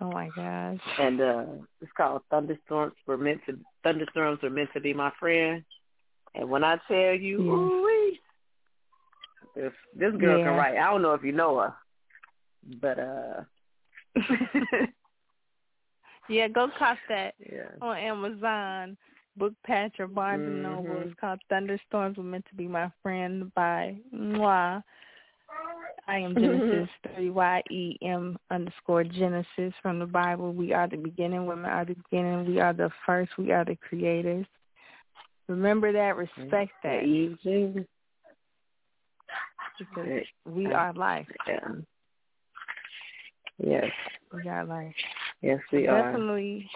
Oh 0.00 0.10
my 0.10 0.28
gosh. 0.34 0.78
And 0.98 1.20
uh 1.20 1.44
it's 1.80 1.92
called 1.96 2.22
Thunderstorms 2.30 2.94
were 3.06 3.16
meant 3.16 3.40
to 3.46 3.58
Thunderstorms 3.82 4.42
are 4.42 4.50
meant 4.50 4.70
to 4.74 4.80
be 4.80 4.92
my 4.92 5.12
friend. 5.18 5.64
And 6.34 6.50
when 6.50 6.64
I 6.64 6.78
tell 6.88 7.14
you, 7.14 7.42
yeah. 7.42 7.52
ooh 7.52 7.88
this 9.54 9.72
this 9.94 10.14
girl 10.18 10.38
yeah. 10.38 10.44
can 10.44 10.56
write. 10.56 10.78
I 10.78 10.90
don't 10.90 11.02
know 11.02 11.14
if 11.14 11.22
you 11.22 11.32
know 11.32 11.58
her. 11.58 11.74
But 12.80 12.98
uh 12.98 13.44
Yeah, 16.28 16.48
go 16.48 16.68
cop 16.78 16.98
that 17.08 17.34
yeah. 17.40 17.70
on 17.80 17.96
Amazon 17.96 18.96
book 19.36 19.52
patch 19.64 19.94
or 19.98 20.06
Barnes 20.06 20.46
and 20.46 20.62
Noble. 20.62 20.84
Mm-hmm. 20.84 21.08
It's 21.08 21.20
called 21.20 21.40
Thunderstorms 21.48 22.16
Were 22.16 22.22
Meant 22.22 22.46
to 22.50 22.54
Be 22.54 22.66
My 22.66 22.90
Friend 23.02 23.52
by 23.54 23.96
Moi. 24.12 24.80
I 26.08 26.18
am 26.18 26.34
Genesis, 26.34 26.88
three 27.14 27.30
Y 27.30 27.62
E 27.70 27.96
M 28.02 28.38
underscore 28.50 29.04
Genesis 29.04 29.72
from 29.82 29.98
the 29.98 30.06
Bible. 30.06 30.52
We 30.52 30.72
are 30.72 30.88
the 30.88 30.96
beginning. 30.96 31.46
Women 31.46 31.70
are 31.70 31.84
the 31.84 31.94
beginning. 31.94 32.46
We 32.46 32.60
are 32.60 32.72
the 32.72 32.90
first. 33.06 33.32
We 33.38 33.52
are 33.52 33.64
the 33.64 33.76
creators. 33.76 34.46
Remember 35.48 35.92
that. 35.92 36.16
Respect 36.16 36.72
that. 36.82 37.02
Because 39.78 40.22
we 40.46 40.66
are 40.66 40.92
life. 40.94 41.26
Yeah. 41.46 41.68
Yes. 43.58 43.90
We 44.32 44.48
are 44.48 44.64
life. 44.64 44.94
Yes, 45.40 45.60
we 45.72 45.86
so 45.86 45.92
are. 45.92 46.12
Definitely. 46.12 46.70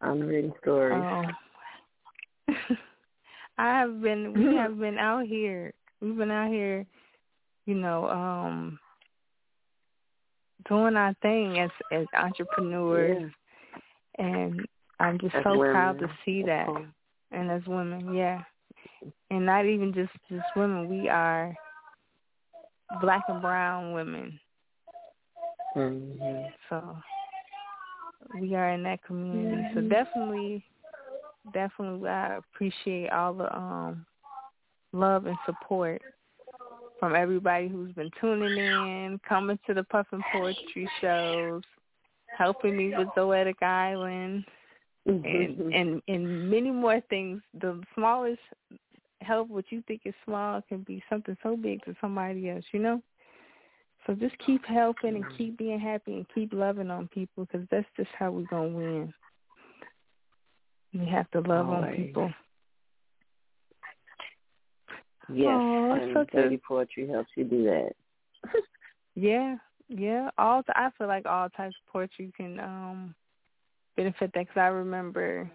I'm 0.00 0.20
reading 0.20 0.52
stories. 0.62 0.94
Um, 0.94 1.36
I 3.60 3.78
have 3.78 4.00
been 4.00 4.32
we 4.32 4.56
have 4.56 4.78
been 4.78 4.98
out 4.98 5.26
here. 5.26 5.74
We've 6.00 6.16
been 6.16 6.30
out 6.30 6.50
here, 6.50 6.86
you 7.66 7.74
know, 7.74 8.08
um 8.08 8.78
doing 10.68 10.96
our 10.96 11.14
thing 11.20 11.58
as 11.58 11.70
as 11.92 12.06
entrepreneurs, 12.16 13.30
yeah. 14.18 14.24
and 14.26 14.66
I'm 14.98 15.18
just 15.18 15.34
as 15.34 15.44
so 15.44 15.58
women. 15.58 15.74
proud 15.74 15.98
to 15.98 16.08
see 16.24 16.42
that. 16.44 16.68
And 17.32 17.50
as 17.50 17.62
women, 17.66 18.14
yeah, 18.14 18.42
and 19.30 19.44
not 19.44 19.66
even 19.66 19.92
just 19.92 20.12
just 20.30 20.46
women, 20.56 20.88
we 20.88 21.08
are 21.10 21.54
black 23.02 23.24
and 23.28 23.42
brown 23.42 23.92
women. 23.92 24.40
Mm-hmm. 25.76 26.46
So 26.70 26.96
we 28.40 28.54
are 28.54 28.70
in 28.70 28.82
that 28.84 29.04
community. 29.04 29.68
So 29.74 29.82
definitely, 29.82 30.64
definitely, 31.52 32.08
I 32.08 32.36
appreciate 32.36 33.10
all 33.10 33.34
the 33.34 33.54
um 33.56 34.06
love 34.92 35.26
and 35.26 35.38
support 35.46 36.02
from 36.98 37.14
everybody 37.14 37.68
who's 37.68 37.92
been 37.92 38.10
tuning 38.20 38.56
in, 38.56 39.20
coming 39.26 39.58
to 39.66 39.74
the 39.74 39.84
Puffin 39.84 40.22
Poetry 40.32 40.88
shows, 41.00 41.62
helping 42.36 42.76
me 42.76 42.92
with 42.96 43.08
Zoetic 43.16 43.62
Island, 43.62 44.44
and 45.06 45.24
Mm-hmm. 45.24 45.72
and 45.72 46.02
and 46.08 46.50
many 46.50 46.70
more 46.70 47.00
things. 47.08 47.40
The 47.60 47.80
smallest 47.94 48.40
help, 49.22 49.48
what 49.48 49.64
you 49.70 49.82
think 49.86 50.02
is 50.04 50.14
small, 50.24 50.62
can 50.68 50.82
be 50.82 51.02
something 51.10 51.36
so 51.42 51.56
big 51.56 51.82
to 51.84 51.94
somebody 52.00 52.50
else. 52.50 52.64
You 52.72 52.80
know. 52.80 53.02
So 54.06 54.14
just 54.14 54.36
keep 54.38 54.64
helping 54.64 55.14
and 55.16 55.26
keep 55.36 55.58
being 55.58 55.78
happy 55.78 56.14
and 56.14 56.26
keep 56.34 56.52
loving 56.52 56.90
on 56.90 57.08
people 57.08 57.44
because 57.44 57.66
that's 57.70 57.86
just 57.96 58.08
how 58.18 58.30
we're 58.30 58.46
gonna 58.46 58.68
win. 58.68 59.14
We 60.92 61.06
have 61.06 61.30
to 61.30 61.40
love 61.40 61.68
on 61.68 61.94
people. 61.94 62.32
Yes, 65.32 65.48
Aw, 65.48 65.92
and 65.92 66.12
so 66.14 66.26
dirty 66.32 66.48
cute. 66.50 66.62
poetry 66.64 67.08
helps 67.08 67.30
you 67.36 67.44
do 67.44 67.64
that. 67.64 67.92
Yeah, 69.16 69.56
yeah. 69.88 70.30
All 70.38 70.62
I 70.76 70.88
feel 70.96 71.08
like 71.08 71.26
all 71.26 71.48
types 71.50 71.74
of 71.84 71.92
poetry 71.92 72.32
can 72.36 72.60
um 72.60 73.14
benefit 73.96 74.30
that 74.32 74.46
because 74.46 74.56
I 74.56 74.68
remember 74.68 75.50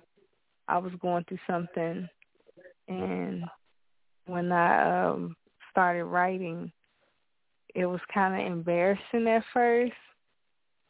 I 0.67 0.77
was 0.77 0.91
going 1.01 1.23
through 1.23 1.39
something, 1.47 2.07
and 2.89 3.45
when 4.25 4.51
I 4.51 5.07
um 5.07 5.36
started 5.71 6.03
writing, 6.03 6.71
it 7.73 7.86
was 7.86 8.01
kind 8.13 8.39
of 8.39 8.51
embarrassing 8.51 9.27
at 9.27 9.43
first 9.53 9.93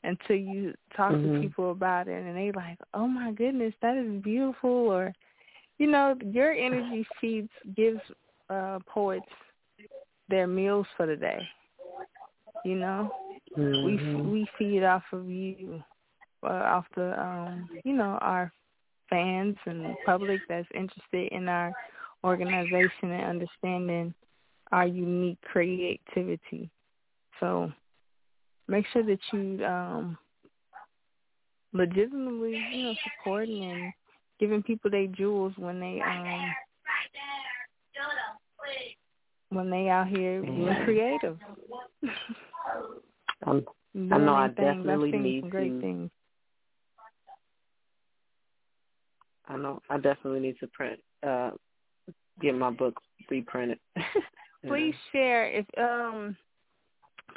until 0.06 0.36
you 0.38 0.74
talk 0.96 1.12
to 1.12 1.18
Mhm. 1.18 1.42
people 1.42 1.72
about 1.72 2.08
it, 2.08 2.24
and 2.24 2.38
they 2.38 2.52
like, 2.52 2.78
"Oh 2.94 3.08
my 3.08 3.32
goodness, 3.32 3.74
that 3.82 3.98
is 3.98 4.22
beautiful," 4.22 4.70
or 4.70 5.14
you 5.78 5.88
know, 5.88 6.16
your 6.26 6.52
energy 6.54 7.06
feeds 7.20 7.52
gives 7.76 8.02
uh 8.50 8.80
poets 8.88 9.32
their 10.30 10.48
meals 10.48 10.88
for 10.98 11.06
the 11.06 11.16
day. 11.16 11.48
You 12.64 12.76
know, 12.78 13.12
we 13.84 14.00
Mhm. 14.00 14.32
we 14.32 14.48
feed 14.58 14.84
off 14.84 15.04
of 15.12 15.30
you, 15.30 15.84
uh, 16.44 16.48
off 16.48 16.86
the 16.96 17.20
um, 17.22 17.70
you 17.84 17.94
know, 17.94 18.18
our 18.22 18.52
fans 19.10 19.58
and 19.66 19.96
public 20.06 20.42
that's 20.48 20.68
interested 20.74 21.32
in 21.32 21.48
our 21.48 21.76
organization 22.24 23.12
and 23.12 23.26
understanding 23.26 24.14
our 24.72 24.88
unique 24.88 25.40
creativity. 25.44 26.70
So 27.40 27.72
make 28.68 28.86
sure 28.94 29.04
that 29.04 29.20
you 29.34 29.66
um 29.66 30.18
legitimately, 31.74 32.54
you 32.74 32.84
know, 32.84 32.96
supporting 33.04 33.64
and 33.64 33.94
giving 34.40 34.64
people 34.64 34.90
their 34.92 35.08
jewels 35.08 35.54
when 35.58 35.80
they 35.80 36.02
um 36.02 36.54
when 39.50 39.70
they 39.70 39.90
out 39.90 40.08
here 40.08 40.42
being 40.42 40.66
Yeah. 40.66 40.84
creative. 40.86 41.40
Um, 43.46 43.66
Doing 43.94 44.12
I 44.12 44.18
know 44.18 44.36
I 44.36 44.48
definitely 44.50 45.12
need 45.12 45.42
some 45.42 45.50
great 45.50 45.70
to- 45.74 45.82
things. 45.82 46.12
I 49.48 49.58
know 49.58 49.82
I 49.90 49.98
definitely 49.98 50.40
need 50.40 50.58
to 50.60 50.68
print, 50.68 51.00
uh, 51.24 51.52
get 52.42 52.56
my 52.56 52.72
book 52.72 53.00
reprinted. 53.30 53.80
Please 54.66 54.96
share 55.12 55.48
if 55.48 55.66
um 55.78 56.36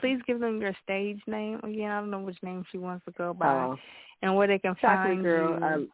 please 0.00 0.18
give 0.26 0.40
them 0.40 0.60
your 0.60 0.74
stage 0.84 1.20
name 1.26 1.60
again. 1.62 1.90
I 1.90 2.00
don't 2.00 2.10
know 2.10 2.20
which 2.20 2.42
name 2.42 2.64
she 2.70 2.78
wants 2.78 3.04
to 3.06 3.12
go 3.12 3.34
by 3.34 3.46
Uh, 3.46 3.76
and 4.22 4.36
where 4.36 4.46
they 4.46 4.58
can 4.58 4.74
Chocolate 4.76 5.04
find 5.06 5.22
Girl, 5.22 5.58
you. 5.58 5.64
um, 5.64 5.88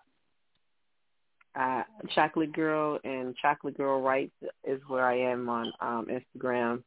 uh, 1.57 1.83
Chocolate 2.15 2.53
Girl 2.53 2.99
and 3.05 3.35
Chocolate 3.37 3.77
Girl 3.77 4.01
Writes 4.01 4.35
is 4.65 4.81
where 4.89 5.05
I 5.07 5.19
am 5.19 5.49
on 5.49 5.73
um, 5.81 6.07
Instagram, 6.11 6.83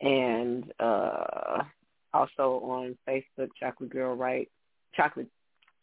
and 0.00 0.70
uh, 0.78 1.62
also 2.12 2.60
on 2.64 2.96
Facebook, 3.08 3.48
Chocolate 3.58 3.90
Girl 3.90 4.14
Writes. 4.14 4.50
Chocolate, 4.94 5.28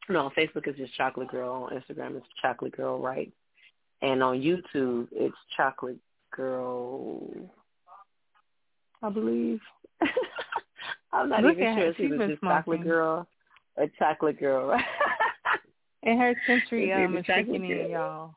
no, 0.10 0.30
Facebook 0.38 0.68
is 0.68 0.76
just 0.76 0.96
Chocolate 0.96 1.30
Girl. 1.30 1.70
On 1.72 1.72
Instagram, 1.72 2.18
it's 2.18 2.26
Chocolate 2.42 2.76
Girl 2.76 3.00
Writes, 3.00 3.32
and 4.02 4.22
on 4.22 4.40
YouTube, 4.42 5.08
it's 5.12 5.36
Chocolate 5.56 5.98
Girl. 6.32 7.22
I 9.04 9.10
believe. 9.10 9.60
I'm 11.14 11.30
not 11.30 11.44
Look 11.44 11.58
even 11.58 11.76
sure 11.76 11.88
if 11.90 11.98
She's 11.98 12.10
it's 12.10 12.18
been 12.18 12.38
Chocolate. 12.42 12.84
Girl 12.84 13.28
a 13.78 13.88
Chocolate 14.00 14.40
Girl. 14.40 14.72
and 16.04 16.20
her 16.20 16.34
century 16.48 16.92
um 16.94 17.18
is 17.18 17.26
kicking 17.26 17.66
in, 17.66 17.90
y'all. 17.92 18.36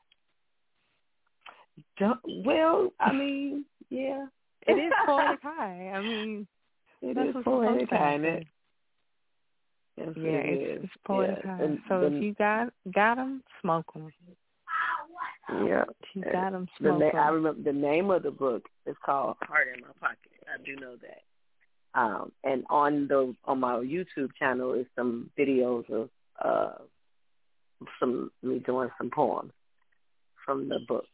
Don't, 1.98 2.20
well, 2.44 2.92
I 3.00 3.12
mean, 3.12 3.64
yeah. 3.90 4.26
It 4.66 4.72
is 4.72 4.92
poetic 5.04 5.40
high. 5.42 5.92
I 5.94 6.00
mean, 6.02 6.46
It 7.02 7.16
is 7.16 7.34
poetic 7.44 7.90
kind 7.90 8.24
Yes, 9.96 10.08
Yeah, 10.16 10.22
it 10.24 10.50
it's 10.50 10.78
is. 10.78 10.84
it's 10.84 10.92
poetic 11.06 11.38
yeah. 11.44 11.56
high. 11.56 11.62
And 11.64 11.78
So 11.88 12.00
the, 12.00 12.06
if 12.08 12.22
you 12.22 12.34
got 12.34 12.72
got 12.94 13.14
them, 13.16 13.42
smoke 13.62 13.92
them. 13.94 14.12
yeah, 15.66 15.84
you 16.14 16.22
got 16.32 16.52
them, 16.52 16.68
the 16.80 16.88
smoke 16.90 17.14
na- 17.14 17.20
I 17.20 17.28
'em. 17.28 17.34
remember 17.34 17.62
the 17.62 17.78
name 17.78 18.10
of 18.10 18.22
the 18.22 18.30
book 18.30 18.64
is 18.86 18.96
called 19.04 19.36
Heart 19.42 19.68
in 19.74 19.80
My 19.80 19.88
Pocket. 20.00 20.35
I 20.52 20.62
do 20.64 20.76
know 20.76 20.96
that. 20.96 22.00
Um, 22.00 22.32
and 22.44 22.64
on 22.68 23.08
the 23.08 23.34
on 23.44 23.60
my 23.60 23.74
YouTube 23.74 24.30
channel 24.38 24.74
is 24.74 24.86
some 24.94 25.30
videos 25.38 25.88
of 25.90 26.10
uh 26.44 26.72
some 27.98 28.30
me 28.42 28.58
doing 28.60 28.90
some 28.98 29.10
poems 29.10 29.52
from 30.44 30.68
the 30.68 30.78
book 30.86 31.06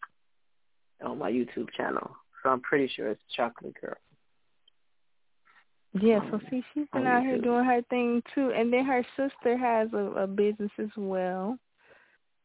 on 1.04 1.18
my 1.18 1.30
YouTube 1.30 1.70
channel. 1.76 2.10
So 2.42 2.50
I'm 2.50 2.60
pretty 2.60 2.90
sure 2.94 3.08
it's 3.08 3.22
Chocolate 3.36 3.74
Girl. 3.80 3.94
Yeah, 6.00 6.20
so 6.30 6.36
um, 6.36 6.42
see, 6.50 6.62
she's 6.72 6.86
been 6.92 7.06
out 7.06 7.22
here 7.22 7.38
doing 7.38 7.64
her 7.64 7.82
thing 7.90 8.22
too, 8.34 8.50
and 8.56 8.72
then 8.72 8.84
her 8.86 9.04
sister 9.16 9.58
has 9.58 9.88
a, 9.92 10.22
a 10.22 10.26
business 10.26 10.70
as 10.78 10.88
well, 10.96 11.58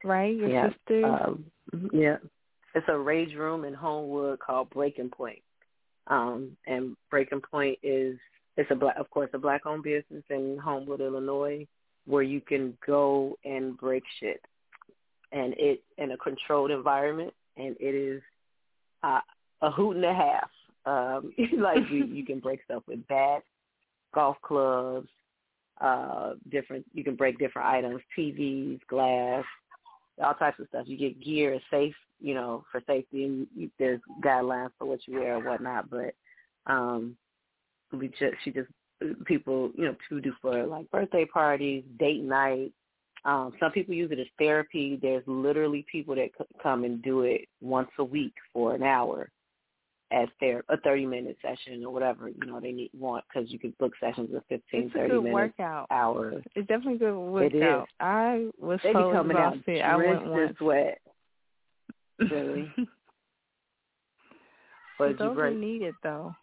right? 0.03 0.35
Your 0.35 0.49
yeah, 0.49 0.69
sister. 0.69 1.05
Um, 1.05 1.45
yeah. 1.93 2.17
It's 2.75 2.85
a 2.89 2.97
rage 2.97 3.35
room 3.35 3.63
in 3.63 3.73
Homewood 3.73 4.39
called 4.39 4.69
Breaking 4.69 5.09
Point. 5.09 5.39
Um, 6.09 6.57
and 6.65 6.95
Breaking 7.09 7.41
Point 7.41 7.77
is 7.83 8.17
it's 8.55 8.71
a 8.71 8.75
black, 8.75 8.97
of 8.97 9.09
course, 9.09 9.29
a 9.33 9.37
black-owned 9.37 9.83
business 9.83 10.23
in 10.29 10.57
Homewood, 10.63 11.01
Illinois, 11.01 11.67
where 12.05 12.23
you 12.23 12.41
can 12.41 12.77
go 12.85 13.37
and 13.45 13.77
break 13.77 14.03
shit, 14.19 14.41
and 15.31 15.53
it 15.57 15.83
in 15.97 16.11
a 16.11 16.17
controlled 16.17 16.71
environment, 16.71 17.33
and 17.57 17.75
it 17.79 17.93
is 17.93 18.21
uh, 19.03 19.19
a 19.61 19.71
hoot 19.71 19.97
and 19.97 20.05
a 20.05 20.13
half. 20.13 20.49
Um, 20.85 21.33
like 21.59 21.89
you, 21.91 22.05
you 22.05 22.25
can 22.25 22.39
break 22.39 22.61
stuff 22.63 22.83
with 22.87 23.05
bats, 23.07 23.45
golf 24.15 24.37
clubs, 24.41 25.09
uh, 25.81 26.33
different. 26.49 26.85
You 26.93 27.03
can 27.03 27.15
break 27.15 27.37
different 27.37 27.67
items, 27.67 28.01
TVs, 28.17 28.79
glass, 28.89 29.43
all 30.23 30.33
types 30.33 30.59
of 30.59 30.67
stuff. 30.69 30.85
You 30.87 30.97
get 30.97 31.23
gear, 31.23 31.59
safe, 31.71 31.95
you 32.19 32.33
know, 32.33 32.63
for 32.71 32.81
safety, 32.87 33.25
and 33.25 33.47
you, 33.55 33.69
there's 33.79 34.01
guidelines 34.23 34.71
for 34.77 34.85
what 34.85 34.99
you 35.07 35.19
wear 35.19 35.35
or 35.35 35.43
whatnot. 35.43 35.89
But 35.89 36.13
um, 36.65 37.15
we 37.91 38.07
just 38.09 38.35
she 38.43 38.51
just 38.51 38.69
people, 39.25 39.71
you 39.75 39.85
know, 39.85 39.95
people 40.07 40.21
do 40.21 40.33
for 40.41 40.65
like 40.65 40.89
birthday 40.91 41.25
parties, 41.25 41.83
date 41.99 42.23
night. 42.23 42.71
Um, 43.25 43.53
some 43.59 43.71
people 43.71 43.93
use 43.93 44.11
it 44.11 44.19
as 44.19 44.27
therapy. 44.37 44.97
There's 45.01 45.23
literally 45.27 45.85
people 45.91 46.15
that 46.15 46.29
c- 46.37 46.45
come 46.61 46.83
and 46.83 47.01
do 47.01 47.21
it 47.21 47.41
once 47.61 47.89
a 47.99 48.03
week 48.03 48.33
for 48.53 48.73
an 48.73 48.83
hour 48.83 49.29
as 50.11 50.27
their 50.39 50.63
a 50.69 50.77
30 50.77 51.05
minute 51.05 51.37
session 51.41 51.83
or 51.83 51.91
whatever 51.91 52.29
you 52.29 52.45
know 52.45 52.59
they 52.59 52.71
need 52.71 52.89
want 52.97 53.23
because 53.27 53.51
you 53.51 53.59
can 53.59 53.73
book 53.79 53.93
sessions 53.99 54.29
of 54.33 54.43
15, 54.47 54.61
it's 54.71 54.95
a 54.95 54.97
30 54.97 55.09
good 55.09 55.23
minutes, 55.23 55.33
workout. 55.33 55.87
hours. 55.91 56.43
It's 56.55 56.67
definitely 56.67 56.95
a 56.95 56.97
good 57.11 57.17
It 57.41 57.55
is. 57.55 57.61
workout. 57.61 57.89
I 57.99 58.47
was 58.59 58.79
They 58.83 58.93
so 58.93 59.11
coming 59.11 59.37
out. 59.37 59.57
I 59.83 59.95
went 59.97 60.27
once. 60.27 60.55
sweat. 60.57 60.99
Really? 62.31 62.73
You 62.77 62.87
Those 64.99 65.35
break? 65.35 65.37
are 65.37 65.51
needed 65.51 65.93
though. 66.01 66.33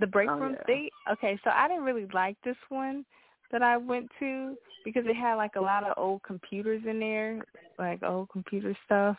The 0.00 0.06
break 0.06 0.28
Oh, 0.28 0.38
room 0.38 0.52
yeah. 0.52 0.62
they 0.66 0.90
okay, 1.12 1.38
so 1.42 1.50
I 1.50 1.68
didn't 1.68 1.84
really 1.84 2.06
like 2.12 2.36
this 2.44 2.56
one 2.68 3.04
that 3.52 3.62
I 3.62 3.76
went 3.76 4.10
to 4.20 4.56
because 4.84 5.04
it 5.06 5.16
had 5.16 5.34
like 5.34 5.56
a 5.56 5.60
lot 5.60 5.84
of 5.84 5.94
old 5.96 6.22
computers 6.22 6.82
in 6.86 7.00
there, 7.00 7.42
like 7.78 8.02
old 8.02 8.28
computer 8.30 8.76
stuff, 8.84 9.16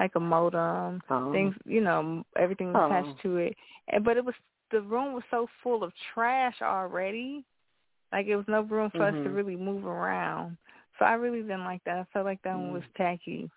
like 0.00 0.12
a 0.16 0.20
modem, 0.20 1.02
Oh. 1.10 1.32
things, 1.32 1.54
you 1.64 1.80
know, 1.80 2.24
everything 2.36 2.74
Oh. 2.74 2.86
attached 2.86 3.20
to 3.22 3.36
it. 3.38 3.56
And 3.88 4.04
but 4.04 4.16
it 4.16 4.24
was 4.24 4.34
the 4.70 4.80
room 4.80 5.12
was 5.12 5.22
so 5.30 5.48
full 5.62 5.84
of 5.84 5.92
trash 6.12 6.62
already 6.62 7.44
Like 8.12 8.26
it 8.26 8.36
was 8.36 8.46
no 8.48 8.62
room 8.62 8.90
for 8.90 8.98
mm-hmm. 8.98 9.16
us 9.16 9.22
to 9.22 9.28
mm-hmm. 9.28 9.36
really 9.36 9.56
move 9.56 9.86
around. 9.86 10.56
So 10.98 11.04
I 11.04 11.14
really 11.14 11.42
didn't 11.42 11.64
like 11.64 11.82
that. 11.84 11.98
I 11.98 12.04
felt 12.12 12.24
like 12.24 12.42
that 12.42 12.54
mm-hmm. 12.54 12.62
one 12.62 12.72
was 12.72 12.82
mm. 12.82 12.96
tacky. 12.96 13.50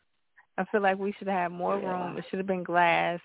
I 0.57 0.65
feel 0.65 0.81
like 0.81 0.97
we 0.97 1.13
should 1.13 1.27
have 1.27 1.51
more 1.51 1.79
yeah. 1.79 1.89
room. 1.89 2.17
It 2.17 2.25
should 2.29 2.39
have 2.39 2.47
been 2.47 2.63
glass, 2.63 3.19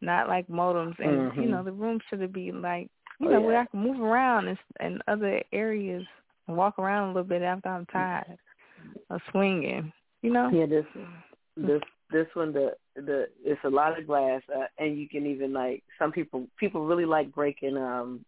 not 0.00 0.28
like 0.28 0.48
modems. 0.48 0.98
And 0.98 1.30
mm-hmm. 1.30 1.40
you 1.40 1.48
know, 1.48 1.62
the 1.62 1.72
room 1.72 2.00
should 2.08 2.20
have 2.20 2.32
been 2.32 2.60
like 2.62 2.90
you 3.20 3.28
oh, 3.28 3.32
know 3.32 3.40
yeah. 3.40 3.46
where 3.46 3.58
I 3.60 3.66
can 3.66 3.80
move 3.80 4.00
around 4.00 4.48
and, 4.48 4.58
in 4.80 5.00
other 5.06 5.42
areas 5.52 6.04
and 6.46 6.56
walk 6.56 6.78
around 6.78 7.04
a 7.04 7.12
little 7.12 7.28
bit 7.28 7.42
after 7.42 7.68
I'm 7.68 7.86
tired 7.86 8.38
of 9.10 9.20
swinging. 9.30 9.92
You 10.22 10.32
know. 10.32 10.50
Yeah, 10.52 10.66
this 10.66 10.84
this 11.56 11.82
this 12.10 12.26
one 12.34 12.52
the 12.52 12.72
the 12.94 13.26
it's 13.44 13.60
a 13.64 13.70
lot 13.70 13.98
of 13.98 14.06
glass 14.06 14.42
uh, 14.54 14.66
and 14.78 14.98
you 14.98 15.08
can 15.08 15.26
even 15.26 15.52
like 15.52 15.82
some 15.98 16.12
people 16.12 16.46
people 16.58 16.86
really 16.86 17.04
like 17.04 17.34
breaking 17.34 17.76
um 17.76 18.24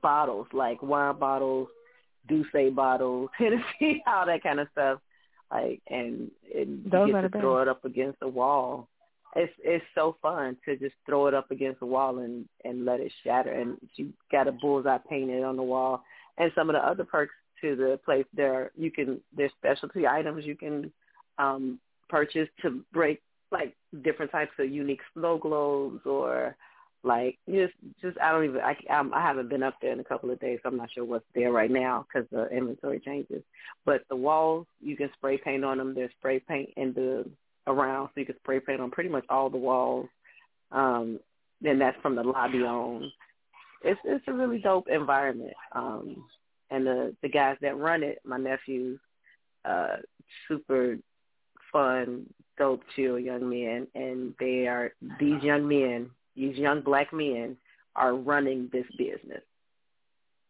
bottles 0.00 0.46
like 0.52 0.82
wine 0.82 1.18
bottles 1.18 1.68
D'ussé 2.28 2.74
bottles 2.74 3.30
Tennessee 3.38 4.02
all 4.06 4.26
that 4.26 4.42
kind 4.42 4.60
of 4.60 4.68
stuff 4.72 4.98
like 5.50 5.80
and, 5.88 6.30
and 6.54 6.84
Those 6.90 7.08
you 7.08 7.14
get 7.14 7.32
to 7.32 7.40
throw 7.40 7.62
it 7.62 7.68
up 7.68 7.84
against 7.84 8.20
the 8.20 8.28
wall 8.28 8.88
it's 9.36 9.52
it's 9.62 9.84
so 9.94 10.16
fun 10.20 10.56
to 10.64 10.76
just 10.76 10.94
throw 11.06 11.26
it 11.26 11.34
up 11.34 11.50
against 11.50 11.80
the 11.80 11.86
wall 11.86 12.18
and 12.18 12.46
and 12.64 12.84
let 12.84 13.00
it 13.00 13.12
shatter 13.22 13.52
and 13.52 13.76
you 13.96 14.12
got 14.30 14.48
a 14.48 14.52
bullseye 14.52 14.98
painted 15.08 15.44
on 15.44 15.56
the 15.56 15.62
wall 15.62 16.02
and 16.38 16.50
some 16.54 16.70
of 16.70 16.74
the 16.74 16.86
other 16.86 17.04
perks 17.04 17.34
to 17.60 17.76
the 17.76 17.98
place 18.04 18.26
there 18.34 18.70
you 18.76 18.90
can 18.90 19.20
there's 19.36 19.52
specialty 19.58 20.06
items 20.06 20.44
you 20.44 20.56
can 20.56 20.92
um 21.38 21.78
purchase 22.08 22.48
to 22.60 22.82
break 22.92 23.20
like 23.50 23.74
different 24.02 24.32
types 24.32 24.52
of 24.58 24.70
unique 24.70 25.00
snow 25.14 25.38
globes 25.38 26.00
or 26.06 26.56
like 27.04 27.38
just 27.48 27.72
just 28.00 28.16
I 28.20 28.30
don't 28.30 28.44
even 28.44 28.60
I 28.60 28.76
I'm, 28.90 29.12
I 29.12 29.20
haven't 29.20 29.48
been 29.48 29.62
up 29.62 29.74
there 29.82 29.92
in 29.92 30.00
a 30.00 30.04
couple 30.04 30.30
of 30.30 30.40
days, 30.40 30.60
so 30.62 30.68
I'm 30.68 30.76
not 30.76 30.90
sure 30.92 31.04
what's 31.04 31.24
there 31.34 31.50
right 31.50 31.70
now 31.70 32.06
because 32.06 32.28
the 32.30 32.48
inventory 32.56 33.00
changes. 33.00 33.42
But 33.84 34.02
the 34.08 34.16
walls 34.16 34.66
you 34.80 34.96
can 34.96 35.10
spray 35.14 35.36
paint 35.36 35.64
on 35.64 35.78
them. 35.78 35.94
There's 35.94 36.12
spray 36.18 36.38
paint 36.38 36.70
in 36.76 36.92
the 36.92 37.28
around, 37.66 38.08
so 38.08 38.20
you 38.20 38.26
can 38.26 38.36
spray 38.36 38.60
paint 38.60 38.80
on 38.80 38.90
pretty 38.90 39.10
much 39.10 39.24
all 39.28 39.50
the 39.50 39.58
walls. 39.58 40.08
Um, 40.70 41.18
and 41.64 41.80
that's 41.80 42.00
from 42.02 42.16
the 42.16 42.22
lobby 42.22 42.62
on. 42.62 43.10
It's 43.84 44.00
it's 44.04 44.24
a 44.28 44.32
really 44.32 44.58
dope 44.58 44.88
environment. 44.88 45.54
Um, 45.72 46.24
and 46.70 46.86
the 46.86 47.14
the 47.22 47.28
guys 47.28 47.56
that 47.60 47.78
run 47.78 48.02
it, 48.02 48.18
my 48.24 48.38
nephews, 48.38 48.98
uh, 49.64 49.96
super 50.48 50.96
fun, 51.72 52.26
dope, 52.58 52.82
chill 52.94 53.18
young 53.18 53.48
men, 53.48 53.86
and 53.94 54.34
they 54.38 54.66
are 54.66 54.92
these 55.18 55.42
young 55.42 55.66
men, 55.66 56.10
these 56.36 56.56
young 56.56 56.80
black 56.80 57.12
men, 57.12 57.56
are 57.96 58.14
running 58.14 58.70
this 58.72 58.86
business, 58.96 59.42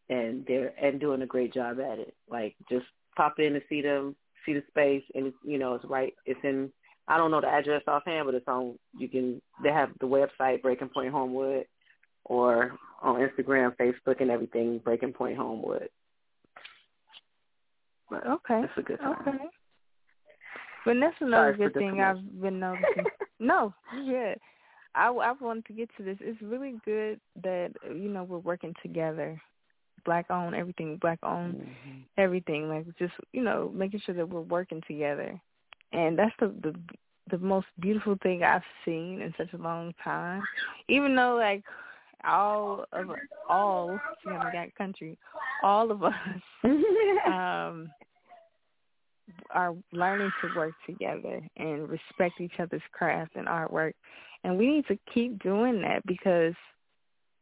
and 0.08 0.44
they're 0.46 0.72
and 0.80 1.00
doing 1.00 1.22
a 1.22 1.26
great 1.26 1.52
job 1.52 1.78
at 1.80 1.98
it. 1.98 2.14
Like 2.30 2.54
just 2.70 2.86
pop 3.16 3.38
in 3.38 3.54
and 3.54 3.62
see 3.68 3.82
them, 3.82 4.14
see 4.46 4.52
the 4.52 4.62
space, 4.68 5.04
and 5.14 5.32
you 5.44 5.58
know 5.58 5.74
it's 5.74 5.84
right. 5.84 6.14
It's 6.26 6.40
in. 6.44 6.70
I 7.08 7.16
don't 7.16 7.32
know 7.32 7.40
the 7.40 7.48
address 7.48 7.82
offhand, 7.88 8.26
but 8.26 8.34
it's 8.34 8.46
on. 8.46 8.78
You 8.96 9.08
can. 9.08 9.42
They 9.62 9.70
have 9.70 9.90
the 10.00 10.06
website 10.06 10.62
Breaking 10.62 10.88
Point 10.88 11.12
Homewood, 11.12 11.66
or 12.24 12.78
on 13.02 13.16
Instagram, 13.16 13.76
Facebook, 13.76 14.20
and 14.20 14.30
everything. 14.30 14.78
Breaking 14.78 15.12
Point 15.12 15.36
Homewood. 15.36 15.88
But 18.10 18.26
okay, 18.26 18.60
that's 18.62 18.78
a 18.78 18.82
good 18.82 19.00
time. 19.00 19.16
Okay. 19.26 19.44
But 20.84 20.96
that's 21.00 21.16
another 21.20 21.54
Sorry 21.56 21.68
good 21.68 21.74
thing 21.74 22.00
I've 22.00 22.40
been 22.40 22.58
noticing. 22.58 23.04
no, 23.40 23.72
yeah. 24.04 24.34
I, 24.94 25.08
I 25.08 25.32
wanted 25.40 25.64
to 25.66 25.72
get 25.72 25.88
to 25.96 26.02
this. 26.02 26.18
It's 26.20 26.40
really 26.42 26.74
good 26.84 27.18
that 27.42 27.70
you 27.84 28.08
know 28.08 28.24
we're 28.24 28.38
working 28.38 28.74
together, 28.82 29.40
black 30.04 30.26
owned 30.30 30.54
everything, 30.54 30.98
black 31.00 31.18
owned 31.22 31.54
mm-hmm. 31.54 31.98
everything. 32.18 32.68
Like 32.68 32.86
just 32.98 33.14
you 33.32 33.42
know 33.42 33.70
making 33.74 34.02
sure 34.04 34.14
that 34.14 34.28
we're 34.28 34.40
working 34.40 34.82
together, 34.86 35.40
and 35.92 36.18
that's 36.18 36.34
the 36.40 36.48
the 36.62 36.74
the 37.30 37.38
most 37.38 37.68
beautiful 37.80 38.18
thing 38.22 38.42
I've 38.42 38.62
seen 38.84 39.22
in 39.22 39.32
such 39.38 39.52
a 39.54 39.62
long 39.62 39.94
time. 40.04 40.42
Even 40.88 41.16
though 41.16 41.36
like 41.36 41.62
all 42.24 42.84
of 42.92 43.08
all 43.48 43.98
got 44.24 44.74
country, 44.76 45.18
all 45.62 45.90
of 45.90 46.02
us 46.02 46.14
um 47.26 47.90
are 49.50 49.74
learning 49.92 50.30
to 50.40 50.48
work 50.56 50.74
together 50.86 51.40
and 51.56 51.88
respect 51.88 52.40
each 52.40 52.58
other's 52.58 52.82
craft 52.92 53.32
and 53.36 53.46
artwork. 53.46 53.92
And 54.44 54.58
we 54.58 54.66
need 54.66 54.86
to 54.88 54.98
keep 55.12 55.42
doing 55.42 55.80
that 55.82 56.04
because, 56.06 56.54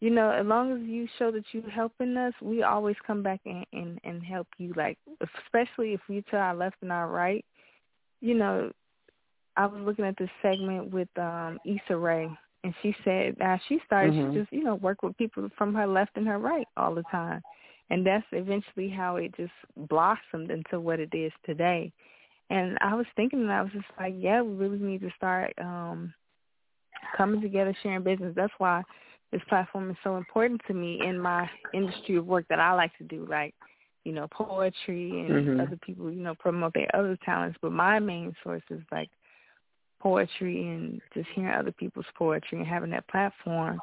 you 0.01 0.11
know, 0.11 0.31
as 0.31 0.47
long 0.47 0.72
as 0.72 0.81
you 0.87 1.09
show 1.18 1.31
that 1.31 1.45
you're 1.53 1.68
helping 1.70 2.16
us, 2.16 2.35
we 2.43 2.62
always 2.62 2.97
come 3.07 3.22
back 3.22 3.41
and, 3.47 3.64
and, 3.72 3.99
and 4.05 4.22
help 4.22 4.47
you. 4.59 4.72
Like, 4.76 4.99
especially 5.47 5.95
if 5.95 6.01
we 6.09 6.22
to 6.31 6.37
our 6.37 6.55
left 6.55 6.76
and 6.83 6.93
our 6.93 7.09
right, 7.09 7.45
you 8.20 8.35
know, 8.35 8.70
I 9.57 9.66
was 9.66 9.81
looking 9.83 10.05
at 10.05 10.16
this 10.18 10.31
segment 10.43 10.93
with 10.93 11.09
um 11.16 11.59
Issa 11.64 11.97
Rae, 11.97 12.31
and 12.64 12.74
she 12.82 12.94
said 13.04 13.36
uh, 13.40 13.56
she 13.68 13.78
started 13.86 14.12
mm-hmm. 14.14 14.32
to 14.32 14.40
just, 14.40 14.52
you 14.52 14.64
know, 14.64 14.74
work 14.76 15.02
with 15.02 15.16
people 15.16 15.48
from 15.56 15.74
her 15.74 15.86
left 15.86 16.16
and 16.16 16.26
her 16.26 16.38
right 16.38 16.66
all 16.76 16.94
the 16.94 17.04
time 17.11 17.42
and 17.90 18.06
that's 18.06 18.26
eventually 18.32 18.88
how 18.88 19.16
it 19.16 19.34
just 19.36 19.52
blossomed 19.76 20.50
into 20.50 20.80
what 20.80 21.00
it 21.00 21.12
is 21.12 21.32
today. 21.44 21.92
And 22.48 22.78
I 22.80 22.94
was 22.94 23.06
thinking, 23.14 23.40
and 23.40 23.52
I 23.52 23.62
was 23.62 23.72
just 23.72 23.86
like, 23.98 24.14
yeah, 24.16 24.42
we 24.42 24.54
really 24.54 24.78
need 24.78 25.00
to 25.02 25.11
start 25.16 25.52
um 25.58 26.14
coming 27.16 27.40
together, 27.40 27.76
sharing 27.82 28.02
business. 28.02 28.32
That's 28.36 28.52
why 28.58 28.82
this 29.32 29.42
platform 29.48 29.90
is 29.90 29.96
so 30.02 30.16
important 30.16 30.61
to 30.66 30.74
me 30.74 31.00
in 31.04 31.18
my 31.18 31.48
industry 31.74 32.16
of 32.16 32.26
work 32.26 32.46
that 32.48 32.61
I 32.61 32.72
like 32.72 32.96
to 32.98 33.04
do, 33.04 33.26
like 33.28 33.54
you 34.04 34.12
know, 34.12 34.26
poetry 34.28 35.11
and 35.11 35.30
mm-hmm. 35.30 35.61
other 35.61 35.78
people, 35.84 36.11
you 36.11 36.22
know, 36.22 36.34
promote 36.34 36.72
their 36.72 36.88
other 36.94 37.18
talents. 37.24 37.58
But 37.61 37.72
my 37.72 37.98
main 37.98 38.34
source 38.42 38.62
is 38.70 38.80
like 38.90 39.11
poetry 40.01 40.62
and 40.62 41.01
just 41.14 41.28
hearing 41.34 41.55
other 41.55 41.72
people's 41.72 42.07
poetry 42.16 42.59
and 42.59 42.66
having 42.66 42.90
that 42.90 43.07
platform 43.09 43.80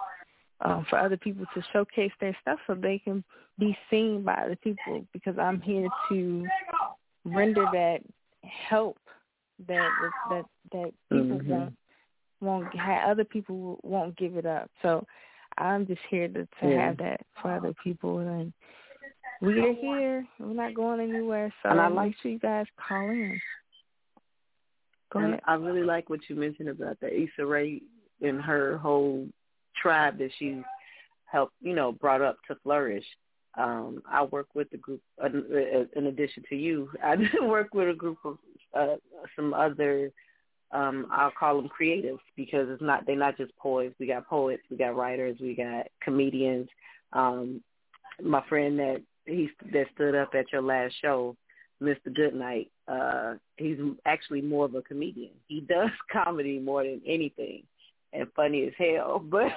um, 0.61 0.86
for 0.89 0.97
other 0.97 1.18
people 1.18 1.45
to 1.53 1.61
showcase 1.72 2.11
their 2.20 2.36
stuff 2.41 2.59
so 2.65 2.74
they 2.74 2.99
can 2.99 3.24
be 3.59 3.78
seen 3.89 4.24
by 4.24 4.34
other 4.34 4.57
people 4.57 5.05
because 5.13 5.38
I'm 5.38 5.61
here 5.61 5.88
to 6.09 6.47
render 7.26 7.65
that 7.74 7.99
help 8.43 8.97
that 9.68 9.89
that 10.30 10.45
that 10.72 10.93
people 11.11 11.38
mm-hmm. 11.38 11.49
won't 11.49 11.74
won't 12.39 12.76
have 12.76 13.09
other 13.09 13.24
people 13.24 13.80
won't 13.84 14.15
give 14.18 14.38
it 14.38 14.45
up. 14.45 14.70
So 14.82 15.05
I'm 15.57 15.88
just 15.88 16.01
here 16.09 16.28
to 16.28 16.45
to 16.45 16.47
yeah. 16.63 16.88
have 16.88 16.97
that 16.97 17.22
for 17.41 17.55
other 17.55 17.74
people 17.84 18.20
and 18.20 18.53
we 19.41 19.59
are 19.59 19.74
here. 19.74 20.28
We're 20.39 20.53
not 20.53 20.74
going 20.74 20.99
anywhere. 20.99 21.53
So 21.61 21.70
and 21.70 21.80
I 21.80 21.89
make 21.89 21.95
like, 21.95 22.15
sure 22.22 22.32
you 22.32 22.39
guys 22.39 22.65
call 22.88 23.09
in. 23.09 23.39
Go 25.12 25.20
and 25.20 25.30
ahead. 25.30 25.41
I 25.45 25.53
really 25.55 25.84
like 25.84 26.10
what 26.10 26.20
you 26.28 26.36
mentioned 26.36 26.70
about 26.70 26.99
the 26.99 27.08
Issa 27.08 27.45
Rae 27.45 27.82
and 28.22 28.41
her 28.41 28.78
whole 28.78 29.28
tribe 29.82 30.18
that 30.20 30.30
she's 30.38 30.58
helped, 31.26 31.53
you 31.62 31.76
know, 31.76 31.91
brought 31.91 32.22
up 32.22 32.38
to 32.47 32.55
flourish. 32.64 33.05
Um, 33.58 34.03
I 34.10 34.24
work 34.24 34.47
with 34.53 34.68
a 34.74 34.78
group, 34.78 35.01
uh, 35.24 35.30
in 35.95 36.08
addition 36.08 36.43
to 36.49 36.55
you, 36.55 36.89
I 37.03 37.16
work 37.41 37.74
with 37.74 37.89
a 37.89 37.93
group 37.93 38.20
of 38.24 38.38
uh, 38.74 38.95
some 39.36 39.53
other, 39.53 40.12
um, 40.72 41.08
I'll 41.12 41.32
call 41.32 41.58
them 41.58 41.70
creatives 41.70 42.20
because 42.36 42.68
it's 42.70 42.82
not, 42.82 43.05
they're 43.05 43.16
not 43.16 43.38
just 43.38 43.55
poets. 43.58 43.95
We 43.99 44.08
got 44.08 44.28
poets, 44.28 44.64
we 44.70 44.78
got 44.78 44.95
writers, 44.95 45.38
we 45.41 45.55
got 45.55 45.88
comedians. 46.03 46.68
Um, 47.14 47.62
my 48.22 48.43
friend 48.47 48.78
that 48.80 49.01
he 49.26 49.49
that 49.74 49.88
stood 49.93 50.16
up 50.16 50.34
at 50.34 50.51
your 50.51 50.62
last 50.62 50.95
show, 51.01 51.36
Mr. 51.82 52.13
Goodnight, 52.13 52.71
uh, 52.88 53.36
he's 53.57 53.78
actually 54.05 54.41
more 54.41 54.65
of 54.65 54.75
a 54.75 54.82
comedian. 54.82 55.32
He 55.47 55.61
does 55.61 55.89
comedy 56.11 56.59
more 56.59 56.84
than 56.84 57.01
anything 57.05 57.63
and 58.13 58.28
funny 58.36 58.65
as 58.65 58.73
hell, 58.78 59.19
but 59.23 59.51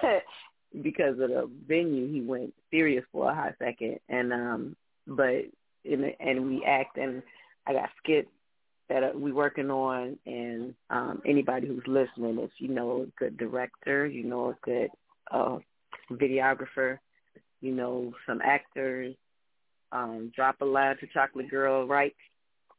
because 0.82 1.18
of 1.18 1.30
the 1.30 1.50
venue, 1.66 2.12
he 2.12 2.20
went 2.20 2.54
serious 2.70 3.04
for 3.12 3.30
a 3.30 3.34
hot 3.34 3.54
second. 3.58 3.98
And 4.08 4.32
um, 4.32 4.76
but 5.06 5.44
in 5.84 6.12
and 6.20 6.46
we 6.46 6.64
act, 6.64 6.96
and 6.96 7.22
I 7.66 7.72
got 7.72 7.90
skits 8.02 8.28
that 8.88 9.18
we 9.18 9.32
working 9.32 9.70
on, 9.70 10.18
and 10.26 10.74
um, 10.90 11.22
anybody 11.24 11.68
who's 11.68 11.86
listening, 11.86 12.38
if 12.40 12.50
you 12.58 12.68
know 12.68 13.02
a 13.02 13.06
good 13.18 13.36
director, 13.36 14.06
you 14.06 14.24
know 14.24 14.50
a 14.50 14.56
good 14.62 14.90
uh, 15.30 15.58
videographer, 16.12 16.98
you 17.60 17.72
know 17.72 18.12
some 18.26 18.40
actors, 18.44 19.14
um, 19.92 20.32
drop 20.34 20.56
a 20.60 20.64
line 20.64 20.96
to 20.98 21.06
Chocolate 21.06 21.50
Girl 21.50 21.86
right 21.86 22.14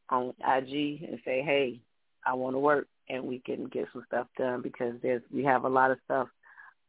on 0.08 0.34
IG 0.40 1.02
and 1.02 1.18
say, 1.24 1.42
hey, 1.42 1.80
I 2.24 2.34
want 2.34 2.54
to 2.54 2.60
work 2.60 2.86
and 3.08 3.24
we 3.24 3.40
can 3.40 3.66
get 3.66 3.88
some 3.92 4.04
stuff 4.06 4.26
done 4.38 4.62
because 4.62 4.94
there's 5.02 5.22
we 5.32 5.44
have 5.44 5.64
a 5.64 5.68
lot 5.68 5.90
of 5.90 5.98
stuff 6.04 6.28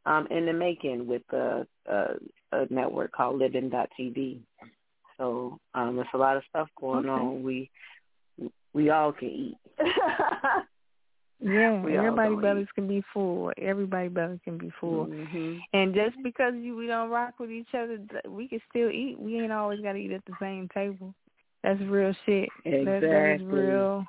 um, 0.05 0.27
in 0.29 0.45
the 0.45 0.53
making 0.53 1.07
with 1.07 1.23
a, 1.31 1.65
a, 1.85 2.05
a 2.51 2.65
network 2.69 3.11
called 3.11 3.39
Living.tv. 3.39 4.39
So 5.17 5.59
um, 5.73 5.95
there's 5.95 6.07
a 6.13 6.17
lot 6.17 6.37
of 6.37 6.43
stuff 6.49 6.67
going 6.79 7.09
okay. 7.09 7.09
on. 7.09 7.43
We 7.43 7.69
we 8.73 8.89
all 8.89 9.13
can 9.13 9.29
eat. 9.29 9.57
Yeah, 11.43 11.81
We 11.83 11.97
everybody 11.97 12.29
gonna 12.29 12.41
bellies 12.41 12.67
can 12.73 12.87
be 12.87 13.03
full. 13.13 13.51
Everybody 13.61 14.09
belly 14.09 14.39
can 14.43 14.57
be 14.57 14.71
full. 14.79 15.05
hmm 15.05 15.57
And 15.73 15.93
just 15.93 16.15
because 16.23 16.53
you 16.55 16.75
we 16.75 16.87
don't 16.87 17.09
rock 17.09 17.35
with 17.39 17.51
each 17.51 17.73
other, 17.73 17.99
we 18.27 18.47
can 18.47 18.59
still 18.69 18.89
eat. 18.89 19.19
We 19.19 19.39
ain't 19.39 19.51
always 19.51 19.81
got 19.81 19.93
to 19.93 19.99
eat 19.99 20.11
at 20.11 20.25
the 20.25 20.35
same 20.39 20.69
table. 20.73 21.13
That's 21.63 21.81
real 21.81 22.13
shit. 22.25 22.49
That, 22.65 22.99
that 23.01 23.35
is 23.35 23.41
real 23.43 24.05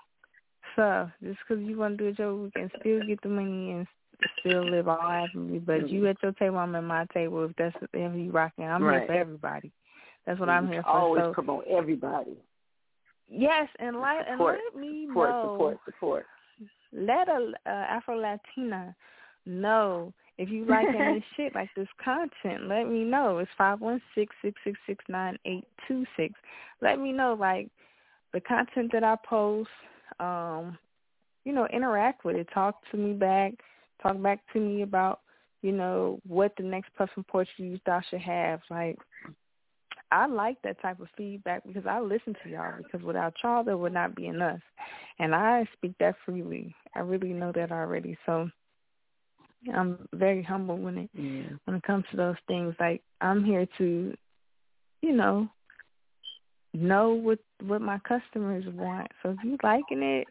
stuff. 0.72 1.10
Just 1.22 1.38
because 1.46 1.62
you 1.64 1.76
want 1.76 1.98
to 1.98 2.04
do 2.04 2.08
it 2.10 2.18
your 2.18 2.34
we 2.34 2.50
can 2.50 2.70
still 2.80 3.04
get 3.04 3.20
the 3.22 3.28
money 3.28 3.72
and 3.72 3.86
still 4.40 4.68
live 4.68 4.88
all 4.88 5.08
happily. 5.08 5.58
But 5.58 5.88
you 5.88 6.06
at 6.08 6.22
your 6.22 6.32
table, 6.32 6.58
I'm 6.58 6.74
at 6.74 6.84
my 6.84 7.06
table. 7.12 7.44
If 7.44 7.52
that's 7.56 7.76
if 7.92 8.16
you 8.16 8.30
rocking, 8.30 8.64
I'm 8.64 8.82
Right. 8.82 9.00
here 9.00 9.06
for 9.06 9.12
everybody. 9.12 9.72
That's 10.26 10.40
what 10.40 10.48
I'm 10.48 10.66
here 10.66 10.82
for. 10.82 10.88
Always 10.88 11.22
so 11.22 11.32
promote 11.32 11.64
everybody. 11.68 12.36
yes, 13.28 13.68
and 13.78 14.00
let 14.00 14.26
and 14.28 14.38
Support, 14.38 14.58
let 14.74 14.80
me 14.80 15.06
Support, 15.06 15.30
know 15.30 15.40
support, 15.42 15.78
support. 15.84 16.26
Let 16.94 17.28
a 17.28 17.52
uh, 17.66 17.70
Afro 17.70 18.16
Latina 18.16 18.94
know 19.46 20.12
if 20.38 20.48
you 20.48 20.64
liking 20.64 21.14
this 21.14 21.22
shit, 21.36 21.54
like 21.54 21.70
this 21.76 21.88
content. 22.02 22.68
Let 22.68 22.84
me 22.84 23.04
know. 23.04 23.38
It's 23.38 23.50
five 23.56 23.80
one 23.80 24.00
six 24.14 24.34
six 24.42 24.60
six 24.64 24.78
six 24.86 25.04
nine 25.08 25.38
eight 25.44 25.66
two 25.86 26.04
six. 26.16 26.34
Let 26.80 26.98
me 26.98 27.12
know 27.12 27.36
like 27.38 27.68
the 28.32 28.40
content 28.40 28.90
that 28.92 29.04
I 29.04 29.16
post. 29.28 29.70
Um, 30.20 30.78
you 31.44 31.52
know, 31.52 31.66
interact 31.72 32.24
with 32.24 32.36
it. 32.36 32.48
Talk 32.54 32.80
to 32.90 32.96
me 32.96 33.12
back. 33.12 33.52
Talk 34.02 34.20
back 34.22 34.40
to 34.52 34.60
me 34.60 34.82
about 34.82 35.20
you 35.62 35.72
know 35.72 36.20
what 36.26 36.52
the 36.56 36.62
next 36.62 36.94
Puffin 36.96 37.24
Portuguese 37.24 37.80
style 37.80 38.02
should 38.10 38.20
have. 38.20 38.60
Like 38.70 38.98
I 40.10 40.26
like 40.26 40.58
that 40.62 40.80
type 40.80 41.00
of 41.00 41.08
feedback 41.16 41.62
because 41.66 41.86
I 41.86 42.00
listen 42.00 42.34
to 42.42 42.50
y'all 42.50 42.78
because 42.78 43.02
without 43.04 43.34
y'all 43.42 43.64
there 43.64 43.76
would 43.76 43.92
not 43.92 44.14
be 44.14 44.26
enough. 44.26 44.60
And 45.18 45.34
I 45.34 45.66
speak 45.74 45.94
that 46.00 46.16
freely. 46.24 46.74
I 46.94 47.00
really 47.00 47.32
know 47.32 47.52
that 47.54 47.72
already. 47.72 48.16
So 48.26 48.48
I'm 49.74 50.06
very 50.12 50.42
humble 50.42 50.76
when 50.76 50.98
it 50.98 51.10
Yeah. 51.14 51.56
when 51.64 51.76
it 51.76 51.82
comes 51.82 52.04
to 52.10 52.16
those 52.16 52.36
things. 52.46 52.74
Like 52.78 53.02
I'm 53.20 53.44
here 53.44 53.66
to, 53.78 54.14
you 55.02 55.12
know, 55.12 55.48
know 56.74 57.10
what 57.10 57.38
what 57.62 57.80
my 57.80 57.98
customers 58.00 58.64
want. 58.74 59.10
So 59.22 59.30
if 59.30 59.38
you 59.44 59.56
liking 59.62 60.02
it, 60.02 60.28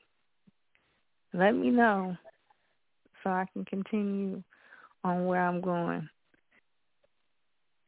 let 1.34 1.52
me 1.54 1.70
know 1.70 2.16
so 3.24 3.30
I 3.30 3.46
can 3.54 3.66
continue 3.66 4.44
on 5.04 5.26
where 5.26 5.42
I'm 5.42 5.62
going. 5.62 6.08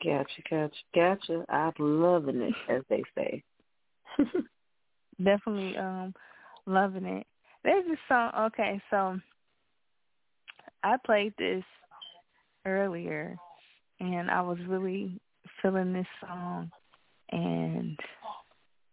Gotcha, 0.03 0.41
gotcha, 0.49 0.75
gotcha. 0.93 1.45
I'm 1.49 1.73
loving 1.79 2.41
it, 2.41 2.53
as 2.69 2.81
they 2.89 3.03
say. 3.15 3.43
Definitely 5.23 5.77
um 5.77 6.13
loving 6.65 7.05
it. 7.05 7.25
There's 7.63 7.85
this 7.87 7.97
song 8.07 8.31
okay, 8.37 8.81
so 8.89 9.19
I 10.83 10.97
played 11.05 11.33
this 11.37 11.63
earlier 12.65 13.37
and 13.99 14.29
I 14.29 14.41
was 14.41 14.57
really 14.67 15.19
feeling 15.61 15.93
this 15.93 16.07
song 16.19 16.69
and 17.31 17.97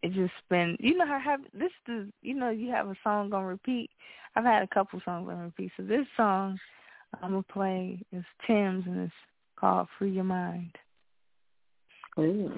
it 0.02 0.12
just 0.12 0.32
been 0.48 0.76
you 0.80 0.96
know 0.96 1.06
how 1.06 1.18
have 1.18 1.40
this 1.52 1.70
is 1.88 2.08
you 2.22 2.34
know 2.34 2.50
you 2.50 2.70
have 2.70 2.88
a 2.88 2.96
song 3.02 3.32
on 3.32 3.44
repeat. 3.44 3.90
I've 4.36 4.44
had 4.44 4.62
a 4.62 4.74
couple 4.74 5.00
songs 5.04 5.28
on 5.28 5.38
repeat. 5.38 5.72
So 5.76 5.82
this 5.82 6.06
song 6.16 6.58
I'm 7.20 7.30
gonna 7.32 7.42
play 7.42 8.00
is 8.12 8.24
Tems 8.46 8.84
and 8.86 9.00
it's 9.00 9.12
called 9.56 9.88
Free 9.98 10.12
Your 10.12 10.24
Mind. 10.24 10.72
Ooh. 12.20 12.52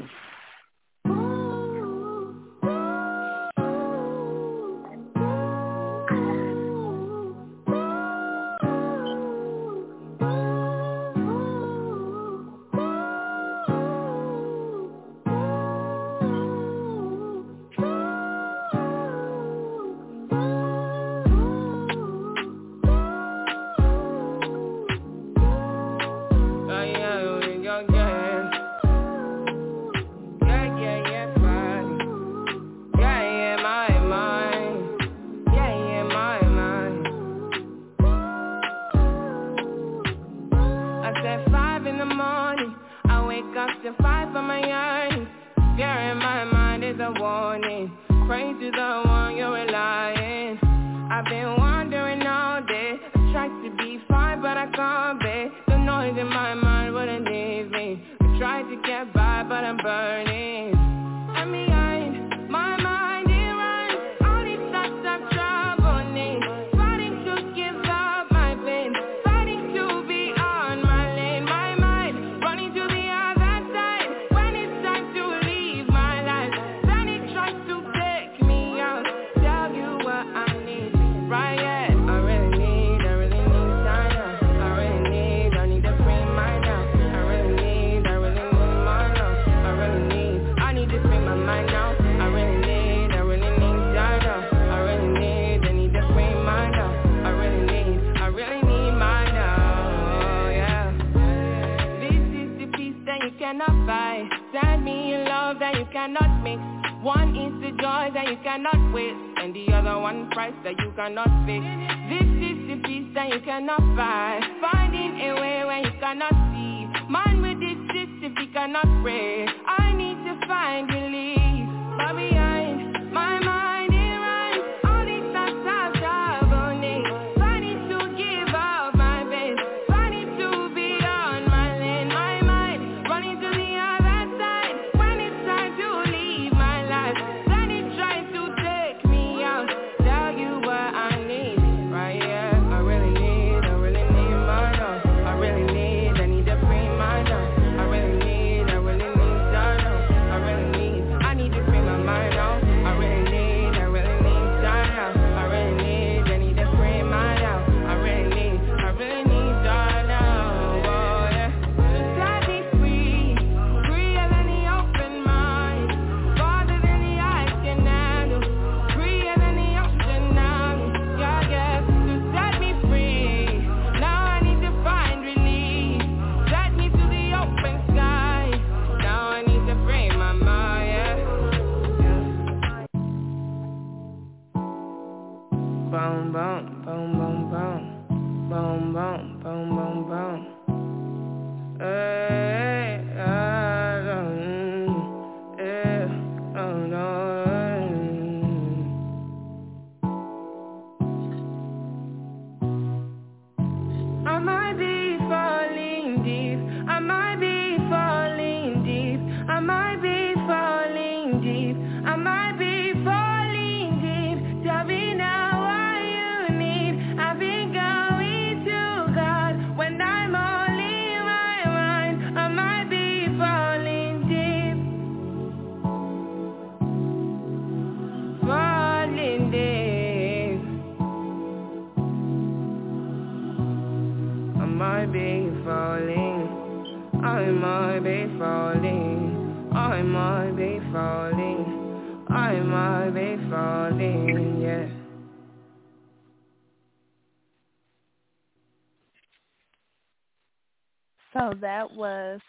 That 251.60 251.92
was 251.92 252.40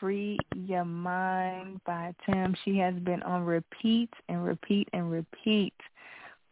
Free 0.00 0.38
Your 0.54 0.84
Mind 0.84 1.80
by 1.86 2.14
Tems. 2.26 2.58
She 2.64 2.76
has 2.78 2.94
been 2.96 3.22
on 3.22 3.44
repeat 3.44 4.10
and 4.28 4.44
repeat 4.44 4.88
and 4.92 5.10
repeat 5.10 5.74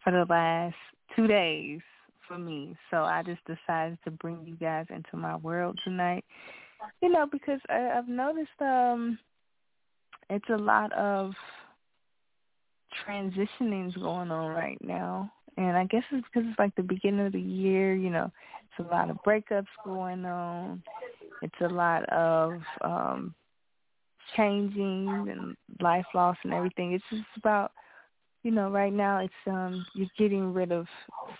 for 0.02 0.12
the 0.12 0.24
last 0.28 0.76
two 1.14 1.26
days 1.26 1.80
for 2.26 2.38
me. 2.38 2.76
So 2.90 2.98
I 2.98 3.22
just 3.22 3.40
decided 3.44 3.98
to 4.04 4.10
bring 4.10 4.38
you 4.46 4.56
guys 4.56 4.86
into 4.90 5.16
my 5.16 5.36
world 5.36 5.78
tonight. 5.84 6.24
You 7.00 7.10
know, 7.10 7.26
because 7.30 7.60
I, 7.68 7.90
I've 7.96 8.08
noticed 8.08 8.60
um 8.60 9.18
it's 10.30 10.48
a 10.48 10.56
lot 10.56 10.92
of 10.94 11.32
transitionings 13.06 13.94
going 14.00 14.30
on 14.30 14.50
right 14.52 14.78
now. 14.82 15.30
And 15.56 15.76
I 15.76 15.84
guess 15.84 16.02
it's 16.10 16.26
because 16.32 16.48
it's 16.48 16.58
like 16.58 16.74
the 16.76 16.82
beginning 16.82 17.26
of 17.26 17.32
the 17.32 17.40
year, 17.40 17.94
you 17.94 18.08
know, 18.08 18.30
it's 18.64 18.88
a 18.88 18.90
lot 18.90 19.10
of 19.10 19.18
breakups 19.26 19.66
going 19.84 20.24
on. 20.24 20.82
It's 21.42 21.60
a 21.60 21.68
lot 21.68 22.04
of 22.08 22.60
um 22.82 23.34
changing 24.36 25.26
and 25.30 25.56
life 25.80 26.06
loss 26.14 26.36
and 26.44 26.54
everything. 26.54 26.92
It's 26.92 27.04
just 27.10 27.24
about 27.36 27.72
you 28.42 28.50
know, 28.50 28.70
right 28.70 28.92
now 28.92 29.18
it's 29.18 29.34
um 29.46 29.84
you're 29.94 30.08
getting 30.18 30.52
rid 30.52 30.72
of 30.72 30.86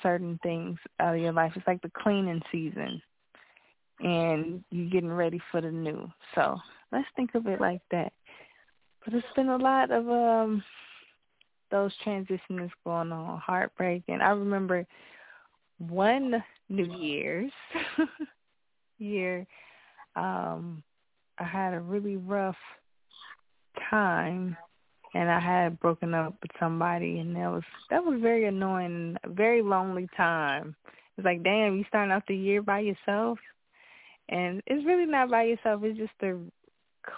certain 0.02 0.38
things 0.42 0.78
out 1.00 1.14
of 1.14 1.20
your 1.20 1.32
life. 1.32 1.52
It's 1.56 1.66
like 1.66 1.82
the 1.82 1.90
cleaning 2.02 2.42
season 2.50 3.00
and 4.00 4.62
you're 4.70 4.90
getting 4.90 5.12
ready 5.12 5.40
for 5.50 5.60
the 5.60 5.70
new. 5.70 6.10
So 6.34 6.58
let's 6.90 7.06
think 7.16 7.34
of 7.34 7.46
it 7.46 7.60
like 7.60 7.82
that. 7.90 8.12
But 9.04 9.14
it's 9.14 9.26
been 9.34 9.48
a 9.48 9.56
lot 9.56 9.90
of 9.90 10.08
um 10.08 10.62
those 11.70 11.92
transitions 12.04 12.70
going 12.84 13.12
on, 13.12 13.38
heartbreak 13.40 14.02
and 14.08 14.22
I 14.22 14.30
remember 14.30 14.86
one 15.78 16.42
New 16.68 16.92
Year's 16.98 17.50
year 18.98 19.46
um 20.16 20.82
I 21.38 21.44
had 21.44 21.74
a 21.74 21.80
really 21.80 22.16
rough 22.16 22.56
time 23.90 24.56
and 25.14 25.30
I 25.30 25.40
had 25.40 25.80
broken 25.80 26.14
up 26.14 26.34
with 26.40 26.50
somebody 26.58 27.18
and 27.18 27.34
that 27.36 27.50
was 27.50 27.62
that 27.90 28.04
was 28.04 28.20
very 28.20 28.46
annoying, 28.46 29.16
very 29.26 29.62
lonely 29.62 30.08
time. 30.16 30.74
It's 31.16 31.24
like, 31.24 31.42
damn, 31.42 31.76
you 31.76 31.84
starting 31.88 32.12
off 32.12 32.22
the 32.26 32.36
year 32.36 32.62
by 32.62 32.80
yourself 32.80 33.38
and 34.28 34.62
it's 34.66 34.86
really 34.86 35.06
not 35.06 35.30
by 35.30 35.44
yourself, 35.44 35.82
it's 35.84 35.98
just 35.98 36.12
to 36.20 36.50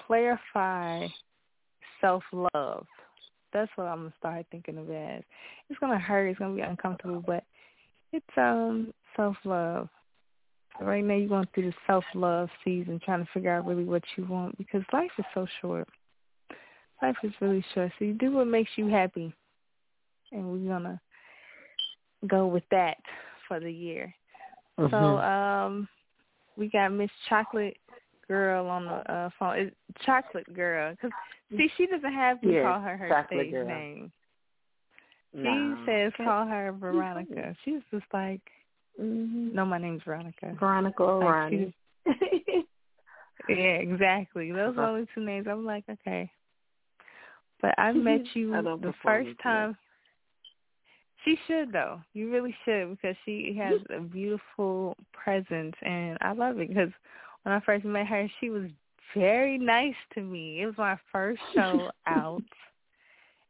clarify 0.07 1.07
self 2.01 2.23
love. 2.33 2.87
That's 3.53 3.71
what 3.77 3.85
I'm 3.87 3.99
gonna 3.99 4.15
start 4.19 4.47
thinking 4.51 4.79
of 4.79 4.91
as. 4.91 5.23
It's 5.71 5.79
gonna 5.79 5.99
hurt, 5.99 6.27
it's 6.29 6.39
gonna 6.39 6.57
be 6.57 6.63
uncomfortable, 6.63 7.23
but 7.25 7.45
it's 8.13 8.27
um 8.37 8.93
self 9.17 9.37
love 9.45 9.89
right 10.81 11.05
now 11.05 11.15
you're 11.15 11.29
going 11.29 11.49
through 11.55 11.71
the 11.71 11.77
self-love 11.87 12.49
season, 12.65 13.01
trying 13.05 13.25
to 13.25 13.31
figure 13.33 13.55
out 13.55 13.67
really 13.67 13.85
what 13.85 14.03
you 14.17 14.27
want 14.27 14.59
because 14.59 14.83
life 14.93 15.11
is 15.19 15.25
so 15.35 15.47
short. 15.61 15.89
Life 17.03 17.17
is 17.23 17.33
really 17.41 17.65
short. 17.75 17.93
So 17.99 18.05
you 18.05 18.15
do 18.15 18.33
what 18.33 18.47
makes 18.47 18.71
you 18.77 18.89
happy. 18.89 19.33
And 20.33 20.51
we're 20.51 20.69
going 20.69 20.83
to 20.85 21.01
go 22.27 22.47
with 22.47 22.65
that 22.71 22.97
for 23.47 23.61
the 23.61 23.71
year. 23.71 24.13
Mm-hmm. 24.79 24.91
So 24.91 25.19
um 25.19 25.89
we 26.57 26.69
got 26.69 26.91
Miss 26.91 27.11
Chocolate 27.29 27.77
Girl 28.29 28.67
on 28.69 28.87
the 28.87 29.13
uh, 29.13 29.31
phone. 29.39 29.57
It's 29.59 29.77
Chocolate 30.05 30.53
Girl. 30.55 30.95
Cause, 31.01 31.11
see, 31.51 31.69
she 31.77 31.87
doesn't 31.87 32.13
have 32.13 32.41
to 32.41 32.63
call 32.63 32.81
her 32.81 32.97
her 32.97 33.25
stage 33.27 33.53
girl. 33.53 33.67
name. 33.67 34.13
She 35.35 35.75
says 35.87 36.13
call 36.17 36.47
her 36.47 36.73
Veronica. 36.79 37.55
She's 37.65 37.81
just 37.91 38.07
like 38.13 38.41
Mm-hmm. 39.01 39.55
No, 39.55 39.65
my 39.65 39.79
name's 39.79 40.03
Veronica. 40.05 40.57
Veronica 40.59 41.03
or 41.03 41.51
yeah, 43.49 43.55
exactly. 43.57 44.53
Those 44.53 44.77
are 44.77 44.89
only 44.89 45.07
two 45.15 45.25
names. 45.25 45.47
I'm 45.51 45.65
like, 45.65 45.85
okay. 45.91 46.31
But 47.61 47.75
I 47.79 47.93
met 47.93 48.23
you 48.35 48.53
the 48.53 48.95
first 49.03 49.31
time. 49.43 49.77
She 51.25 51.39
should 51.47 51.73
though. 51.73 52.01
You 52.13 52.31
really 52.31 52.55
should 52.65 52.91
because 52.91 53.17
she 53.25 53.59
has 53.59 53.81
a 53.97 54.01
beautiful 54.01 54.97
presence, 55.13 55.75
and 55.83 56.19
I 56.21 56.33
love 56.33 56.59
it 56.61 56.69
because 56.69 56.91
when 57.43 57.55
I 57.55 57.61
first 57.61 57.85
met 57.85 58.07
her, 58.07 58.29
she 58.41 58.51
was 58.51 58.65
very 59.17 59.59
nice 59.59 59.95
to 60.15 60.21
me. 60.21 60.63
It 60.63 60.67
was 60.67 60.77
my 60.77 60.99
first 61.11 61.41
show 61.55 61.91
out 62.07 62.43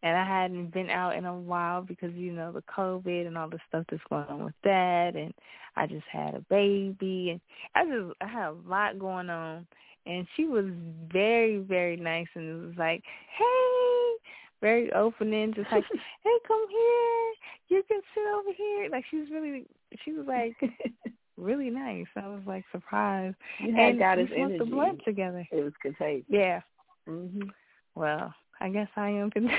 and 0.05 0.19
I 0.19 0.25
hadn't 0.25 0.73
been 0.73 0.91
out 0.91 1.17
in 1.17 1.25
a 1.25 1.35
while 1.35 1.81
because 1.81 2.13
you 2.15 2.31
know 2.31 2.53
the 2.53 2.63
COVID 2.63 3.27
and 3.27 3.39
all 3.39 3.49
the 3.49 3.59
stuff 3.69 3.87
that's 3.91 4.03
going 4.11 4.27
on 4.29 4.45
with 4.45 4.55
that, 4.63 5.17
and 5.17 5.33
I 5.77 5.87
just 5.87 6.05
had 6.13 6.35
a 6.35 6.41
baby, 6.51 7.31
and 7.31 7.41
I 7.75 7.85
just 7.87 8.15
I 8.21 8.27
had 8.29 8.49
a 8.49 8.57
lot 8.69 8.99
going 8.99 9.31
on, 9.31 9.67
and 10.07 10.27
she 10.37 10.45
was 10.45 10.67
very 11.11 11.57
very 11.57 11.97
nice, 11.97 12.29
and 12.35 12.45
it 12.49 12.67
was 12.67 12.77
like, 12.77 13.03
hey, 13.37 14.13
very 14.61 14.93
opening, 14.93 15.55
just 15.55 15.73
like, 15.73 15.85
hey, 16.23 16.37
come 16.47 16.67
here, 16.71 17.33
you 17.69 17.83
can 17.89 18.03
sit 18.15 18.25
over 18.37 18.51
here, 18.55 18.91
like 18.91 19.05
she 19.11 19.17
was 19.17 19.29
really, 19.33 19.65
she 20.05 20.13
was 20.13 20.27
like. 20.29 20.55
really 21.37 21.69
nice. 21.69 22.07
I 22.15 22.29
was 22.29 22.43
like 22.47 22.63
surprised. 22.71 23.35
You 23.59 23.75
had 23.75 23.89
and 23.91 23.99
got 23.99 24.19
we 24.19 24.23
his 24.23 24.33
energy. 24.37 24.59
the 24.59 24.65
blunt 24.67 25.01
together. 25.05 25.45
It 25.51 25.65
was 25.65 25.73
contagious. 25.83 26.25
Yeah. 26.29 26.61
Mhm. 27.09 27.51
Well, 27.97 28.33
I 28.61 28.69
guess 28.69 28.87
I 28.95 29.09
am 29.09 29.33
contagious. 29.33 29.59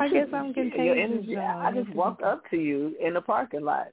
I 0.00 0.08
guess 0.08 0.28
I'm 0.34 0.54
contagious. 0.54 0.84
Your 0.84 0.96
energy. 0.96 1.36
I 1.36 1.72
just 1.72 1.94
walked 1.94 2.22
up 2.22 2.42
to 2.50 2.56
you 2.56 2.94
in 3.00 3.14
the 3.14 3.20
parking 3.20 3.64
lot. 3.64 3.88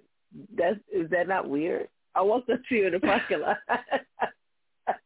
That's 0.56 0.78
is 0.94 1.10
that 1.12 1.28
not 1.28 1.50
weird? 1.50 1.88
I 2.16 2.22
walked 2.22 2.50
up 2.50 2.60
to 2.70 2.76
you 2.76 2.88
in 2.88 2.94
the 2.94 3.00
parking 3.00 3.42
lot. 3.42 3.58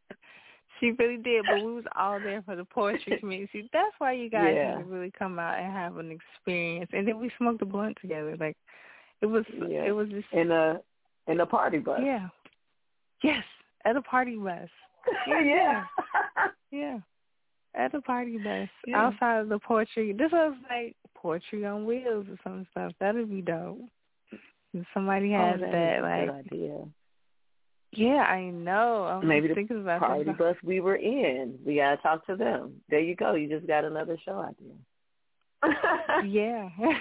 she 0.80 0.92
really 0.92 1.18
did, 1.18 1.46
but 1.50 1.64
we 1.64 1.74
was 1.74 1.86
all 1.98 2.20
there 2.20 2.42
for 2.42 2.56
the 2.56 2.66
poetry 2.66 3.18
community. 3.20 3.70
That's 3.72 3.94
why 4.00 4.14
you 4.14 4.30
guys 4.30 4.54
yeah. 4.56 4.78
need 4.78 4.84
to 4.84 4.90
really 4.90 5.12
come 5.18 5.40
out 5.40 5.60
and 5.60 5.72
have 5.72 5.98
an 5.98 6.12
experience. 6.12 6.90
And 6.94 7.08
then 7.08 7.20
we 7.20 7.32
smoked 7.38 7.62
a 7.62 7.66
blunt 7.66 7.98
together. 8.02 8.36
Like 8.40 8.58
it 9.22 9.28
was 9.28 9.46
yeah. 9.50 9.86
it 9.86 9.92
was 9.92 10.10
just 10.10 10.28
in 10.34 10.52
a 10.52 10.82
in 11.28 11.40
a 11.40 11.46
party 11.46 11.80
bus. 11.80 12.02
Yeah. 12.04 12.28
Yes, 13.24 13.44
at 13.86 13.96
a 13.96 14.02
party 14.02 14.36
bus. 14.36 14.68
Yeah. 15.28 15.44
yeah. 15.44 15.84
yeah 16.72 16.98
at 17.76 17.92
the 17.92 18.02
party 18.02 18.38
bus 18.38 18.70
yeah. 18.86 18.98
outside 18.98 19.40
of 19.40 19.50
the 19.50 19.60
poetry. 19.60 20.14
This 20.14 20.32
was 20.32 20.56
like 20.70 20.96
poetry 21.16 21.66
on 21.66 21.86
wheels 21.86 22.26
or 22.30 22.38
some 22.44 22.68
stuff. 22.72 22.94
That'd 23.00 23.30
be 23.30 23.42
dope. 23.42 23.80
If 24.74 24.86
somebody 24.94 25.34
oh, 25.36 25.40
has 25.40 25.60
that, 25.60 25.72
that, 25.72 26.02
like 26.02 26.46
idea. 26.46 26.86
Yeah, 27.92 28.24
I 28.24 28.50
know. 28.50 29.04
I'm 29.04 29.28
Maybe 29.28 29.48
the 29.48 29.54
thinking 29.54 29.82
about 29.82 30.00
party 30.00 30.24
that. 30.24 30.38
bus 30.38 30.56
we 30.64 30.80
were 30.80 30.96
in. 30.96 31.60
We 31.66 31.76
gotta 31.76 31.98
talk 31.98 32.26
to 32.26 32.36
them. 32.36 32.82
There 32.90 33.00
you 33.00 33.16
go. 33.16 33.36
You 33.36 33.48
just 33.48 33.68
got 33.68 33.86
another 33.86 34.18
show 34.26 34.40
idea. 34.40 34.74
yeah. 36.28 36.70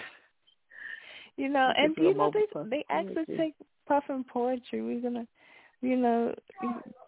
you 1.37 1.49
know, 1.49 1.73
and 1.77 1.95
you 1.97 2.15
know 2.15 2.31
they 2.33 2.47
puff. 2.53 2.67
they 2.69 2.85
actually 2.91 3.37
take 3.37 3.55
puffin 3.89 4.25
poetry. 4.31 4.83
We're 4.83 5.01
gonna, 5.01 5.27
you 5.81 5.97
know, 5.97 6.35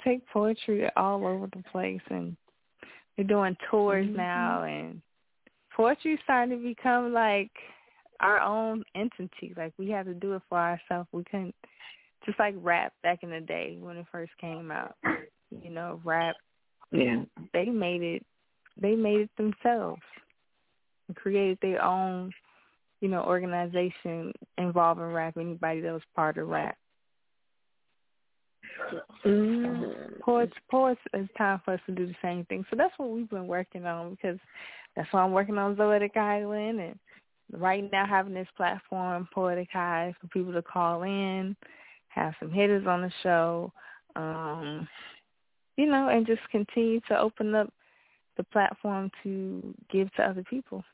take 0.03 0.27
poetry 0.29 0.89
all 0.97 1.27
over 1.27 1.47
the 1.47 1.63
place 1.71 2.01
and 2.09 2.37
we're 3.17 3.25
doing 3.25 3.57
tours 3.71 4.07
mm-hmm. 4.07 4.17
now, 4.17 4.65
and 4.65 5.01
poetry's 5.77 6.19
starting 6.25 6.57
to 6.57 6.63
become 6.63 7.13
like 7.13 7.51
our 8.21 8.41
own 8.41 8.85
entity. 8.95 9.55
Like 9.57 9.73
we 9.79 9.91
have 9.91 10.07
to 10.07 10.15
do 10.15 10.35
it 10.35 10.43
for 10.49 10.59
ourselves. 10.59 11.09
We 11.13 11.25
couldn't 11.25 11.55
just 12.25 12.39
like 12.39 12.55
rap 12.59 12.93
back 13.03 13.23
in 13.23 13.31
the 13.31 13.41
day 13.41 13.77
when 13.81 13.97
it 13.97 14.07
first 14.11 14.33
came 14.41 14.71
out. 14.71 14.97
You 15.63 15.71
know, 15.71 16.01
rap. 16.05 16.37
Yeah. 16.91 17.23
They 17.53 17.67
made 17.67 18.03
it. 18.03 18.27
They 18.81 18.97
made 18.97 19.21
it 19.21 19.31
themselves 19.37 20.03
and 21.07 21.17
created 21.17 21.59
their 21.63 21.83
own, 21.83 22.33
you 23.01 23.09
know, 23.09 23.23
organization 23.23 24.33
involving 24.59 25.05
rap. 25.05 25.37
Anybody 25.37 25.81
that 25.83 25.93
was 25.93 26.03
part 26.17 26.39
of 26.39 26.49
rap. 26.49 26.77
Mm. 29.25 30.21
Poets, 30.21 30.53
poets, 30.71 31.01
it's 31.13 31.33
time 31.37 31.61
for 31.65 31.75
us 31.75 31.81
to 31.87 31.93
do 31.93 32.07
the 32.07 32.15
same 32.23 32.45
thing. 32.47 32.65
So 32.71 32.77
that's 32.77 32.93
what 32.99 33.11
we've 33.11 33.29
been 33.29 33.47
working 33.47 33.87
on 33.87 34.11
because 34.11 34.39
that's 34.97 35.11
why 35.13 35.23
I'm 35.23 35.33
working 35.33 35.59
on 35.59 35.77
Zoetic 35.77 36.17
Island 36.17 36.81
and 36.81 36.99
right 37.53 37.91
now 37.91 38.07
having 38.07 38.35
this 38.35 38.49
platform, 38.57 39.29
Poetic 39.33 39.69
High, 39.73 40.15
for 40.21 40.29
people 40.29 40.53
to 40.53 40.63
call 40.63 41.03
in, 41.03 41.57
have 42.09 42.35
some 42.41 42.51
hitters 42.51 42.87
on 42.87 43.03
the 43.03 43.13
show, 43.23 43.73
um, 44.17 44.89
you 45.77 45.87
know, 45.87 46.09
and 46.09 46.27
just 46.27 46.43
continue 46.51 47.01
to 47.09 47.19
open 47.19 47.55
up 47.55 47.73
the 48.37 48.45
platform 48.45 49.11
to 49.23 49.75
give 49.91 50.13
to 50.15 50.23
other 50.23 50.45
people. 50.49 50.85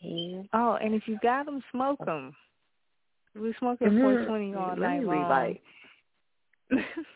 Yeah. 0.00 0.42
Oh, 0.52 0.78
and 0.80 0.94
if 0.94 1.02
you 1.06 1.18
got 1.22 1.46
them, 1.46 1.62
smoke 1.72 2.04
them. 2.04 2.34
We 3.40 3.54
smoke 3.54 3.80
at 3.82 3.92
Mhm. 3.92 4.02
420 4.02 4.54
all 4.54 4.76
night 4.76 5.04
long. 5.04 5.22
relight. 5.22 5.62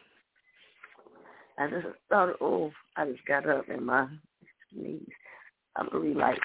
I 1.59 1.69
just 1.69 1.87
thought, 2.09 2.37
oh, 2.41 2.73
I 2.97 3.07
just 3.07 3.25
got 3.27 3.47
up 3.49 3.69
and 3.69 3.87
my 3.87 4.09
knees. 4.73 5.07
I'm 5.77 5.89
gonna 5.89 6.01
relight. 6.01 6.41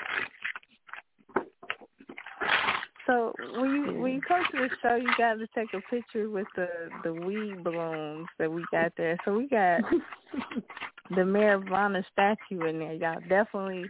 So 3.05 3.33
when 3.57 3.71
you 3.71 3.93
when 4.01 4.13
you 4.13 4.21
come 4.21 4.43
to 4.51 4.57
the 4.57 4.69
show, 4.81 4.95
you 4.95 5.09
got 5.17 5.35
to 5.35 5.47
take 5.55 5.73
a 5.73 5.81
picture 5.89 6.29
with 6.29 6.47
the 6.55 6.67
the 7.03 7.13
weed 7.13 7.63
balloons 7.63 8.27
that 8.37 8.51
we 8.51 8.65
got 8.69 8.91
there. 8.97 9.17
So 9.23 9.37
we 9.37 9.47
got 9.47 9.81
the 11.11 11.21
marijuana 11.21 12.03
statue 12.11 12.65
in 12.65 12.79
there. 12.79 12.93
Y'all 12.93 13.21
definitely 13.29 13.89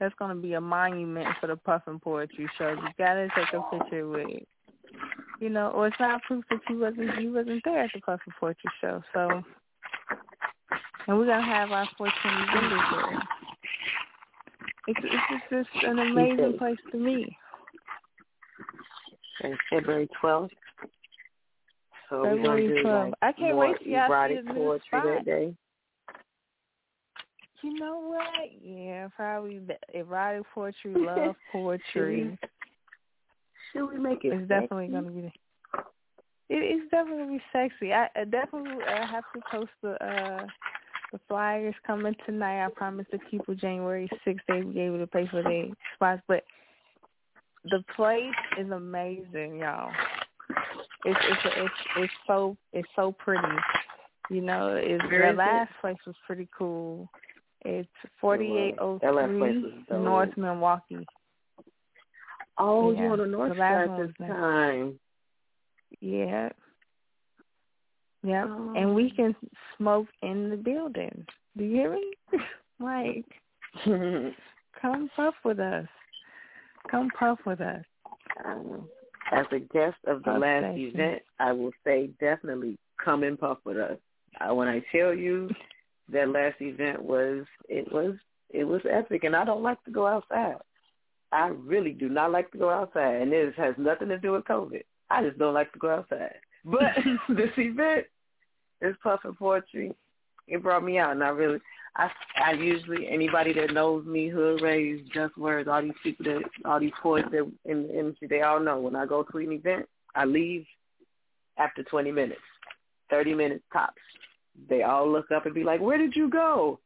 that's 0.00 0.14
going 0.14 0.34
to 0.34 0.40
be 0.40 0.54
a 0.54 0.60
monument 0.60 1.26
for 1.40 1.48
the 1.48 1.56
Puffin 1.56 1.98
Poetry 1.98 2.48
Show. 2.56 2.70
You 2.70 2.88
got 2.96 3.14
to 3.14 3.28
take 3.34 3.52
a 3.52 3.60
picture 3.76 4.08
with 4.08 4.28
it. 4.28 4.48
You 5.40 5.50
know, 5.50 5.68
or 5.68 5.86
it's 5.86 6.00
not 6.00 6.22
proof 6.22 6.44
that 6.50 6.60
you 6.68 6.78
wasn't 6.80 7.20
you 7.20 7.32
wasn't 7.32 7.62
there 7.64 7.84
at 7.84 7.90
the 7.94 8.00
Puffin 8.00 8.32
Poetry 8.40 8.70
Show. 8.80 9.02
So, 9.14 9.42
and 11.06 11.18
we're 11.18 11.26
gonna 11.26 11.44
have 11.44 11.70
our 11.70 11.88
420 11.96 12.60
vendors 12.60 12.80
there. 12.92 13.22
It's 14.88 15.00
it's 15.04 15.68
just 15.72 15.84
an 15.84 15.98
amazing 15.98 16.58
place 16.58 16.78
to 16.90 16.98
meet. 16.98 17.28
Okay, 19.44 19.54
February 19.70 20.08
12th. 20.22 20.50
So 22.08 22.24
February 22.24 22.82
12th. 22.84 23.04
like 23.04 23.14
I 23.22 23.32
can't 23.32 23.56
wait 23.56 23.78
to 23.78 23.88
y'all 23.88 24.06
see 24.06 24.12
erotic 24.12 24.46
poetry 24.46 24.80
spot. 24.88 25.04
that 25.04 25.24
day. 25.24 25.54
You 27.62 27.74
know 27.74 27.98
what? 27.98 28.50
Yeah, 28.62 29.08
probably 29.14 29.60
erotic 29.92 30.44
poetry, 30.54 30.94
love 30.94 31.34
poetry. 31.52 32.38
Should 33.78 33.90
we 33.92 33.98
make 33.98 34.24
it? 34.24 34.32
It's 34.32 34.48
definitely 34.48 34.88
going 34.88 35.04
to 35.04 35.10
be. 35.10 35.32
It, 36.50 36.62
it's 36.80 36.90
definitely 36.90 37.24
gonna 37.24 37.32
be 37.38 37.42
sexy. 37.52 37.92
I, 37.92 38.08
I 38.16 38.24
definitely 38.24 38.82
uh, 38.82 39.06
have 39.06 39.24
to 39.34 39.40
post 39.50 39.70
the 39.82 40.02
uh 40.02 40.46
the 41.12 41.20
flyers 41.28 41.74
coming 41.86 42.14
tonight. 42.26 42.64
I 42.64 42.68
promised 42.70 43.10
the 43.10 43.18
people 43.30 43.54
January 43.54 44.08
sixth 44.24 44.44
they 44.48 44.62
would 44.62 44.74
be 44.74 44.80
able 44.80 44.98
to 44.98 45.06
pay 45.06 45.26
for 45.30 45.42
their 45.42 45.66
spots, 45.94 46.22
but 46.26 46.44
the 47.64 47.84
place 47.96 48.34
is 48.58 48.70
amazing, 48.70 49.58
y'all. 49.58 49.90
It's 51.04 51.20
it's 51.22 51.40
it's 51.56 51.74
it's 51.98 52.12
so 52.26 52.56
it's 52.72 52.88
so 52.96 53.12
pretty. 53.12 53.46
You 54.30 54.40
know, 54.40 54.74
it's 54.76 55.02
Where 55.04 55.20
the 55.20 55.28
is 55.28 55.34
it? 55.34 55.36
last 55.36 55.72
place 55.80 55.96
was 56.06 56.16
pretty 56.26 56.48
cool. 56.56 57.08
It's 57.64 57.88
forty 58.20 58.56
eight 58.56 58.76
oh 58.80 58.98
That 59.02 59.14
last 59.14 59.28
place 59.38 59.52
three 59.52 59.62
was 59.62 59.72
dope. 59.88 60.02
North 60.02 60.36
Milwaukee. 60.36 61.06
Oh, 62.58 62.92
Yeah, 62.92 63.04
you 63.04 63.12
on 63.12 63.18
the 63.18 63.26
north 63.26 63.52
the 63.52 63.58
side 63.58 63.88
this 63.98 64.26
time. 64.26 64.98
Yeah. 66.00 66.48
Yeah. 68.22 68.46
Oh. 68.48 68.72
And 68.76 68.94
we 68.94 69.10
can 69.10 69.34
smoke 69.76 70.08
in 70.22 70.50
the 70.50 70.56
building. 70.56 71.24
Do 71.56 71.64
you 71.64 71.74
hear 71.74 71.92
me? 71.92 72.12
like, 72.80 73.24
come 74.80 75.10
puff 75.14 75.34
with 75.44 75.60
us. 75.60 75.86
Come 76.90 77.10
puff 77.18 77.38
with 77.46 77.60
us. 77.60 77.84
Um, 78.44 78.88
As 79.32 79.46
a 79.52 79.58
guest 79.58 79.96
of 80.06 80.18
the 80.18 80.32
Puff 80.32 80.40
last 80.40 80.78
event, 80.78 81.22
I 81.38 81.52
will 81.52 81.72
say 81.84 82.10
definitely 82.20 82.78
come 83.02 83.22
and 83.22 83.38
puff 83.38 83.58
with 83.64 83.76
us. 83.76 83.98
I, 84.40 84.52
when 84.52 84.68
I 84.68 84.82
tell 84.92 85.12
you 85.12 85.50
that 86.12 86.28
last 86.28 86.56
event 86.60 87.02
was 87.02 87.44
it 87.68 87.92
was 87.92 88.14
it 88.50 88.64
was 88.64 88.80
epic, 88.90 89.24
and 89.24 89.36
I 89.36 89.44
don't 89.44 89.62
like 89.62 89.82
to 89.84 89.90
go 89.90 90.06
outside. 90.06 90.56
I 91.32 91.48
really 91.48 91.92
do 91.92 92.08
not 92.08 92.32
like 92.32 92.50
to 92.52 92.58
go 92.58 92.70
outside, 92.70 93.22
and 93.22 93.32
this 93.32 93.54
has 93.56 93.74
nothing 93.76 94.08
to 94.08 94.18
do 94.18 94.32
with 94.32 94.44
COVID. 94.44 94.82
I 95.10 95.22
just 95.22 95.38
don't 95.38 95.54
like 95.54 95.72
to 95.72 95.78
go 95.78 95.90
outside. 95.90 96.36
But 96.64 96.94
this 97.28 97.50
event, 97.56 98.06
this 98.80 98.96
Puffin 99.02 99.34
Poetry, 99.34 99.92
it 100.46 100.62
brought 100.62 100.84
me 100.84 100.98
out, 100.98 101.12
and 101.12 101.22
I 101.22 101.28
really, 101.28 101.58
I, 101.96 102.10
I 102.36 102.52
usually 102.52 103.08
anybody 103.08 103.52
that 103.54 103.72
knows 103.72 104.06
me, 104.06 104.28
hood 104.28 104.62
raised, 104.62 105.12
just 105.12 105.36
words, 105.36 105.68
all 105.68 105.82
these 105.82 105.92
people 106.02 106.24
that, 106.24 106.42
all 106.64 106.80
these 106.80 106.92
poets 107.02 107.28
that 107.32 107.50
in 107.64 107.88
the 107.88 107.98
industry, 107.98 108.28
they 108.28 108.42
all 108.42 108.60
know 108.60 108.80
when 108.80 108.96
I 108.96 109.04
go 109.04 109.22
to 109.22 109.38
an 109.38 109.52
event, 109.52 109.86
I 110.14 110.24
leave 110.24 110.64
after 111.58 111.82
20 111.82 112.10
minutes, 112.12 112.40
30 113.10 113.34
minutes 113.34 113.64
tops. 113.72 114.00
They 114.68 114.82
all 114.82 115.10
look 115.10 115.30
up 115.30 115.46
and 115.46 115.54
be 115.54 115.62
like, 115.62 115.80
"Where 115.80 115.98
did 115.98 116.16
you 116.16 116.28
go?" 116.28 116.80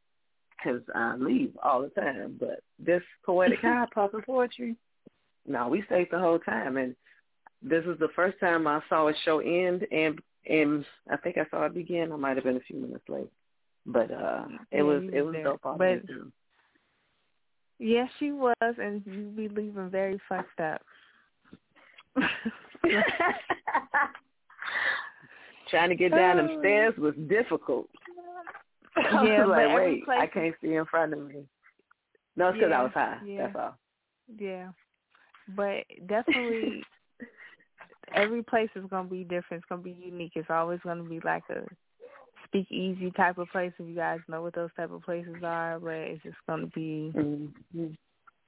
Because 0.63 0.81
I 0.95 1.15
leave 1.15 1.51
all 1.61 1.81
the 1.81 1.89
time. 1.89 2.37
But 2.39 2.61
this 2.79 3.01
poetic 3.25 3.59
high 3.61 3.85
Puffin 3.93 4.21
Poetry, 4.25 4.75
no, 5.47 5.67
we 5.67 5.83
stayed 5.87 6.07
the 6.11 6.19
whole 6.19 6.39
time, 6.39 6.77
and 6.77 6.95
this 7.61 7.85
was 7.85 7.97
the 7.99 8.09
first 8.15 8.39
time 8.39 8.65
I 8.67 8.81
saw 8.89 9.07
a 9.09 9.13
show 9.25 9.39
end, 9.39 9.85
and 9.91 10.19
and 10.49 10.85
I 11.09 11.17
think 11.17 11.37
I 11.37 11.45
saw 11.49 11.65
it 11.65 11.73
begin. 11.73 12.11
I 12.11 12.15
might 12.17 12.35
have 12.37 12.43
been 12.43 12.57
a 12.57 12.61
few 12.61 12.77
minutes 12.77 13.07
late, 13.09 13.31
but 13.85 14.11
uh 14.11 14.45
it 14.71 14.77
Yeah, 14.77 14.81
was 14.83 15.03
it 15.13 15.21
was 15.21 15.33
there. 15.33 15.43
dope. 15.43 15.65
all 15.65 15.77
But- 15.77 16.05
the. 16.07 16.31
Yes, 17.79 18.07
she 18.19 18.31
was, 18.31 18.53
and 18.61 19.01
you 19.05 19.23
be 19.35 19.49
leaving 19.49 19.89
very 19.89 20.17
fucked 20.29 20.59
up. 20.61 20.81
Trying 25.69 25.89
to 25.89 25.95
get 25.95 26.11
down 26.11 26.37
them 26.37 26.47
Oh. 26.51 26.59
stairs 26.59 26.93
was 26.97 27.15
difficult. 27.27 27.89
Yeah, 29.25 29.45
was 29.45 29.55
but 29.55 29.59
every 29.59 29.85
wait, 29.95 30.05
place 30.05 30.19
I 30.21 30.27
can't 30.27 30.55
see 30.61 30.75
in 30.75 30.85
front 30.85 31.13
of 31.13 31.27
me. 31.27 31.45
No, 32.35 32.49
it's 32.49 32.57
because 32.57 32.71
I 32.73 32.83
was 32.83 32.91
high. 32.93 33.17
yeah. 33.25 33.47
That's 33.47 33.55
all. 33.55 33.77
Yeah, 34.39 34.69
but 35.55 35.83
definitely 36.07 36.83
every 38.15 38.43
place 38.43 38.69
is 38.75 38.85
gonna 38.89 39.09
be 39.09 39.23
different. 39.23 39.63
It's 39.63 39.69
gonna 39.69 39.81
be 39.81 39.97
unique. 39.99 40.33
It's 40.35 40.49
always 40.49 40.79
gonna 40.83 41.03
be 41.03 41.19
like 41.23 41.43
a 41.49 41.63
speakeasy 42.45 43.11
type 43.11 43.37
of 43.37 43.49
place. 43.49 43.73
If 43.79 43.87
you 43.87 43.95
guys 43.95 44.19
know 44.27 44.41
what 44.41 44.55
those 44.55 44.69
type 44.77 44.91
of 44.91 45.01
places 45.01 45.43
are, 45.43 45.79
but 45.79 45.93
it's 45.93 46.23
just 46.23 46.37
gonna 46.47 46.67
be 46.67 47.11
Mm-hmm. 47.15 47.87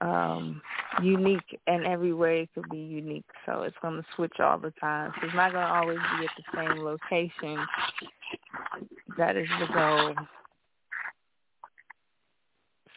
Um 0.02 0.62
unique, 1.02 1.60
and 1.68 1.86
everywhere 1.86 2.38
it 2.38 2.50
could 2.54 2.70
be 2.70 2.78
unique. 2.78 3.26
So 3.46 3.64
it's 3.64 3.76
gonna 3.82 4.06
switch 4.16 4.40
all 4.40 4.58
the 4.58 4.72
time. 4.80 5.12
So 5.20 5.28
it's 5.28 5.36
not 5.36 5.54
gonna 5.54 5.74
always 5.74 5.98
be 5.98 6.26
at 6.26 6.32
the 6.38 6.44
same 6.56 6.84
location. 6.84 7.66
That 9.18 9.38
is 9.38 9.48
the 9.60 9.74
goal. 9.74 10.16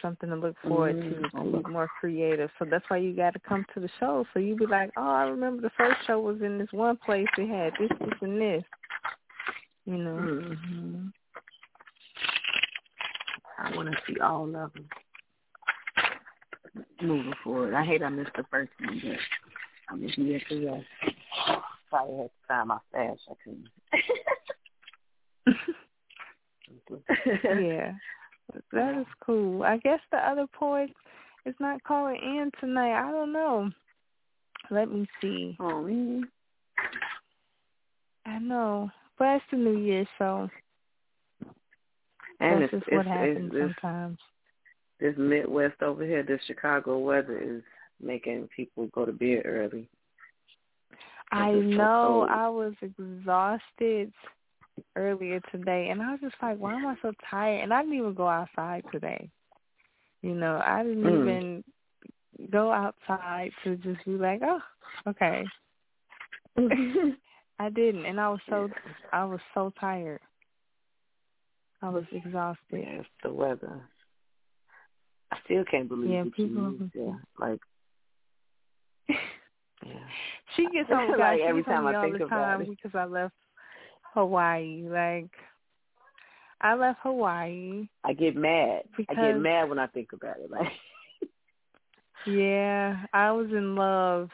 Something 0.01 0.29
to 0.29 0.35
look 0.35 0.55
forward 0.61 1.01
to. 1.01 1.09
Mhm. 1.09 1.25
It's 1.25 1.33
gonna 1.33 1.67
more 1.69 1.89
creative. 1.99 2.49
So 2.57 2.65
that's 2.65 2.89
why 2.89 2.97
you 2.97 3.13
got 3.13 3.33
to 3.33 3.39
come 3.39 3.65
to 3.73 3.79
the 3.79 3.89
show. 3.99 4.25
So 4.33 4.39
you 4.39 4.55
be 4.55 4.65
like, 4.65 4.91
oh, 4.95 5.09
I 5.09 5.23
remember 5.23 5.61
the 5.61 5.71
first 5.71 6.05
show 6.05 6.19
was 6.19 6.41
in 6.41 6.57
this 6.57 6.71
one 6.71 6.97
place. 6.97 7.27
It 7.37 7.49
had 7.49 7.73
this, 7.77 7.91
this, 7.99 8.21
and 8.21 8.39
this. 8.39 8.63
You 9.85 9.97
know. 9.97 10.17
hmm 10.17 11.07
I 13.57 13.75
want 13.75 13.91
to 13.91 13.97
see 14.07 14.19
all 14.21 14.45
of 14.45 14.53
them 14.53 14.89
moving 17.01 17.33
forward. 17.43 17.73
I 17.73 17.83
hate 17.83 18.03
I 18.03 18.09
missed 18.09 18.31
the 18.35 18.43
first 18.49 18.71
one, 18.79 19.01
but 19.03 19.17
I'm 19.89 20.01
just 20.01 20.15
here 20.15 20.41
to 20.49 20.67
rest. 20.67 20.85
Probably 21.89 22.17
had 22.17 22.25
to 22.25 22.31
find 22.47 22.67
my 22.67 22.77
stash. 22.89 23.17
I 23.29 23.33
couldn't. 23.43 23.69
yeah, 27.63 27.93
that 28.71 28.99
is 28.99 29.07
cool. 29.25 29.63
I 29.63 29.77
guess 29.77 29.99
the 30.11 30.17
other 30.17 30.45
poet 30.47 30.89
is 31.45 31.55
not 31.59 31.83
calling 31.83 32.15
in 32.21 32.51
tonight. 32.59 32.99
I 32.99 33.11
don't 33.11 33.33
know. 33.33 33.71
Let 34.71 34.91
me 34.91 35.07
see. 35.21 35.55
Oh 35.59 35.81
man. 35.83 36.27
I 38.25 38.37
know, 38.37 38.91
but 39.17 39.35
it's 39.35 39.45
the 39.51 39.57
New 39.57 39.79
Year, 39.79 40.05
so 40.17 40.49
And 42.39 42.61
that's 42.61 42.73
it's, 42.73 42.85
just 42.85 42.91
what 42.93 43.07
it's, 43.07 43.09
happens 43.09 43.51
it's, 43.55 43.73
sometimes. 43.81 44.17
This 44.99 45.15
Midwest 45.17 45.81
over 45.81 46.03
here, 46.03 46.23
this 46.23 46.41
Chicago 46.47 46.97
weather 46.99 47.37
is 47.37 47.61
making 48.01 48.49
people 48.55 48.87
go 48.87 49.05
to 49.05 49.11
bed 49.11 49.43
early. 49.45 49.87
I 51.31 51.51
It's 51.51 51.65
so 51.75 51.75
know. 51.75 52.27
I 52.29 52.49
was 52.49 52.73
exhausted 52.81 54.11
earlier 54.95 55.39
today, 55.51 55.89
and 55.89 56.01
I 56.01 56.11
was 56.11 56.19
just 56.21 56.35
like, 56.41 56.57
why 56.57 56.73
am 56.75 56.85
I 56.85 56.95
so 57.01 57.13
tired? 57.29 57.61
And 57.63 57.73
I 57.73 57.81
didn't 57.81 57.97
even 57.97 58.13
go 58.13 58.27
outside 58.27 58.83
today. 58.91 59.29
You 60.21 60.33
know, 60.35 60.61
I 60.65 60.83
didn't 60.83 61.05
Mm. 61.05 61.21
even 61.21 61.63
go 62.51 62.71
outside 62.71 63.51
to 63.63 63.75
just 63.77 64.03
be 64.05 64.11
like, 64.11 64.41
oh, 64.43 64.59
okay. 65.07 65.45
I 67.59 67.69
didn't, 67.69 68.05
and 68.05 68.19
I 68.19 68.29
was 68.29 68.39
so 68.49 68.69
I 69.11 69.25
was 69.25 69.39
so 69.53 69.71
tired. 69.79 70.21
I 71.81 71.89
was 71.89 72.05
exhausted. 72.11 72.57
Yeah, 72.71 72.99
it's 73.01 73.09
the 73.23 73.31
weather. 73.31 73.81
I 75.31 75.37
still 75.45 75.63
can't 75.65 75.87
believe 75.87 76.09
Yeah, 76.09 76.23
people- 76.23 76.45
you 76.45 76.89
yeah, 76.95 77.13
like 77.39 77.59
yeah. 79.09 79.93
She 80.55 80.69
gets 80.71 80.89
on 80.91 81.17
Like, 81.17 81.39
she 81.39 81.43
every 81.45 81.61
gets 81.61 81.69
time 81.73 81.85
me 81.85 81.89
I 81.91 81.95
all 81.95 82.03
think 82.03 82.17
the 82.19 82.25
about 82.25 82.39
time 82.39 82.61
it. 82.61 82.69
because 82.69 82.91
I 82.95 83.05
left 83.05 83.33
Hawaii. 84.13 84.83
Like 84.89 85.31
I 86.61 86.73
left 86.75 86.99
Hawaii. 87.03 87.87
I 88.03 88.13
get 88.13 88.35
mad. 88.35 88.83
I 89.09 89.13
get 89.15 89.37
mad 89.39 89.69
when 89.69 89.79
I 89.79 89.87
think 89.87 90.13
about 90.13 90.37
it. 90.39 90.49
Like 90.51 90.67
Yeah, 92.27 93.05
I 93.13 93.31
was 93.31 93.47
in 93.51 93.75
love. 93.75 94.29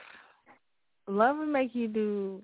Love 1.08 1.38
will 1.38 1.46
make 1.46 1.76
you 1.76 1.88
do 1.88 2.42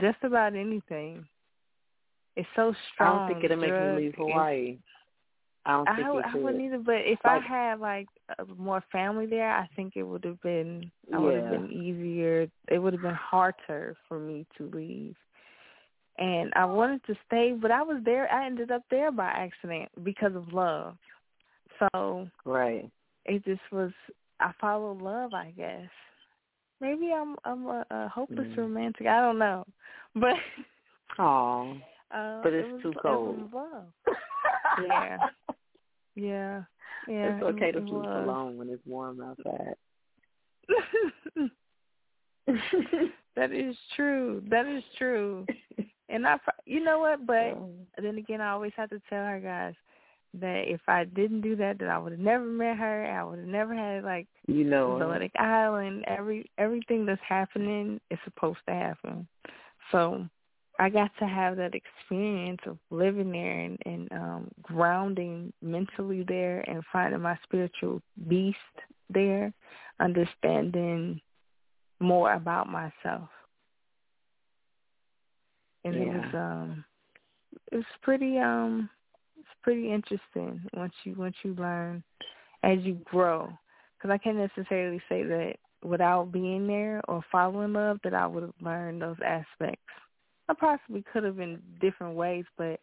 just 0.00 0.18
about 0.22 0.54
anything. 0.54 1.24
It's 2.36 2.48
so 2.54 2.74
strong. 2.92 3.20
I 3.20 3.28
don't 3.28 3.40
think 3.40 3.44
it'll 3.44 3.56
make 3.60 3.70
me 3.80 3.96
leave 3.96 4.14
Hawaii. 4.16 4.78
I 5.66 5.72
don't 5.72 5.88
I, 5.88 5.94
think 5.96 6.06
w- 6.08 6.20
it 6.24 6.30
I 6.34 6.38
wouldn't 6.38 6.62
either, 6.62 6.78
but 6.78 6.96
if 6.96 7.18
I 7.24 7.38
had 7.38 7.80
like 7.80 8.06
more 8.58 8.82
family 8.92 9.26
there, 9.26 9.50
I 9.50 9.68
think 9.74 9.94
it 9.96 10.02
would 10.02 10.24
have 10.24 10.40
been. 10.42 10.90
I 11.12 11.18
would 11.18 11.34
have 11.34 11.50
been 11.50 11.70
easier. 11.70 12.46
It 12.70 12.78
would 12.78 12.92
have 12.92 13.02
been 13.02 13.14
harder 13.14 13.96
for 14.08 14.18
me 14.18 14.46
to 14.58 14.70
leave. 14.74 15.14
And 16.18 16.52
I 16.54 16.64
wanted 16.64 17.02
to 17.06 17.14
stay, 17.26 17.52
but 17.52 17.70
I 17.70 17.82
was 17.82 18.00
there. 18.04 18.30
I 18.32 18.46
ended 18.46 18.70
up 18.70 18.82
there 18.90 19.10
by 19.10 19.26
accident 19.26 19.90
because 20.04 20.34
of 20.36 20.52
love. 20.52 20.96
So 21.92 22.28
Right. 22.44 22.88
it 23.24 23.44
just 23.44 23.62
was. 23.72 23.90
I 24.40 24.52
followed 24.60 25.00
love, 25.02 25.32
I 25.34 25.52
guess. 25.56 25.88
Maybe 26.80 27.12
I'm 27.12 27.36
I'm 27.44 27.66
a, 27.66 27.84
a 27.90 28.08
hopeless 28.08 28.46
Mm. 28.52 28.58
romantic. 28.58 29.06
I 29.06 29.20
don't 29.20 29.38
know, 29.38 29.64
but 30.14 30.34
Aw. 31.18 31.72
uh, 31.72 32.40
But 32.42 32.52
it 32.52 32.58
it's 32.60 32.72
was, 32.72 32.82
too 32.82 32.90
It 32.90 33.02
cold. 33.02 33.52
love. 33.52 33.86
Yeah. 34.88 35.18
Yeah, 36.14 36.62
yeah. 37.08 37.36
it's 37.36 37.42
okay 37.42 37.68
it, 37.70 37.72
to 37.72 37.78
it 37.78 37.88
sleep 37.88 38.04
alone 38.04 38.56
when 38.56 38.68
it's 38.68 38.86
warm 38.86 39.20
outside. 39.20 39.74
that 43.36 43.52
is 43.52 43.76
true. 43.96 44.42
That 44.50 44.66
is 44.66 44.82
true. 44.98 45.46
And 46.08 46.26
I, 46.26 46.36
you 46.66 46.82
know 46.82 46.98
what? 47.00 47.26
But 47.26 48.02
then 48.02 48.18
again, 48.18 48.40
I 48.40 48.50
always 48.50 48.72
have 48.76 48.90
to 48.90 49.00
tell 49.08 49.24
her 49.24 49.40
guys 49.40 49.74
that 50.40 50.64
if 50.66 50.80
I 50.88 51.04
didn't 51.04 51.42
do 51.42 51.54
that, 51.56 51.78
that 51.78 51.88
I 51.88 51.98
would 51.98 52.12
have 52.12 52.20
never 52.20 52.44
met 52.44 52.76
her. 52.76 53.06
I 53.06 53.24
would 53.24 53.38
have 53.38 53.48
never 53.48 53.74
had 53.74 54.04
like 54.04 54.26
you 54.46 54.64
know, 54.64 55.00
Atlantic 55.00 55.32
Island. 55.38 56.04
Every 56.06 56.50
everything 56.58 57.06
that's 57.06 57.20
happening 57.26 58.00
is 58.10 58.18
supposed 58.24 58.58
to 58.68 58.74
happen. 58.74 59.28
So 59.92 60.28
I 60.78 60.88
got 60.88 61.10
to 61.20 61.26
have 61.26 61.56
that 61.56 61.74
experience 61.74 62.60
of 62.66 62.78
living 62.90 63.30
there 63.32 63.60
and, 63.60 63.78
and 63.84 64.12
um 64.12 64.50
grounding 64.62 65.52
mentally 65.62 66.24
there 66.26 66.60
and 66.68 66.82
finding 66.92 67.20
my 67.20 67.38
spiritual 67.44 68.02
beast 68.28 68.58
there, 69.08 69.52
understanding 70.00 71.20
more 72.00 72.32
about 72.34 72.68
myself. 72.68 73.28
And 75.84 75.94
it 75.94 76.06
was 76.08 76.34
um 76.34 76.84
it's 77.72 77.86
pretty 78.02 78.38
um 78.38 78.88
it's 79.38 79.48
pretty 79.62 79.92
interesting 79.92 80.62
once 80.74 80.92
you 81.04 81.14
once 81.16 81.36
you 81.42 81.54
learn 81.54 82.02
as 82.62 82.78
you 82.80 82.94
grow 83.04 83.50
because 83.96 84.10
I 84.12 84.18
can't 84.18 84.36
necessarily 84.36 85.00
say 85.08 85.22
that 85.22 85.54
without 85.82 86.32
being 86.32 86.66
there 86.66 87.00
or 87.08 87.22
following 87.30 87.74
love 87.74 87.98
that 88.04 88.14
I 88.14 88.26
would 88.26 88.42
have 88.42 88.54
learned 88.60 89.02
those 89.02 89.16
aspects. 89.24 89.82
I 90.48 90.54
possibly 90.54 91.04
could 91.12 91.24
have 91.24 91.40
in 91.40 91.62
different 91.80 92.16
ways, 92.16 92.44
but 92.58 92.80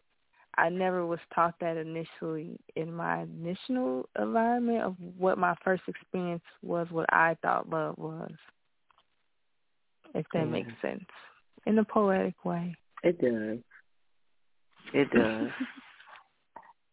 I 0.58 0.68
never 0.68 1.06
was 1.06 1.20
taught 1.34 1.54
that 1.60 1.76
initially 1.76 2.58
in 2.76 2.92
my 2.92 3.22
initial 3.22 4.08
environment 4.18 4.82
of 4.82 4.96
what 5.16 5.38
my 5.38 5.54
first 5.64 5.82
experience 5.88 6.42
was, 6.62 6.88
what 6.90 7.06
I 7.12 7.36
thought 7.40 7.70
love 7.70 7.96
was. 7.98 8.32
If 10.14 10.26
that 10.34 10.44
makes 10.46 10.72
sense. 10.82 11.04
In 11.64 11.78
a 11.78 11.84
poetic 11.84 12.44
way. 12.44 12.74
it 13.02 13.18
does. 13.20 13.58
It 14.92 15.10
does. 15.14 15.48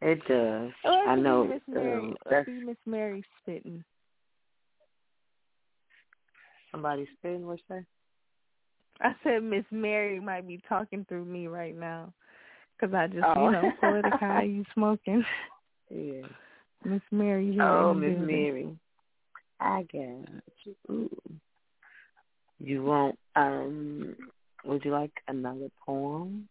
it 0.01 0.25
does. 0.27 0.71
Oh, 0.85 1.05
I 1.07 1.15
know. 1.15 1.43
Miss 1.45 1.61
Mary, 1.67 1.93
Um, 1.99 2.15
I 2.27 2.29
that's 2.29 2.45
see 2.45 2.61
Miss 2.63 2.77
Mary 2.85 3.23
spitting. 3.41 3.83
somebody 6.71 7.07
spitting. 7.17 7.45
What's 7.45 7.61
that? 7.69 7.83
I 9.01 9.15
said 9.23 9.43
Miss 9.43 9.65
Mary 9.71 10.19
might 10.19 10.47
be 10.47 10.61
talking 10.67 11.05
through 11.07 11.25
me 11.25 11.47
right 11.47 11.75
now, 11.75 12.13
because 12.77 12.93
I 12.93 13.07
just, 13.07 13.25
Oh. 13.25 13.45
you 13.45 13.51
know, 13.51 13.73
poetic 13.79 14.13
high, 14.19 14.43
you 14.43 14.65
smoking. 14.73 15.23
Yeah. 15.91 16.27
Miss 16.85 17.01
Mary, 17.11 17.57
Oh, 17.59 17.95
Miss. 17.95 18.15
Mary. 18.15 18.77
I 19.59 19.81
got 19.91 20.43
you. 20.63 20.75
Ooh. 20.91 21.09
You 22.59 22.83
want 22.83 23.17
um 23.35 24.15
would 24.65 24.85
you 24.85 24.91
like 24.91 25.11
another 25.27 25.69
poem? 25.83 26.47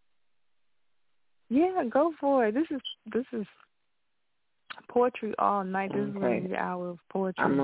Yeah, 1.51 1.85
go 1.89 2.13
for 2.21 2.47
it. 2.47 2.55
This 2.55 2.67
is 2.71 2.81
this 3.13 3.27
is 3.33 3.47
poetry 4.89 5.35
all 5.39 5.63
night. 5.63 5.93
This 5.93 6.09
is 6.09 6.17
Okay. 6.17 6.41
to 6.41 6.49
the 6.49 6.57
hour 6.57 6.89
of 6.89 6.99
poetry. 7.11 7.45
I'm 7.45 7.57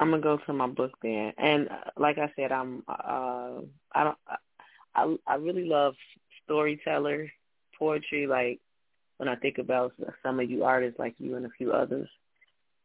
I'm 0.00 0.10
gonna 0.10 0.22
go 0.22 0.38
to 0.38 0.52
my 0.52 0.66
book 0.66 0.92
then, 1.02 1.32
and 1.38 1.68
uh, 1.68 1.90
like 1.96 2.18
I 2.18 2.32
said, 2.36 2.52
I'm 2.52 2.82
uh 2.88 3.60
I 3.94 4.04
don't 4.04 4.18
I 4.94 5.16
I 5.26 5.34
really 5.36 5.64
love 5.66 5.94
storyteller 6.44 7.30
poetry. 7.78 8.26
Like 8.26 8.60
when 9.18 9.28
I 9.28 9.36
think 9.36 9.58
about 9.58 9.92
some 10.22 10.40
of 10.40 10.50
you 10.50 10.64
artists, 10.64 10.98
like 10.98 11.14
you 11.18 11.36
and 11.36 11.46
a 11.46 11.50
few 11.50 11.72
others, 11.72 12.08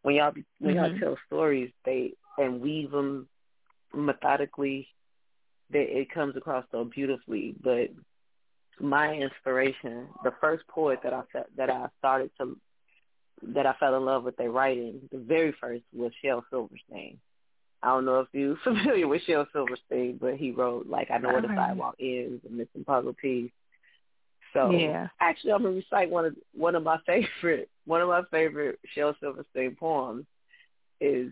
when 0.03 0.15
y'all 0.15 0.31
be, 0.31 0.45
when 0.59 0.75
y'all 0.75 0.89
Mhm. 0.89 0.99
tell 0.99 1.17
stories, 1.27 1.71
they 1.83 2.13
and 2.37 2.61
weave 2.61 2.91
them 2.91 3.27
methodically, 3.93 4.87
that 5.71 5.99
it 5.99 6.09
comes 6.11 6.35
across 6.37 6.65
so 6.71 6.85
beautifully. 6.85 7.55
But 7.61 7.89
my 8.79 9.13
inspiration, 9.13 10.07
the 10.23 10.31
first 10.39 10.65
poet 10.67 10.99
that 11.03 11.13
I 11.13 11.23
that 11.57 11.69
I 11.69 11.89
started 11.97 12.31
to 12.39 12.57
that 13.41 13.65
I 13.65 13.73
fell 13.79 13.95
in 13.95 14.05
love 14.05 14.23
with 14.23 14.37
their 14.37 14.51
writing, 14.51 15.01
the 15.11 15.17
very 15.17 15.53
first 15.59 15.83
was 15.95 16.11
Shel 16.23 16.45
Silverstein. 16.49 17.19
I 17.81 17.87
don't 17.87 18.05
know 18.05 18.19
if 18.21 18.27
you're 18.33 18.57
familiar 18.63 19.07
with 19.07 19.21
Shel 19.23 19.47
Silverstein, 19.53 20.17
but 20.19 20.35
he 20.35 20.51
wrote 20.51 20.87
like 20.87 21.09
I 21.11 21.17
know 21.17 21.29
where 21.29 21.41
the 21.41 21.47
uh-huh. 21.47 21.67
sidewalk 21.67 21.95
ends, 21.99 22.43
and 22.45 22.57
Missing 22.57 22.83
Puzzle 22.85 23.13
Piece. 23.13 23.51
So 24.53 24.71
Yeah. 24.71 25.07
actually, 25.19 25.53
I'm 25.53 25.63
gonna 25.63 25.75
recite 25.75 26.09
one 26.09 26.25
of 26.25 26.35
one 26.53 26.75
of 26.75 26.83
my 26.83 26.97
favorite 27.05 27.69
one 27.85 28.01
of 28.01 28.09
my 28.09 28.23
favorite 28.31 28.79
Shel 28.93 29.15
Silverstein 29.19 29.75
poems 29.75 30.25
is 30.99 31.31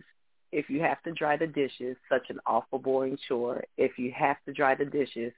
if 0.50 0.70
you 0.70 0.80
have 0.80 1.02
to 1.02 1.12
dry 1.12 1.36
the 1.36 1.46
dishes, 1.46 1.96
such 2.08 2.30
an 2.30 2.40
awful 2.46 2.78
boring 2.78 3.18
chore. 3.28 3.64
If 3.76 3.98
you 3.98 4.12
have 4.16 4.36
to 4.46 4.52
dry 4.52 4.74
the 4.74 4.86
dishes 4.86 5.32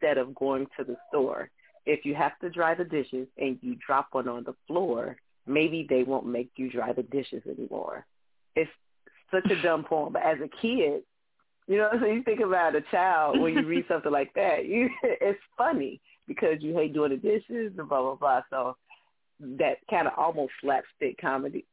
instead 0.00 0.18
of 0.18 0.34
going 0.34 0.66
to 0.76 0.84
the 0.84 0.96
store. 1.08 1.50
If 1.86 2.04
you 2.04 2.14
have 2.16 2.38
to 2.40 2.50
dry 2.50 2.74
the 2.74 2.84
dishes 2.84 3.28
and 3.38 3.58
you 3.62 3.76
drop 3.86 4.08
one 4.12 4.28
on 4.28 4.44
the 4.44 4.54
floor, 4.66 5.16
maybe 5.48 5.86
they 5.88 6.02
won't 6.04 6.26
make 6.26 6.50
you 6.56 6.70
dry 6.70 6.92
the 6.92 7.02
dishes 7.04 7.42
anymore. 7.46 8.06
It's 8.56 8.70
such 9.30 9.50
a 9.50 9.62
dumb 9.62 9.84
poem, 9.84 10.12
but 10.12 10.22
as 10.22 10.38
a 10.40 10.48
kid, 10.60 11.02
you 11.66 11.76
know, 11.78 11.90
so 12.00 12.06
you 12.06 12.22
think 12.22 12.40
about 12.40 12.76
a 12.76 12.82
child 12.90 13.40
when 13.40 13.54
you 13.54 13.66
read 13.66 13.84
something 13.88 14.12
like 14.12 14.32
that, 14.34 14.66
you 14.66 14.88
it's 15.02 15.40
funny 15.56 16.00
because 16.26 16.56
you 16.60 16.74
hate 16.74 16.94
doing 16.94 17.10
the 17.10 17.16
dishes 17.16 17.72
and 17.78 17.88
blah 17.88 18.02
blah 18.02 18.14
blah. 18.16 18.40
So 18.50 18.76
that 19.40 19.78
kind 19.90 20.06
of 20.06 20.14
almost 20.16 20.52
slapstick 20.60 21.18
comedy 21.20 21.64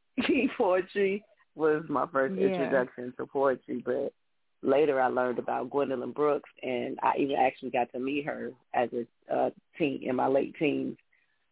poetry 0.57 1.23
was 1.55 1.83
my 1.89 2.05
first 2.11 2.37
Yeah. 2.37 2.45
introduction 2.45 3.13
to 3.17 3.25
poetry, 3.25 3.81
but 3.85 4.13
later 4.61 4.99
I 5.01 5.07
learned 5.07 5.39
about 5.39 5.69
Gwendolyn 5.69 6.11
Brooks, 6.11 6.49
and 6.63 6.97
I 7.01 7.13
even 7.17 7.35
actually 7.37 7.71
got 7.71 7.91
to 7.93 7.99
meet 7.99 8.25
her 8.25 8.51
as 8.73 8.89
a 8.93 9.33
uh, 9.35 9.49
teen 9.77 10.01
in 10.03 10.15
my 10.15 10.27
late 10.27 10.55
teens. 10.59 10.97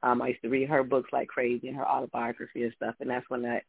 Um, 0.03 0.21
I 0.21 0.29
used 0.29 0.41
to 0.41 0.49
read 0.49 0.69
her 0.69 0.83
books 0.83 1.09
like 1.13 1.29
crazy 1.29 1.69
and 1.69 1.77
her 1.77 1.87
autobiography 1.87 2.63
and 2.63 2.73
stuff, 2.75 2.95
and 2.99 3.09
that's 3.09 3.29
when 3.29 3.45
I 3.45 3.61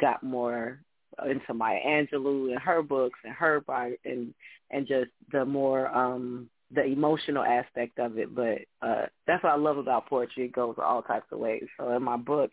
got 0.00 0.22
more 0.22 0.80
into 1.28 1.54
Maya 1.54 1.78
Angelou 1.86 2.50
and 2.50 2.60
her 2.60 2.82
books 2.82 3.18
and 3.24 3.34
her 3.34 3.60
bio 3.60 3.92
and 4.04 4.32
and 4.70 4.86
just 4.86 5.10
the 5.30 5.44
more 5.44 5.94
um 5.94 6.48
the 6.74 6.84
emotional 6.84 7.44
aspect 7.44 7.98
of 7.98 8.18
it. 8.18 8.34
But 8.34 8.60
uh 8.80 9.06
that's 9.26 9.44
what 9.44 9.52
I 9.52 9.56
love 9.56 9.78
about 9.78 10.08
poetry. 10.08 10.46
It 10.46 10.52
goes 10.52 10.76
all 10.82 11.02
types 11.02 11.26
of 11.30 11.38
ways. 11.38 11.64
So 11.78 11.94
in 11.94 12.02
my 12.02 12.16
book, 12.16 12.50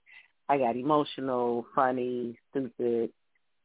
I 0.50 0.58
got 0.58 0.76
emotional, 0.76 1.66
funny, 1.74 2.38
stupid, 2.52 3.12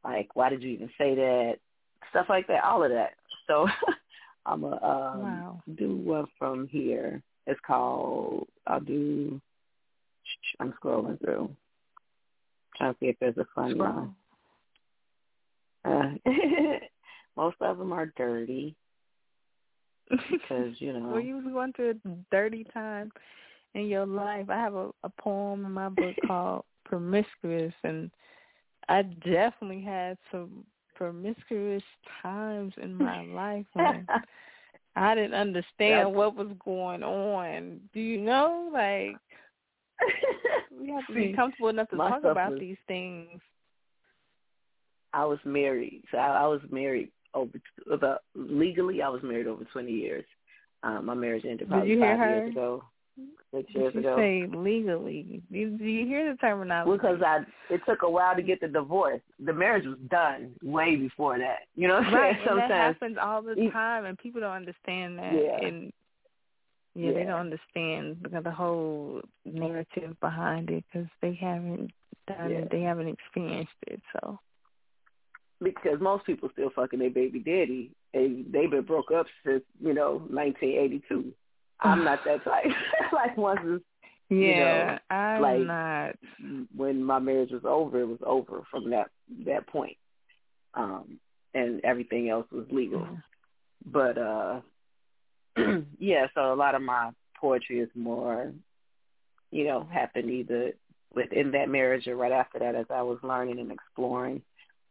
like 0.03 0.29
why 0.35 0.49
did 0.49 0.63
you 0.63 0.69
even 0.69 0.89
say 0.97 1.15
that? 1.15 1.55
Stuff 2.11 2.27
like 2.29 2.47
that, 2.47 2.63
all 2.63 2.83
of 2.83 2.91
that. 2.91 3.13
So 3.47 3.67
I'm 4.45 4.61
gonna 4.61 4.75
um, 4.75 5.21
wow. 5.21 5.63
do 5.77 5.95
one 5.97 6.27
from 6.37 6.67
here. 6.67 7.21
It's 7.47 7.59
called. 7.65 8.47
I'll 8.67 8.79
do. 8.79 9.41
I'm 10.59 10.73
scrolling 10.73 11.19
through, 11.19 11.49
trying 12.77 12.93
to 12.93 12.99
see 12.99 13.05
if 13.07 13.15
there's 13.19 13.37
a 13.37 13.47
fun 13.55 13.77
one. 13.77 14.15
Uh, 15.85 16.11
most 17.37 17.57
of 17.61 17.77
them 17.77 17.93
are 17.93 18.11
dirty 18.17 18.75
because 20.09 20.73
you 20.79 20.93
know. 20.99 21.09
well, 21.09 21.19
you 21.19 21.41
going 21.51 21.73
through 21.73 21.91
a 21.91 22.09
dirty 22.31 22.65
time 22.73 23.11
in 23.73 23.87
your 23.87 24.05
life. 24.05 24.49
I 24.49 24.55
have 24.55 24.73
a, 24.75 24.89
a 25.03 25.09
poem 25.19 25.65
in 25.65 25.71
my 25.71 25.89
book 25.89 26.15
called 26.27 26.63
"Promiscuous," 26.85 27.73
and 27.83 28.09
I 28.89 29.03
definitely 29.03 29.81
had 29.81 30.17
some 30.31 30.65
promiscuous 30.95 31.83
times 32.21 32.73
in 32.81 32.95
my 32.95 33.23
life 33.25 33.65
when 33.73 34.07
I 34.95 35.13
didn't 35.13 35.33
understand 35.33 36.13
what 36.13 36.35
was 36.35 36.47
going 36.63 37.03
on. 37.03 37.81
Do 37.93 37.99
you 37.99 38.21
know? 38.21 38.69
Like 38.71 39.17
we 40.79 40.89
have 40.89 41.05
to 41.07 41.13
be 41.13 41.33
comfortable 41.33 41.69
enough 41.69 41.89
to 41.89 41.97
talk 41.97 42.23
about 42.23 42.51
was- 42.51 42.59
these 42.59 42.77
things. 42.87 43.39
I 45.13 45.23
was 45.23 45.39
married. 45.45 46.03
So 46.11 46.17
I, 46.17 46.43
I 46.43 46.47
was 46.47 46.59
married 46.69 47.09
over 47.33 47.51
about 47.91 48.19
legally. 48.35 49.01
I 49.01 49.07
was 49.07 49.21
married 49.23 49.47
over 49.47 49.63
twenty 49.71 49.93
years. 49.93 50.25
Um, 50.83 51.05
my 51.05 51.13
marriage 51.13 51.45
ended 51.45 51.69
probably 51.69 51.97
five 51.99 52.19
her? 52.19 52.35
years 52.35 52.51
ago, 52.51 52.83
six 53.53 53.71
Did 53.71 53.81
years 53.81 53.93
you 53.95 53.99
ago. 54.01 54.15
say 54.17 54.43
legally? 54.53 55.41
Do, 55.51 55.57
you 55.57 56.05
hear 56.05 56.31
the 56.31 56.37
terminology? 56.37 56.91
Because 56.97 57.21
I, 57.25 57.39
it 57.73 57.81
took 57.87 58.03
a 58.03 58.09
while 58.09 58.35
to 58.35 58.41
get 58.43 58.59
the 58.61 58.67
divorce. 58.67 59.21
The 59.43 59.53
marriage 59.53 59.85
was 59.85 59.97
done 60.09 60.51
way 60.61 60.95
before 60.95 61.39
that. 61.39 61.59
You 61.75 61.87
know 61.87 61.95
what 61.95 62.07
I'm 62.07 62.13
right, 62.13 62.35
saying? 62.35 62.47
and 62.49 62.59
that 62.59 62.69
happens 62.71 63.17
all 63.19 63.41
the 63.41 63.55
time, 63.71 64.05
and 64.05 64.17
people 64.17 64.41
don't 64.41 64.51
understand 64.51 65.17
that. 65.17 65.33
Yeah. 65.33 65.67
And 65.67 65.93
yeah, 66.95 67.11
they 67.13 67.23
don't 67.23 67.39
understand 67.51 68.23
because 68.23 68.43
the 68.43 68.51
whole 68.51 69.21
narrative 69.43 70.15
behind 70.21 70.69
it 70.69 70.83
because 70.91 71.07
they 71.21 71.33
haven't 71.39 71.91
done 72.27 72.49
Yeah. 72.49 72.57
it, 72.59 72.71
they 72.71 72.81
haven't 72.81 73.09
experienced 73.09 73.73
it. 73.87 74.01
So 74.13 74.39
because 75.61 75.99
most 76.01 76.25
people 76.25 76.49
still 76.53 76.69
fucking 76.75 76.99
their 76.99 77.09
baby 77.09 77.39
daddy, 77.39 77.91
and 78.13 78.45
they've 78.51 78.69
been 78.71 78.83
broke 78.83 79.11
up 79.11 79.25
since 79.45 79.63
you 79.81 79.93
know 79.93 80.13
1982. 80.29 81.33
I'm 81.81 82.03
not 82.03 82.19
that 82.25 82.43
type. 82.43 82.65
like 83.13 83.35
once 83.37 83.59
it's, 83.63 83.83
yeah, 84.29 84.97
know, 85.11 85.15
I'm 85.15 85.41
like- 85.41 85.59
not. 85.61 86.15
when 86.75 87.03
my 87.03 87.19
marriage 87.19 87.51
was 87.51 87.63
over, 87.65 88.01
it 88.01 88.07
was 88.07 88.19
over 88.25 88.61
from 88.71 88.89
that 88.91 89.09
that 89.45 89.67
point. 89.67 89.97
Um, 90.73 91.19
and 91.53 91.79
everything 91.85 92.29
else 92.29 92.47
was 92.51 92.65
legal. 92.71 93.07
But 93.85 94.17
uh 94.17 94.61
yeah, 95.99 96.27
so 96.33 96.53
a 96.53 96.55
lot 96.55 96.75
of 96.75 96.81
my 96.81 97.11
poetry 97.39 97.79
is 97.79 97.89
more, 97.95 98.51
you 99.51 99.65
know, 99.65 99.87
happened 99.91 100.29
either 100.29 100.73
within 101.13 101.51
that 101.51 101.69
marriage 101.69 102.07
or 102.07 102.15
right 102.15 102.31
after 102.31 102.59
that 102.59 102.75
as 102.75 102.85
I 102.89 103.01
was 103.01 103.19
learning 103.23 103.59
and 103.59 103.71
exploring 103.71 104.41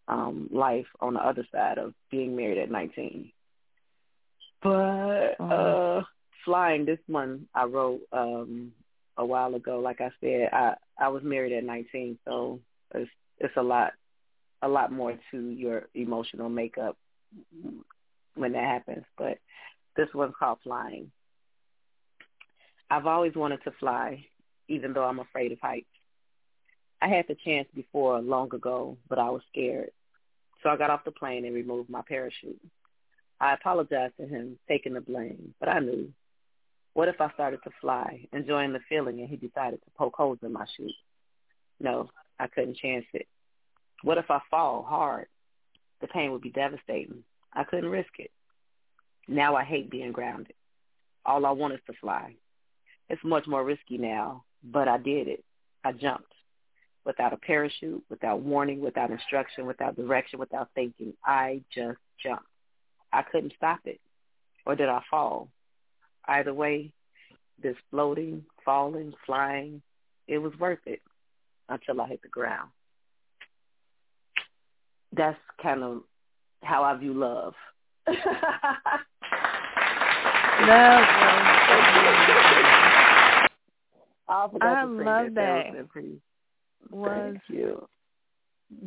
um 0.07 0.51
life 0.53 0.87
on 1.01 1.15
the 1.15 1.21
other 1.21 1.47
side 1.51 1.79
of 1.79 1.95
being 2.11 2.37
married 2.37 2.59
at 2.59 2.71
19. 2.71 3.31
But 4.63 5.41
uh 5.41 6.03
flying 6.45 6.85
this 6.85 6.99
one 7.07 7.47
I 7.55 7.65
wrote 7.65 8.01
um 8.13 8.73
a 9.17 9.25
while 9.25 9.55
ago. 9.55 9.81
Like 9.81 10.01
I 10.01 10.11
said 10.21 10.51
I 10.53 10.75
I 10.99 11.09
was 11.09 11.23
married 11.23 11.53
at 11.53 11.65
19 11.65 12.19
so 12.27 12.61
it's 12.95 13.11
it's 13.39 13.57
a 13.57 13.63
lot 13.63 13.93
a 14.63 14.69
lot 14.69 14.93
more 14.93 15.19
to 15.31 15.51
your 15.51 15.89
emotional 15.95 16.49
makeup 16.49 16.97
when 18.35 18.53
that 18.53 18.65
happens. 18.65 19.05
But 19.17 19.39
this 19.97 20.09
one's 20.15 20.35
called 20.39 20.59
Flying. 20.63 21.11
I've 22.91 23.07
always 23.07 23.35
wanted 23.35 23.63
to 23.65 23.73
fly, 23.73 24.27
even 24.69 24.93
though 24.93 25.05
I'm 25.05 25.19
afraid 25.19 25.53
of 25.53 25.61
heights. 25.61 25.87
I 27.01 27.09
had 27.09 27.27
the 27.29 27.37
chance 27.45 27.69
before 27.75 28.21
long 28.21 28.55
ago, 28.55 28.97
but 29.09 29.19
I 29.19 29.31
was 29.31 29.43
scared. 29.51 29.91
So 30.63 30.71
I 30.71 30.77
got 30.77 30.91
off 30.91 31.05
the 31.05 31.11
plane 31.11 31.45
and 31.45 31.55
removed 31.55 31.91
my 31.91 32.03
parachute. 32.09 32.61
I 33.41 33.53
apologized 33.53 34.17
to 34.19 34.27
him, 34.27 34.59
taking 34.69 34.95
the 34.95 35.01
blame, 35.01 35.55
but 35.61 35.69
I 35.69 35.81
knew. 35.81 36.13
What 36.95 37.09
if 37.09 37.21
I 37.21 37.31
started 37.33 37.61
to 37.65 37.71
fly, 37.81 38.27
enjoying 38.33 38.73
the 38.73 38.81
feeling, 38.89 39.19
and 39.21 39.29
he 39.29 39.37
decided 39.37 39.83
to 39.83 39.91
poke 39.99 40.15
holes 40.17 40.39
in 40.43 40.53
my 40.53 40.65
chute? 40.77 40.93
No, 41.81 42.09
I 42.39 42.47
couldn't 42.47 42.77
chance 42.77 43.05
it. 43.13 43.27
What 44.03 44.19
if 44.19 44.31
I 44.31 44.41
fall 44.51 44.83
hard? 44.89 45.27
The 46.01 46.07
pain 46.07 46.31
would 46.33 46.43
be 46.43 46.51
devastating. 46.51 47.25
I 47.53 47.65
couldn't 47.65 47.91
risk 47.91 48.13
it. 48.19 48.31
Now 49.29 49.57
I 49.57 49.65
hate 49.65 49.91
being 49.91 50.13
grounded. 50.13 50.55
All 51.25 51.47
I 51.47 51.51
want 51.51 51.75
is 51.75 51.81
to 51.87 51.95
fly. 52.01 52.35
It's 53.09 53.23
much 53.25 53.47
more 53.47 53.65
risky 53.65 53.99
now, 53.99 54.45
but 54.63 54.89
I 54.89 54.99
did 54.99 55.29
it. 55.29 55.45
I 55.85 55.93
jumped. 55.93 56.33
Without 57.05 57.35
a 57.35 57.37
parachute, 57.37 58.03
without 58.09 58.41
warning, 58.41 58.81
without 58.81 59.11
instruction, 59.11 59.67
without 59.67 59.97
direction, 59.97 60.39
without 60.39 60.71
thinking. 60.75 61.13
I 61.25 61.61
just 61.75 61.99
jumped. 62.23 62.47
I 63.13 63.23
couldn't 63.23 63.53
stop 63.57 63.81
it. 63.85 64.01
Or 64.67 64.75
did 64.75 64.89
I 64.89 65.03
fall? 65.11 65.49
Either 66.27 66.55
way, 66.55 66.91
this 67.63 67.77
floating, 67.91 68.45
falling, 68.65 69.13
flying, 69.27 69.83
it 70.27 70.39
was 70.39 70.59
worth 70.59 70.87
it 70.87 71.03
until 71.69 72.01
I 72.01 72.09
hit 72.09 72.23
the 72.23 72.29
ground. 72.29 72.71
That's 75.13 75.39
kind 75.63 75.83
of 75.83 76.03
how 76.63 76.83
I 76.83 76.97
view 76.97 77.13
love. 77.13 77.55
Love, 80.61 81.05
I, 84.29 84.49
forgot 84.53 84.79
I 84.79 84.83
to 84.83 84.89
love 84.89 85.35
That 85.35 85.35
that. 85.35 85.89
was 86.93 87.05
Thank 87.05 87.43
you. 87.49 87.89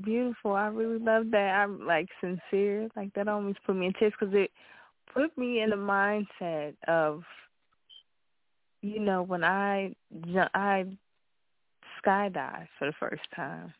beautiful. 0.03 0.53
I 0.53 0.68
really 0.68 0.99
love 0.99 1.26
that. 1.31 1.60
I'm 1.60 1.85
like 1.85 2.07
sincere. 2.22 2.88
Like 2.95 3.14
that 3.14 3.27
almost 3.27 3.60
put 3.65 3.76
me 3.76 3.88
in 3.88 3.94
tears 3.94 4.14
because 4.19 4.34
it 4.34 4.52
put 5.14 5.38
me 5.38 5.61
in 5.61 5.69
the 5.69 5.76
mindset 5.76 6.73
of, 6.88 7.23
you 8.81 8.99
know, 8.99 9.23
when 9.23 9.44
I 9.44 9.94
I 10.53 10.85
skydived 12.03 12.68
for 12.80 12.88
the 12.88 12.94
first 12.99 13.23
time, 13.35 13.73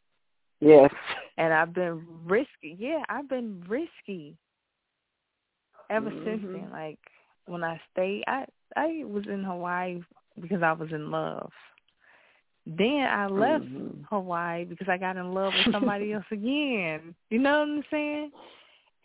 Yes. 0.60 0.94
and 1.38 1.54
I've 1.54 1.74
been 1.74 2.06
risky. 2.26 2.76
Yeah, 2.78 3.04
I've 3.10 3.30
been 3.30 3.64
risky 3.68 4.38
ever 5.90 6.12
since 6.26 6.42
Mhm. 6.44 6.54
then. 6.54 6.70
Like 6.72 7.00
when 7.48 7.64
I 7.64 7.80
stayed, 7.92 8.24
I 8.28 8.46
I 8.76 9.04
was 9.06 9.26
in 9.28 9.44
Hawaii 9.44 10.02
because 10.40 10.62
I 10.62 10.74
was 10.74 10.92
in 10.92 11.10
love. 11.12 11.52
Then 12.66 13.08
I 13.10 13.28
left 13.28 13.66
Mhm. 13.66 14.06
Hawaii 14.10 14.66
because 14.66 14.90
I 14.90 14.98
got 14.98 15.16
in 15.18 15.34
love 15.34 15.54
with 15.56 15.68
somebody 15.72 16.14
else 16.14 16.26
again. 16.32 17.16
You 17.30 17.40
know 17.40 17.60
what 17.60 17.70
I'm 17.70 17.84
saying? 17.90 18.32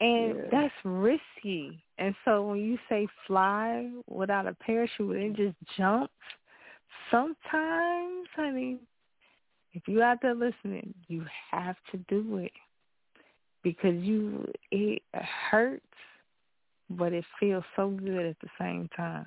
And 0.01 0.37
Yeah. 0.37 0.51
that's 0.51 0.75
risky. 0.85 1.83
And 1.99 2.15
so 2.25 2.45
when 2.47 2.59
you 2.61 2.79
say 2.89 3.07
fly 3.27 3.89
without 4.09 4.47
a 4.49 4.55
parachute 4.55 5.17
and 5.17 5.37
just 5.37 5.57
jump, 5.77 6.11
sometimes, 7.11 8.29
honey, 8.35 8.79
if 9.73 9.87
you 9.87 10.03
out 10.03 10.19
there 10.21 10.35
listening, 10.35 10.93
you 11.09 11.25
have 11.51 11.77
to 11.93 11.99
do 12.09 12.39
it 12.39 12.53
because 13.63 13.95
you 14.03 14.51
it 14.73 15.03
hurts, 15.51 15.85
but 16.91 17.13
it 17.13 17.25
feels 17.41 17.65
so 17.77 17.89
good 17.91 18.27
at 18.27 18.37
the 18.41 18.49
same 18.59 18.89
time. 18.97 19.27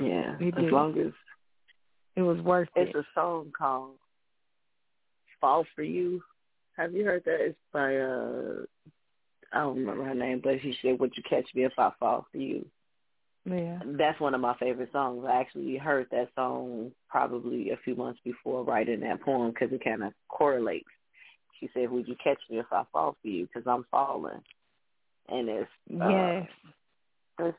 Yeah. 0.00 0.36
You 0.38 0.48
as 0.48 0.64
do. 0.64 0.70
long 0.70 0.98
as 0.98 1.12
It 2.16 2.22
was 2.22 2.40
worth 2.40 2.68
it's 2.76 2.90
it. 2.90 2.96
It's 2.96 3.06
a 3.06 3.20
song 3.20 3.52
called 3.56 3.96
"Fall 5.40 5.64
for 5.74 5.82
You." 5.82 6.22
Have 6.76 6.92
you 6.92 7.04
heard 7.04 7.24
that? 7.24 7.40
It's 7.40 7.58
by 7.72 7.96
uh, 7.96 8.64
I 9.52 9.60
don't 9.60 9.78
remember 9.78 10.04
her 10.04 10.14
name, 10.14 10.40
but 10.42 10.60
she 10.62 10.76
said, 10.82 10.98
"Would 10.98 11.16
you 11.16 11.22
catch 11.28 11.46
me 11.54 11.64
if 11.64 11.72
I 11.78 11.90
fall 11.98 12.26
for 12.30 12.38
you?" 12.38 12.66
Yeah. 13.44 13.78
That's 13.84 14.20
one 14.20 14.34
of 14.34 14.40
my 14.40 14.56
favorite 14.56 14.90
songs. 14.92 15.24
I 15.26 15.40
actually 15.40 15.76
heard 15.76 16.08
that 16.10 16.30
song 16.34 16.90
probably 17.08 17.70
a 17.70 17.76
few 17.84 17.94
months 17.94 18.20
before 18.24 18.64
writing 18.64 19.00
that 19.00 19.22
poem 19.22 19.52
because 19.52 19.72
it 19.72 19.84
kind 19.84 20.02
of 20.02 20.12
correlates. 20.28 20.84
She 21.60 21.70
said, 21.72 21.90
"Would 21.90 22.08
you 22.08 22.16
catch 22.22 22.40
me 22.50 22.58
if 22.58 22.66
I 22.72 22.84
fall 22.92 23.16
for 23.22 23.28
you?" 23.28 23.46
Because 23.46 23.66
I'm 23.66 23.86
falling, 23.90 24.42
and 25.28 25.48
it's 25.48 25.70
uh, 26.00 26.08
Yes. 26.08 26.48
it's, 27.40 27.58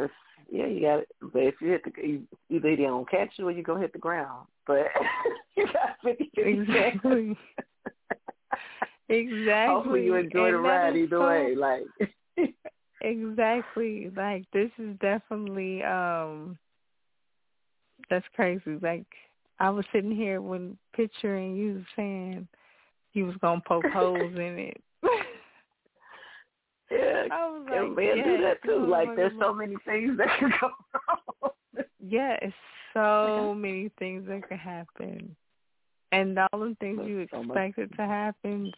it's 0.00 0.12
yeah, 0.50 0.66
you 0.66 0.80
got 0.80 1.00
it. 1.00 1.08
But 1.20 1.42
if 1.42 1.54
you 1.60 1.68
hit 1.70 1.82
the, 1.84 1.92
you, 2.06 2.22
either 2.50 2.74
they 2.76 2.82
don't 2.82 3.08
catch 3.10 3.30
you 3.36 3.46
or 3.48 3.50
you 3.52 3.62
gonna 3.62 3.80
hit 3.80 3.92
the 3.92 3.98
ground. 3.98 4.46
But 4.66 4.86
you 5.56 5.66
got 5.66 5.96
fifty 6.02 6.30
fifty. 6.34 6.50
Exactly. 6.52 7.36
Exactly. 9.10 9.66
Hopefully 9.74 10.04
you 10.04 10.14
enjoy 10.16 10.46
And 10.48 10.54
the 10.56 10.58
ride 10.58 10.96
either 10.96 11.16
so- 11.16 11.26
way. 11.28 11.54
Like 11.54 11.84
Exactly. 13.00 14.10
Like 14.14 14.44
this 14.52 14.70
is 14.78 14.98
definitely 15.00 15.82
um 15.82 16.58
that's 18.10 18.26
crazy. 18.36 18.76
Like 18.82 19.06
I 19.60 19.70
was 19.70 19.84
sitting 19.92 20.14
here 20.14 20.42
when 20.42 20.76
picturing 20.94 21.56
you 21.56 21.84
saying 21.96 22.46
you 23.14 23.24
was 23.26 23.36
gonna 23.40 23.62
poke 23.66 23.86
holes 23.86 24.34
in 24.34 24.58
it. 24.58 24.82
Yeah, 26.90 27.24
I 27.30 27.60
yeah, 27.70 27.80
like, 27.82 27.96
men 27.96 28.16
yes, 28.16 28.26
do 28.26 28.42
that 28.42 28.62
too. 28.64 28.86
Like 28.86 29.14
there's 29.16 29.32
so 29.40 29.52
many 29.54 29.76
things 29.84 30.16
that 30.18 30.28
can 30.38 30.50
go 30.60 30.70
wrong. 31.08 31.52
Yeah, 32.00 32.36
it's 32.40 32.54
so 32.94 33.54
many 33.54 33.90
things 33.98 34.26
that 34.28 34.48
can 34.48 34.58
happen. 34.58 35.36
And 36.12 36.38
all 36.38 36.60
the 36.60 36.76
things 36.80 37.00
you 37.06 37.26
So 37.30 37.42
much. 37.42 37.56
expected 37.56 37.92
to 37.96 38.02
happen, 38.06 38.72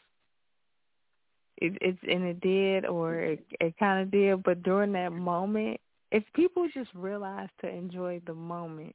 it, 1.58 1.78
it's 1.80 1.98
and 2.10 2.24
it 2.24 2.40
did, 2.40 2.86
or 2.86 3.20
it, 3.20 3.44
it 3.60 3.78
kind 3.78 4.02
of 4.02 4.10
did. 4.10 4.42
But 4.42 4.62
during 4.64 4.92
that 4.92 5.12
moment, 5.12 5.78
if 6.10 6.24
people 6.34 6.66
just 6.74 6.90
realized 6.94 7.52
to 7.60 7.68
enjoy 7.68 8.20
the 8.26 8.34
moment, 8.34 8.94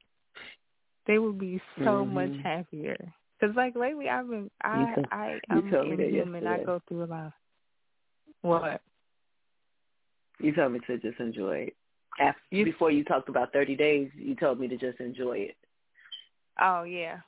they 1.06 1.18
would 1.18 1.38
be 1.38 1.60
so 1.84 2.04
much 2.04 2.30
Mhm. 2.30 2.42
happier. 2.42 2.96
Cause 3.40 3.54
like 3.54 3.76
lately, 3.76 4.08
I've 4.08 4.28
been 4.28 4.50
I 4.62 4.94
I 5.12 5.40
I'm 5.50 5.70
me 6.30 6.40
that. 6.40 6.60
I 6.60 6.64
go 6.64 6.80
through 6.88 7.04
a 7.04 7.06
lot. 7.06 7.32
What? 8.42 8.82
You 10.38 10.52
told 10.54 10.72
me 10.72 10.80
to 10.86 10.98
just 10.98 11.18
enjoy 11.20 11.68
it. 11.68 11.76
After, 12.18 12.40
You- 12.50 12.64
before 12.64 12.90
you 12.90 13.04
talked 13.04 13.28
about 13.28 13.52
30 13.52 13.76
days, 13.76 14.10
you 14.14 14.34
told 14.34 14.58
me 14.60 14.68
to 14.68 14.76
just 14.76 15.00
enjoy 15.00 15.38
it. 15.38 15.56
Oh 16.60 16.84
yeah, 16.84 17.18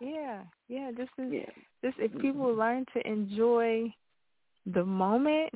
yeah, 0.00 0.42
yeah. 0.68 0.90
Just 0.96 1.10
as, 1.18 1.32
Yeah. 1.32 1.50
just 1.82 1.98
if 1.98 2.12
people 2.20 2.46
mm-hmm. 2.46 2.58
learn 2.60 2.86
to 2.92 3.06
enjoy 3.08 3.92
the 4.66 4.84
moment, 4.84 5.54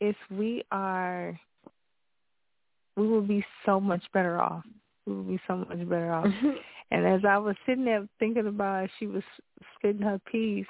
if 0.00 0.14
we 0.30 0.62
are, 0.70 1.38
we 2.96 3.08
will 3.08 3.22
be 3.22 3.44
so 3.66 3.80
much 3.80 4.04
better 4.12 4.40
off. 4.40 4.64
We 5.06 5.14
will 5.14 5.24
be 5.24 5.40
so 5.48 5.56
much 5.56 5.88
better 5.88 6.12
off. 6.12 6.26
Mm-hmm. 6.26 6.50
and 6.92 7.06
as 7.06 7.24
I 7.24 7.38
was 7.38 7.56
sitting 7.66 7.84
there 7.84 8.06
thinking 8.20 8.46
about 8.46 8.84
it, 8.84 8.90
she 9.00 9.06
was 9.08 9.24
spitting 9.76 10.02
her 10.02 10.20
piece, 10.30 10.66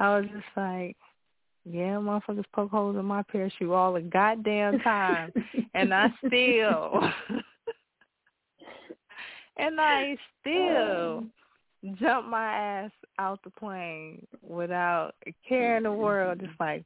I 0.00 0.18
was 0.18 0.26
just 0.32 0.46
like, 0.56 0.96
yeah, 1.70 1.96
motherfuckers 1.96 2.44
poke 2.54 2.70
holes 2.70 2.96
in 2.96 3.04
my 3.04 3.22
parachute 3.22 3.70
all 3.70 3.92
the 3.92 4.00
goddamn 4.00 4.78
time, 4.80 5.32
and 5.74 5.92
I 5.92 6.08
still, 6.26 7.00
and 9.56 9.80
I 9.80 10.16
still 10.40 10.54
oh. 10.54 11.26
jump 12.00 12.28
my 12.28 12.44
ass 12.44 12.90
out 13.18 13.40
the 13.44 13.50
plane 13.50 14.26
without 14.42 15.12
a 15.26 15.34
care 15.46 15.76
in 15.76 15.82
the 15.82 15.92
world. 15.92 16.40
Just 16.40 16.52
mm-hmm. 16.52 16.62
like, 16.62 16.84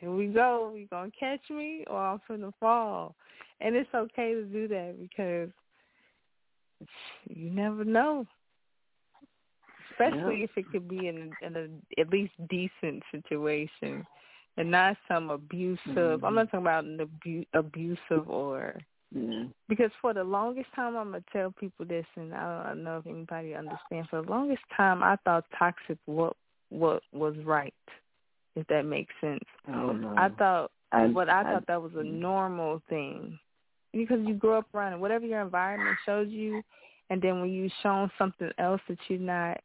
here 0.00 0.12
we 0.12 0.28
go. 0.28 0.72
You 0.74 0.86
gonna 0.86 1.10
catch 1.18 1.40
me, 1.50 1.84
or 1.88 1.98
I'm 1.98 2.20
finna 2.28 2.52
fall. 2.58 3.14
And 3.60 3.74
it's 3.74 3.94
okay 3.94 4.34
to 4.34 4.44
do 4.44 4.68
that 4.68 4.96
because 5.00 5.50
you 7.28 7.50
never 7.50 7.84
know. 7.84 8.26
Especially 9.98 10.38
Yeah. 10.38 10.44
if 10.44 10.50
it 10.56 10.70
could 10.70 10.88
be 10.88 11.08
in, 11.08 11.32
in 11.42 11.56
a 11.56 12.00
at 12.00 12.10
least 12.10 12.32
decent 12.48 13.02
situation, 13.10 14.06
and 14.56 14.70
not 14.70 14.96
some 15.08 15.30
abusive. 15.30 15.80
I'm 15.86 16.20
mm-hmm. 16.20 16.34
not 16.34 16.44
talking 16.46 16.60
about 16.60 16.84
an 16.84 17.00
abu- 17.00 17.44
abusive 17.54 18.28
or 18.28 18.76
Yeah. 19.14 19.44
because 19.68 19.90
for 20.00 20.12
the 20.12 20.24
longest 20.24 20.72
time 20.74 20.96
I'm 20.96 21.12
gonna 21.12 21.24
tell 21.32 21.50
people 21.50 21.86
this, 21.86 22.06
and 22.16 22.34
I 22.34 22.68
don't 22.68 22.84
know 22.84 22.98
if 22.98 23.06
anybody 23.06 23.54
understands. 23.54 24.08
For 24.10 24.22
the 24.22 24.30
longest 24.30 24.62
time, 24.76 25.02
I 25.02 25.16
thought 25.24 25.44
toxic 25.58 25.98
what 26.06 26.36
what 26.70 27.02
was 27.12 27.36
right, 27.44 27.74
if 28.56 28.66
that 28.66 28.84
makes 28.84 29.14
sense. 29.20 29.44
Oh 29.68 29.92
no. 29.92 30.14
I 30.16 30.28
thought 30.30 30.70
I- 30.92 31.06
what 31.06 31.28
I 31.28 31.40
I- 31.40 31.44
thought 31.44 31.66
that 31.66 31.80
was 31.80 31.94
a 31.94 31.98
mm-hmm. 31.98 32.20
normal 32.20 32.82
thing 32.88 33.38
because 33.92 34.20
you 34.26 34.34
grew 34.34 34.54
up 34.54 34.66
around 34.74 34.94
it. 34.94 34.98
Whatever 34.98 35.26
your 35.26 35.40
environment 35.40 35.96
shows 36.04 36.28
you, 36.28 36.62
and 37.10 37.22
then 37.22 37.40
when 37.40 37.50
you 37.50 37.70
shown 37.82 38.10
something 38.18 38.50
else 38.58 38.80
that 38.88 38.98
you're 39.08 39.18
not 39.18 39.60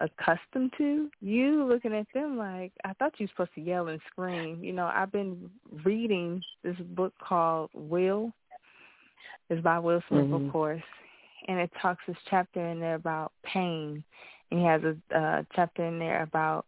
accustomed 0.00 0.72
to, 0.78 1.10
you 1.20 1.64
looking 1.64 1.94
at 1.94 2.06
them 2.14 2.36
like 2.36 2.72
I 2.84 2.92
thought 2.94 3.18
you 3.18 3.24
were 3.24 3.28
supposed 3.28 3.54
to 3.54 3.60
yell 3.60 3.88
and 3.88 4.00
scream. 4.10 4.62
You 4.64 4.72
know, 4.72 4.90
I've 4.92 5.12
been 5.12 5.50
reading 5.84 6.42
this 6.62 6.76
book 6.90 7.12
called 7.22 7.70
Will. 7.74 8.32
It's 9.48 9.62
by 9.62 9.78
Will 9.78 10.02
Smith, 10.08 10.26
Mhm. 10.26 10.46
of 10.46 10.52
course, 10.52 10.82
and 11.48 11.58
it 11.58 11.70
talks 11.80 12.04
this 12.06 12.16
chapter 12.28 12.64
in 12.66 12.80
there 12.80 12.94
about 12.94 13.32
pain, 13.42 14.04
and 14.50 14.60
he 14.60 14.66
has 14.66 14.82
a 14.84 14.96
uh, 15.16 15.42
chapter 15.54 15.84
in 15.84 15.98
there 15.98 16.22
about 16.22 16.66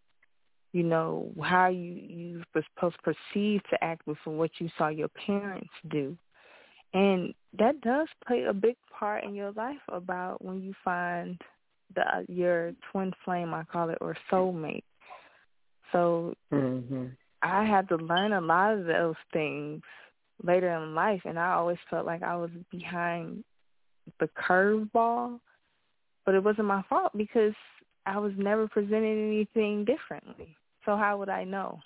you 0.73 0.83
know 0.83 1.31
how 1.43 1.69
you 1.69 1.93
you 1.93 2.45
were 2.55 2.65
supposed 2.75 2.97
to 2.97 3.15
perceive 3.15 3.63
to 3.65 3.85
act 3.85 4.03
from 4.25 4.37
what 4.37 4.51
you 4.59 4.69
saw 4.77 4.89
your 4.89 5.09
parents 5.09 5.73
do 5.89 6.17
and 6.95 7.35
that 7.59 7.81
does 7.81 8.09
play 8.27 8.45
a 8.45 8.53
big 8.53 8.77
part 8.91 9.25
in 9.25 9.35
your 9.35 9.53
life 9.53 9.81
about 9.89 10.43
when 10.45 10.63
you 10.63 10.75
find 10.85 11.41
the 11.95 12.25
your 12.33 12.73
twin 12.91 13.13
flame 13.25 13.55
I 13.55 13.65
call 13.65 13.91
it 13.91 13.99
or 14.01 14.17
soulmate 14.31 14.85
so 15.93 16.35
Mhm. 16.53 17.17
I 17.43 17.65
had 17.65 17.89
to 17.89 17.97
learn 17.97 18.33
a 18.33 18.41
lot 18.41 18.75
of 18.75 18.85
those 18.85 19.17
things 19.33 19.83
later 20.43 20.71
in 20.71 20.95
life 20.95 21.23
and 21.25 21.39
I 21.39 21.53
always 21.53 21.79
felt 21.91 22.07
like 22.07 22.23
I 22.23 22.37
was 22.37 22.51
behind 22.71 23.45
the 24.21 24.29
curveball 24.29 25.41
but 26.25 26.35
it 26.35 26.43
wasn't 26.43 26.69
my 26.69 26.83
fault 26.89 27.13
because 27.17 27.55
I 28.07 28.19
was 28.19 28.33
never 28.37 28.69
presented 28.69 29.19
anything 29.19 29.85
differently. 29.85 30.57
So 30.85 30.97
how 30.97 31.19
would 31.19 31.29
I 31.29 31.45
know 31.45 31.81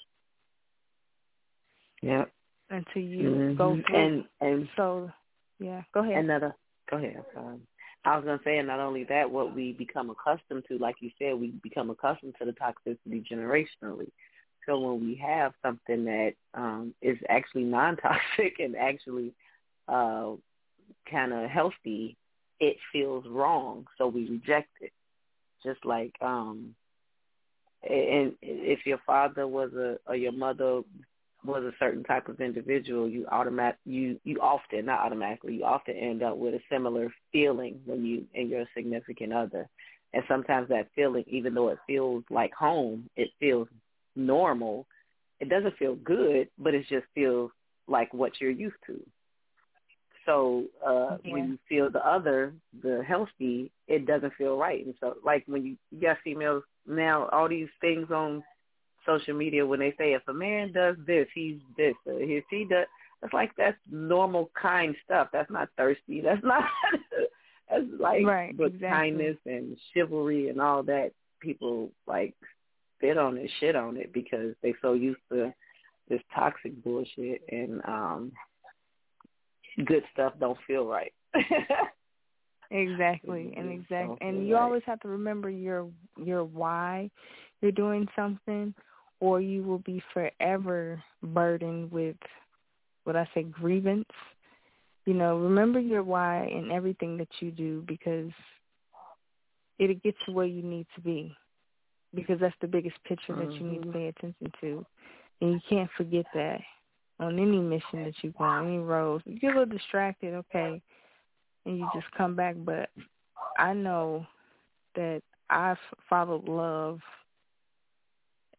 Yep. 2.03 2.31
until 2.71 3.03
you 3.03 3.31
Mhm. 3.31 3.57
go 3.57 3.83
through? 3.83 3.97
and 3.97 4.29
and 4.41 4.69
so, 4.77 5.13
yeah, 5.59 5.83
go 5.93 6.01
ahead. 6.01 6.25
another. 6.25 6.55
Go 6.91 6.99
ahead. 6.99 7.25
Sorry. 7.35 7.61
I 8.07 8.17
was 8.17 8.25
gonna 8.25 8.41
say, 8.45 8.59
and 8.59 8.69
not 8.69 8.79
only 8.79 9.05
that, 9.05 9.31
what 9.31 9.55
we 9.55 9.73
become 9.73 10.11
accustomed 10.11 10.65
to, 10.69 10.79
like 10.79 10.97
you 11.01 11.11
said, 11.19 11.35
we 11.41 11.49
become 11.63 11.91
accustomed 11.91 12.35
to 12.39 12.45
the 12.47 12.53
toxicity 12.53 13.25
generationally. 13.29 14.11
So 14.65 14.79
when 14.79 15.01
we 15.01 15.17
have 15.17 15.53
something 15.61 16.05
that 16.05 16.35
um, 16.55 16.95
is 17.03 17.19
actually 17.29 17.65
non-toxic 17.65 18.55
and 18.61 18.77
actually 18.77 19.35
uh, 19.89 20.35
kind 21.11 21.33
of 21.33 21.51
healthy, 21.51 22.17
it 22.61 22.77
feels 22.93 23.25
wrong, 23.29 23.87
so 23.99 24.07
we 24.07 24.29
reject 24.31 24.71
it. 24.81 24.93
Just 25.65 25.85
like, 25.85 26.15
um, 26.21 26.77
and 27.83 28.35
if 28.41 28.87
your 28.87 29.01
father 29.05 29.49
was 29.49 29.73
a 29.75 29.99
or 30.07 30.15
your 30.15 30.33
mother 30.33 30.83
was 31.45 31.63
a 31.65 31.73
certain 31.79 32.03
type 32.05 32.29
of 32.29 32.41
individual, 32.41 33.09
you 33.09 33.27
automatic 33.31 33.79
you 33.85 34.19
you 34.25 34.39
often 34.41 34.87
not 34.87 35.01
automatically 35.01 35.55
you 35.55 35.65
often 35.65 35.97
end 35.97 36.23
up 36.23 36.37
with 36.37 36.55
a 36.55 36.61
similar 36.71 37.13
feeling 37.33 37.81
when 37.87 38.05
you 38.05 38.25
and 38.35 38.49
your 38.51 38.65
significant 38.75 39.33
other, 39.33 39.69
and 40.13 40.23
sometimes 40.29 40.69
that 40.69 40.89
feeling, 40.95 41.25
even 41.29 41.55
though 41.55 41.69
it 41.69 41.79
feels 41.87 42.25
like 42.31 42.53
home, 42.55 43.09
it 43.17 43.31
feels 43.39 43.69
normal. 44.17 44.87
It 45.41 45.49
doesn't 45.49 45.77
feel 45.77 45.97
good, 45.97 46.49
but 46.59 46.75
it 46.75 46.87
just 46.89 47.07
feels 47.15 47.51
like 47.87 48.13
what 48.15 48.33
you're 48.41 48.51
used 48.51 48.77
to. 48.87 49.01
So 50.25 50.65
uh 50.85 51.19
Yeah. 51.25 51.33
when 51.33 51.49
you 51.51 51.59
feel 51.69 51.91
the 51.91 52.05
other, 52.07 52.53
the 52.83 53.05
healthy, 53.07 53.71
it 53.87 54.07
doesn't 54.07 54.35
feel 54.35 54.57
right. 54.57 54.85
And 54.85 54.95
so 55.01 55.17
like 55.25 55.45
when 55.47 55.65
you, 55.65 55.77
you 55.93 56.01
got 56.01 56.17
females 56.25 56.65
now, 56.87 57.29
all 57.31 57.49
these 57.49 57.69
things 57.81 58.11
on 58.11 58.43
social 59.07 59.35
media 59.35 59.65
when 59.67 59.81
they 59.81 59.95
say 59.99 60.13
if 60.13 60.23
a 60.29 60.33
man 60.35 60.73
does 60.73 60.97
this, 61.07 61.27
he's 61.35 61.59
this. 61.77 61.95
Or 62.07 62.21
if 62.21 62.45
he 62.51 62.65
does, 62.69 62.87
it's 63.23 63.33
like 63.33 63.53
that's 63.57 63.79
normal 63.91 64.51
kind 64.61 64.95
stuff. 65.05 65.29
That's 65.33 65.51
not 65.51 65.69
thirsty. 65.77 66.21
That's 66.25 66.43
not. 66.45 66.65
that's 67.71 67.85
like 67.99 68.25
Right, 68.25 68.57
but 68.57 68.67
exactly. 68.67 68.89
kindness 68.89 69.37
and 69.47 69.77
chivalry 69.95 70.49
and 70.49 70.61
all 70.61 70.83
that. 70.85 71.13
People 71.41 71.91
like 72.07 72.35
spit 72.99 73.19
on 73.19 73.37
it, 73.37 73.51
shit 73.61 73.77
on 73.77 73.97
it 73.97 74.13
because 74.13 74.55
they 74.63 74.75
so 74.83 74.93
used 74.95 75.21
to 75.31 75.53
this 76.09 76.21
toxic 76.35 76.83
bullshit 76.85 77.43
and 77.51 77.83
um 77.87 78.33
good 79.87 80.03
stuff 80.13 80.33
don't 80.39 80.59
feel 80.67 80.87
right. 80.87 81.13
Exactly, 82.71 83.53
and 83.57 83.69
Mhm. 83.69 83.81
exact, 83.81 84.23
and 84.23 84.47
you 84.47 84.55
right. 84.57 84.63
always 84.63 84.83
have 84.85 84.99
to 85.01 85.09
remember 85.09 85.49
your 85.49 85.89
your 86.17 86.43
why 86.45 87.09
you're 87.61 87.71
doing 87.73 88.09
something, 88.17 88.75
or 89.21 89.41
you 89.41 89.63
will 89.63 89.79
be 89.79 90.03
forever 90.13 91.03
burdened 91.23 91.91
with 91.91 92.17
what 93.05 93.17
I 93.17 93.29
say 93.35 93.45
grievance. 93.45 94.09
You 95.07 95.15
know, 95.15 95.39
remember 95.39 95.79
your 95.79 96.03
why 96.03 96.47
in 96.47 96.71
everything 96.71 97.17
that 97.19 97.29
you 97.41 97.51
do 97.51 97.85
because 97.87 98.31
it'll 99.79 99.97
get 99.97 100.15
you 100.27 100.35
where 100.35 100.47
you 100.47 100.63
need 100.63 100.87
to 100.95 101.01
be. 101.01 101.37
Because 102.15 102.41
that's 102.41 102.57
the 102.61 102.67
biggest 102.69 102.97
picture 103.05 103.35
that 103.35 103.53
you 103.61 103.67
need 103.67 103.83
to 103.83 103.89
Mhm. 103.89 103.93
pay 103.93 104.07
attention 104.09 104.53
to, 104.61 104.87
and 105.41 105.53
you 105.53 105.61
can't 105.69 105.91
forget 105.93 106.25
that 106.35 106.61
on 107.19 107.39
any 107.39 107.59
mission 107.59 108.05
that 108.05 108.23
you 108.23 108.31
go 108.33 108.45
on, 108.45 108.67
any 108.67 108.79
road. 108.79 109.23
You 109.27 109.39
get 109.39 109.55
a 109.55 109.59
little 109.59 109.77
distracted, 109.77 110.35
okay, 110.35 110.81
and 111.67 111.79
you 111.79 111.89
just 111.93 112.11
come 112.13 112.35
back. 112.35 112.57
But 112.59 112.91
I 113.59 113.73
know 113.75 114.27
that 114.95 115.23
I've 115.51 115.79
followed 116.09 116.49
love 116.49 117.01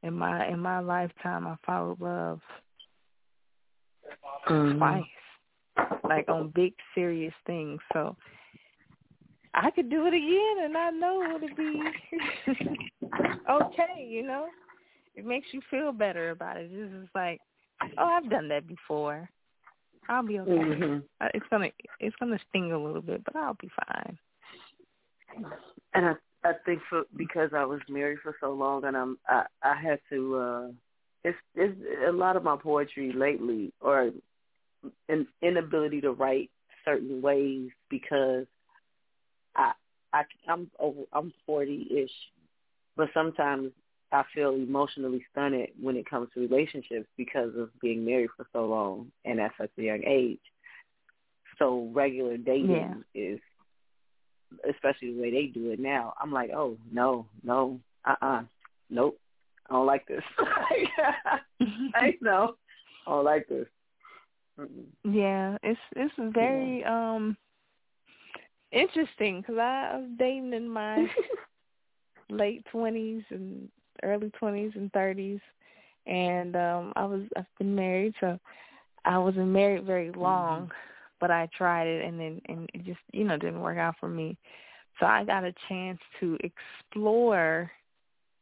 in 0.07 0.13
my 0.13 0.47
in 0.47 0.59
my 0.59 0.79
lifetime. 0.79 1.45
I 1.45 1.55
followed 1.65 1.99
love 2.01 2.41
Mhm. 4.47 4.77
twice, 4.77 5.99
like 6.03 6.29
on 6.29 6.49
big 6.49 6.73
serious 6.95 7.33
things. 7.45 7.81
So 7.93 8.15
I 9.53 9.69
could 9.71 9.89
do 9.89 10.05
it 10.07 10.13
again, 10.13 10.65
and 10.65 10.77
I 10.77 10.89
know 10.91 11.35
it'll 11.35 11.55
be 11.55 11.91
okay. 13.49 14.05
You 14.07 14.23
know, 14.23 14.47
it 15.15 15.25
makes 15.25 15.47
you 15.53 15.61
feel 15.69 15.91
better 15.91 16.31
about 16.31 16.57
it. 16.57 16.71
It's 16.71 16.93
just 16.93 17.13
like 17.15 17.41
oh, 17.97 18.05
I've 18.05 18.29
done 18.29 18.47
that 18.49 18.67
before. 18.67 19.29
I'll 20.09 20.25
be 20.25 20.39
okay. 20.39 20.51
Mm-hmm. 20.51 20.99
It's 21.33 21.45
gonna 21.49 21.69
it's 21.99 22.15
gonna 22.15 22.39
sting 22.49 22.71
a 22.71 22.77
little 22.77 23.01
bit, 23.01 23.23
but 23.25 23.35
I'll 23.35 23.55
be 23.55 23.69
fine. 23.87 24.17
And 25.93 26.05
I 26.05 26.15
I 26.43 26.53
think 26.65 26.81
for 26.89 27.03
because 27.15 27.51
I 27.55 27.65
was 27.65 27.81
married 27.89 28.19
for 28.23 28.35
so 28.39 28.53
long, 28.53 28.85
and 28.85 28.95
I'm 28.95 29.17
I 29.27 29.45
I 29.61 29.75
had 29.75 29.99
to. 30.11 30.35
uh 30.35 30.67
It's 31.23 31.37
it's 31.55 31.77
a 32.07 32.11
lot 32.11 32.37
of 32.37 32.43
my 32.43 32.57
poetry 32.57 33.11
lately, 33.11 33.73
or 33.81 34.11
an 35.09 35.27
inability 35.41 36.01
to 36.01 36.11
write 36.11 36.49
certain 36.85 37.21
ways 37.21 37.69
because 37.89 38.45
I 39.55 39.73
I 40.13 40.23
I'm 40.47 40.69
over 40.79 41.01
I'm 41.11 41.33
forty 41.45 41.87
ish, 42.03 42.11
but 42.95 43.09
sometimes 43.13 43.71
I 44.11 44.23
feel 44.33 44.51
emotionally 44.51 45.25
stunted 45.31 45.71
when 45.81 45.97
it 45.97 46.09
comes 46.09 46.29
to 46.33 46.39
relationships 46.39 47.07
because 47.17 47.53
of 47.57 47.69
being 47.81 48.05
married 48.05 48.29
for 48.37 48.47
so 48.53 48.65
long 48.65 49.11
and 49.25 49.41
at 49.41 49.51
such 49.57 49.71
a 49.77 49.81
young 49.81 50.03
age. 50.05 50.39
So 51.59 51.91
regular 51.93 52.37
dating 52.37 53.03
yeah. 53.13 53.33
is, 53.33 53.39
especially 54.69 55.13
the 55.13 55.21
way 55.21 55.31
they 55.31 55.45
do 55.47 55.71
it 55.71 55.79
now. 55.79 56.13
I'm 56.21 56.31
like, 56.31 56.51
oh 56.55 56.77
no, 56.91 57.27
no, 57.43 57.79
uh, 58.05 58.15
uh-uh, 58.21 58.27
uh 58.27 58.41
nope, 58.89 59.19
I 59.69 59.73
don't 59.73 59.85
like 59.85 60.07
this. 60.07 60.23
I 61.95 62.15
know, 62.21 62.55
I 63.05 63.11
don't 63.11 63.25
like 63.25 63.47
this. 63.47 63.67
Yeah, 65.03 65.57
it's 65.63 65.79
it's 65.95 66.13
very 66.17 66.79
yeah. 66.79 67.15
um 67.15 67.37
interesting 68.71 69.41
because 69.41 69.57
I 69.57 69.97
was 69.97 70.09
dating 70.17 70.53
in 70.53 70.69
my 70.69 71.07
late 72.29 72.65
twenties 72.71 73.23
and 73.29 73.69
early 74.03 74.31
twenties 74.31 74.71
and 74.75 74.91
thirties, 74.93 75.39
and 76.05 76.55
um 76.55 76.93
I 76.95 77.05
was 77.05 77.21
I've 77.35 77.45
been 77.59 77.75
married, 77.75 78.15
so 78.19 78.39
I 79.05 79.17
wasn't 79.19 79.47
married 79.47 79.85
very 79.85 80.11
long, 80.11 80.63
mm-hmm. 80.63 80.71
But 81.19 81.31
I 81.31 81.47
tried 81.57 81.87
it 81.87 82.05
and 82.05 82.19
then 82.19 82.41
and 82.47 82.69
it 82.73 82.85
just 82.85 82.99
you 83.11 83.23
know 83.23 83.37
didn't 83.37 83.61
work 83.61 83.77
out 83.77 83.95
for 83.99 84.09
me. 84.09 84.37
So 84.99 85.05
I 85.05 85.23
got 85.23 85.43
a 85.43 85.53
chance 85.69 85.99
to 86.19 86.37
explore, 86.41 87.71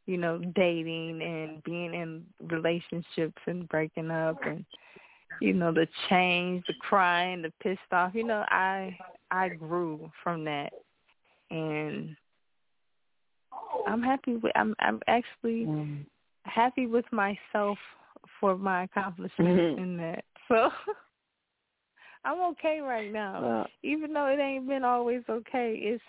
you 0.06 0.16
know, 0.16 0.40
dating 0.54 1.20
and 1.22 1.62
being 1.64 1.92
in 1.94 2.24
relationships 2.48 3.42
and 3.46 3.68
breaking 3.68 4.10
up 4.10 4.38
and 4.44 4.64
you 5.40 5.52
know 5.52 5.72
the 5.72 5.86
change, 6.08 6.64
the 6.66 6.74
crying, 6.80 7.42
the 7.42 7.52
pissed 7.62 7.80
off. 7.92 8.14
You 8.14 8.24
know, 8.24 8.44
I 8.48 8.96
I 9.30 9.48
grew 9.48 10.10
from 10.22 10.44
that, 10.44 10.72
and 11.50 12.16
I'm 13.86 14.02
happy 14.02 14.36
with. 14.36 14.52
I'm 14.56 14.74
I'm 14.78 15.00
actually 15.08 15.66
mm. 15.66 16.06
happy 16.44 16.86
with 16.86 17.04
myself 17.12 17.78
for 18.40 18.56
my 18.56 18.84
accomplishments 18.84 19.38
mm-hmm. 19.38 19.82
in 19.82 19.96
that. 19.98 20.24
So 20.48 20.70
I'm 22.26 22.40
okay 22.52 22.80
right 22.80 23.12
now, 23.12 23.40
well, 23.40 23.66
even 23.84 24.12
though 24.12 24.26
it 24.26 24.40
ain't 24.40 24.68
been 24.68 24.82
always 24.82 25.22
okay. 25.30 25.78
It's 25.80 26.02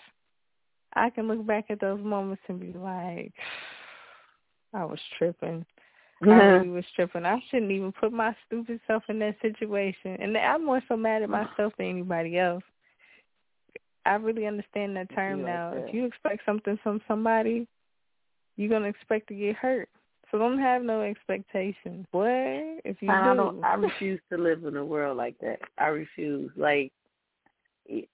I 0.93 1.11
can 1.11 1.27
look 1.27 1.45
back 1.45 1.65
at 1.69 1.79
those 1.79 2.03
moments 2.03 2.41
and 2.47 2.59
be 2.59 2.73
like, 2.77 3.33
I 4.73 4.83
was 4.83 4.99
tripping. 5.17 5.63
I 6.23 6.25
really 6.25 6.69
was 6.69 6.85
tripping. 6.95 7.23
I 7.23 7.39
shouldn't 7.49 7.71
even 7.71 7.91
put 7.91 8.11
my 8.11 8.35
stupid 8.47 8.79
self 8.87 9.03
in 9.09 9.19
that 9.19 9.35
situation. 9.43 10.17
And 10.19 10.35
I'm 10.35 10.65
more 10.65 10.81
so 10.87 10.97
mad 10.97 11.21
at 11.21 11.29
myself 11.29 11.73
than 11.77 11.87
anybody 11.87 12.39
else. 12.39 12.63
I 14.07 14.15
really 14.15 14.47
understand 14.47 14.95
that 14.95 15.13
term 15.13 15.43
now. 15.43 15.73
If 15.75 15.93
you 15.93 16.05
expect 16.05 16.41
something 16.45 16.79
from 16.81 17.01
somebody, 17.07 17.67
you're 18.55 18.69
gonna 18.69 18.87
expect 18.87 19.27
to 19.27 19.35
get 19.35 19.55
hurt. 19.55 19.89
So 20.29 20.37
don't 20.37 20.59
have 20.59 20.83
no 20.83 21.01
expectations. 21.01 22.05
Boy, 22.11 22.79
if 22.83 22.97
you 23.01 23.09
I 23.09 23.31
do, 23.31 23.37
don't, 23.37 23.63
I 23.63 23.75
refuse 23.75 24.19
to 24.31 24.37
live 24.37 24.63
in 24.65 24.75
a 24.75 24.85
world 24.85 25.17
like 25.17 25.37
that. 25.39 25.59
I 25.77 25.87
refuse. 25.87 26.51
Like, 26.55 26.91
I, 27.89 28.05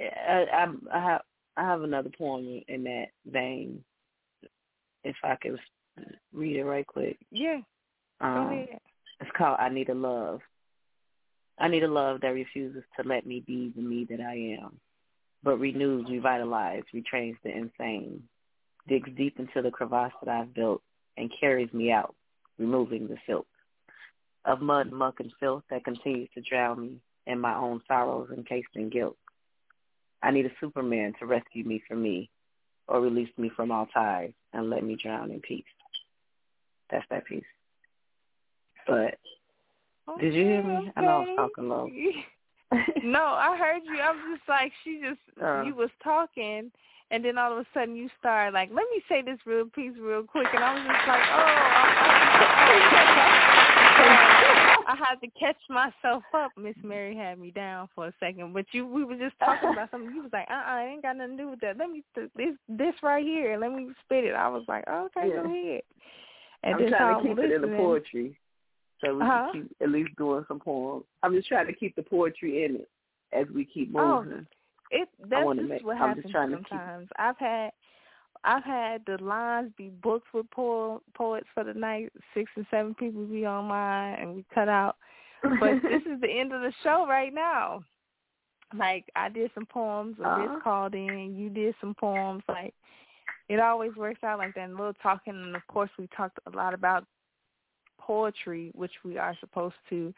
I, 0.00 0.66
I 0.92 1.02
have, 1.02 1.22
I 1.56 1.62
have 1.62 1.82
another 1.82 2.10
poem 2.16 2.62
in 2.66 2.84
that 2.84 3.06
vein. 3.30 3.84
If 5.04 5.16
I 5.24 5.36
could 5.36 5.58
read 6.32 6.56
it 6.56 6.64
right 6.64 6.86
quick. 6.86 7.18
Yeah. 7.30 7.60
Um, 8.20 8.66
it's 9.20 9.30
called 9.36 9.56
I 9.58 9.68
Need 9.68 9.88
a 9.88 9.94
Love. 9.94 10.40
I 11.58 11.68
need 11.68 11.84
a 11.84 11.88
love 11.88 12.22
that 12.22 12.28
refuses 12.28 12.82
to 12.98 13.06
let 13.06 13.26
me 13.26 13.44
be 13.46 13.72
the 13.76 13.82
me 13.82 14.06
that 14.08 14.20
I 14.20 14.56
am, 14.62 14.80
but 15.42 15.58
renews, 15.58 16.06
revitalizes, 16.06 16.84
retrains 16.94 17.36
the 17.44 17.50
insane, 17.50 18.22
digs 18.88 19.10
deep 19.14 19.38
into 19.38 19.60
the 19.60 19.70
crevasse 19.70 20.12
that 20.24 20.34
I've 20.34 20.54
built, 20.54 20.82
and 21.16 21.32
carries 21.38 21.72
me 21.72 21.92
out, 21.92 22.14
removing 22.58 23.08
the 23.08 23.16
silk 23.26 23.46
of 24.44 24.60
mud, 24.60 24.90
muck, 24.90 25.20
and 25.20 25.32
filth 25.38 25.62
that 25.70 25.84
continues 25.84 26.28
to 26.34 26.40
drown 26.40 26.80
me 26.80 27.00
in 27.26 27.38
my 27.38 27.54
own 27.54 27.80
sorrows 27.86 28.30
encased 28.36 28.68
in 28.74 28.88
guilt. 28.88 29.16
I 30.22 30.30
need 30.30 30.46
a 30.46 30.50
Superman 30.60 31.14
to 31.18 31.26
rescue 31.26 31.64
me 31.64 31.82
from 31.86 32.02
me 32.02 32.30
or 32.88 33.00
release 33.00 33.30
me 33.38 33.50
from 33.54 33.70
all 33.70 33.86
ties 33.86 34.32
and 34.52 34.70
let 34.70 34.84
me 34.84 34.96
drown 35.00 35.30
in 35.30 35.40
peace. 35.40 35.64
That's 36.90 37.04
that 37.10 37.26
piece. 37.26 37.44
But 38.86 39.18
okay, 40.08 40.20
did 40.20 40.34
you 40.34 40.44
hear 40.44 40.62
me? 40.62 40.74
Okay. 40.74 40.92
I 40.96 41.00
know 41.02 41.08
I 41.08 41.18
was 41.18 41.28
talking 41.36 41.68
low. 41.68 41.88
no, 43.04 43.24
I 43.24 43.56
heard 43.56 43.82
you. 43.84 44.00
I 44.00 44.10
was 44.10 44.38
just 44.38 44.48
like, 44.48 44.72
she 44.84 45.00
just, 45.02 45.42
uh, 45.42 45.62
you 45.62 45.74
was 45.74 45.90
talking, 46.02 46.70
and 47.10 47.24
then 47.24 47.38
all 47.38 47.52
of 47.52 47.58
a 47.58 47.66
sudden 47.74 47.96
you 47.96 48.08
started 48.18 48.54
like, 48.54 48.70
let 48.70 48.86
me 48.94 49.02
say 49.08 49.22
this 49.22 49.38
real 49.46 49.66
piece 49.66 49.96
real 50.00 50.22
quick, 50.22 50.48
and 50.52 50.62
I 50.62 50.74
was 50.74 50.82
just 50.82 51.08
like, 51.08 51.22
oh. 51.32 51.50
I 54.90 54.96
had 54.96 55.20
to 55.20 55.28
catch 55.38 55.56
myself 55.68 56.24
up. 56.34 56.50
Miss 56.56 56.74
Mary 56.82 57.16
had 57.16 57.38
me 57.38 57.52
down 57.52 57.88
for 57.94 58.08
a 58.08 58.14
second, 58.18 58.52
but 58.52 58.66
you 58.72 58.84
we 58.86 59.04
were 59.04 59.16
just 59.16 59.38
talking 59.38 59.70
about 59.70 59.90
something. 59.90 60.10
You 60.12 60.22
was 60.22 60.32
like, 60.32 60.48
uh, 60.50 60.54
uh-uh, 60.54 60.64
I 60.66 60.86
ain't 60.86 61.02
got 61.02 61.16
nothing 61.16 61.36
to 61.36 61.42
do 61.44 61.50
with 61.50 61.60
that. 61.60 61.76
Let 61.76 61.90
me 61.90 62.02
th- 62.14 62.30
this 62.36 62.56
this 62.68 62.94
right 63.02 63.24
here. 63.24 63.56
Let 63.56 63.72
me 63.72 63.90
spit 64.04 64.24
it. 64.24 64.34
I 64.34 64.48
was 64.48 64.64
like, 64.66 64.84
oh, 64.88 65.08
okay, 65.16 65.28
yeah. 65.28 65.42
go 65.42 65.48
ahead. 65.48 65.82
And 66.64 66.74
I'm 66.74 66.88
trying 66.88 67.22
to 67.22 67.28
keep 67.28 67.36
listening. 67.36 67.52
it 67.52 67.64
in 67.64 67.70
the 67.70 67.76
poetry, 67.76 68.38
so 69.04 69.14
we 69.14 69.22
uh-huh. 69.22 69.48
can 69.52 69.62
keep 69.62 69.76
at 69.80 69.90
least 69.90 70.16
doing 70.16 70.44
some 70.48 70.58
poems. 70.58 71.04
I'm 71.22 71.34
just 71.34 71.48
trying 71.48 71.66
to 71.66 71.72
keep 71.72 71.94
the 71.94 72.02
poetry 72.02 72.64
in 72.64 72.76
it 72.76 72.88
as 73.32 73.46
we 73.54 73.64
keep 73.64 73.92
oh, 73.94 74.24
moving. 74.24 74.40
Oh, 74.40 74.56
it 74.90 75.08
that's 75.28 75.46
just 75.56 75.68
make, 75.68 75.84
what 75.84 75.96
I'm 75.96 76.16
happens 76.16 76.32
sometimes. 76.32 77.08
Keep... 77.08 77.18
I've 77.18 77.38
had 77.38 77.70
I've 78.44 78.64
had 78.64 79.02
the 79.06 79.22
lines 79.22 79.72
be 79.76 79.90
booked 80.02 80.32
with 80.32 80.50
po- 80.50 81.02
poets 81.14 81.46
for 81.54 81.64
the 81.64 81.74
night. 81.74 82.12
Six 82.34 82.50
and 82.56 82.66
seven 82.70 82.94
people 82.94 83.24
be 83.26 83.44
on 83.44 83.66
mine, 83.66 84.16
and 84.20 84.34
we 84.34 84.44
cut 84.54 84.68
out. 84.68 84.96
But 85.42 85.74
this 85.82 86.02
is 86.02 86.20
the 86.20 86.30
end 86.30 86.52
of 86.52 86.62
the 86.62 86.72
show 86.82 87.06
right 87.08 87.32
now. 87.34 87.82
Like 88.76 89.04
I 89.16 89.28
did 89.28 89.50
some 89.54 89.66
poems, 89.66 90.16
a 90.20 90.28
uh-huh. 90.28 90.60
called 90.62 90.94
in. 90.94 91.34
You 91.36 91.50
did 91.50 91.74
some 91.80 91.94
poems. 91.94 92.42
Like 92.48 92.74
it 93.48 93.60
always 93.60 93.94
works 93.96 94.22
out 94.22 94.38
like 94.38 94.54
that. 94.54 94.64
And 94.64 94.74
a 94.74 94.76
little 94.76 94.94
talking, 95.02 95.34
and 95.34 95.56
of 95.56 95.66
course 95.66 95.90
we 95.98 96.08
talked 96.16 96.38
a 96.46 96.56
lot 96.56 96.72
about 96.72 97.04
poetry, 97.98 98.70
which 98.74 98.92
we 99.04 99.18
are 99.18 99.36
supposed 99.40 99.74
to. 99.90 100.14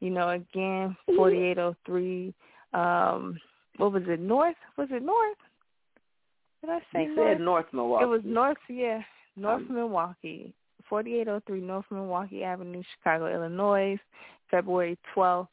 You 0.00 0.10
know, 0.10 0.30
again, 0.30 0.96
forty 1.16 1.38
eight 1.38 1.58
oh 1.58 1.74
three. 1.86 2.34
Um, 2.72 3.38
what 3.76 3.92
was 3.92 4.02
it? 4.06 4.20
North? 4.20 4.56
Was 4.76 4.88
it 4.90 5.02
North? 5.02 5.36
Did 6.60 6.70
I 6.70 6.78
say 6.92 7.04
you 7.04 7.16
North? 7.16 7.28
said 7.28 7.40
North 7.40 7.66
Milwaukee. 7.72 8.04
It 8.04 8.08
was 8.08 8.22
North, 8.24 8.56
yeah, 8.68 9.00
North 9.36 9.62
um, 9.68 9.74
Milwaukee, 9.74 10.54
4803 10.88 11.60
North 11.60 11.84
Milwaukee 11.90 12.44
Avenue, 12.44 12.82
Chicago, 12.96 13.32
Illinois, 13.32 13.98
February 14.50 14.98
12th. 15.14 15.48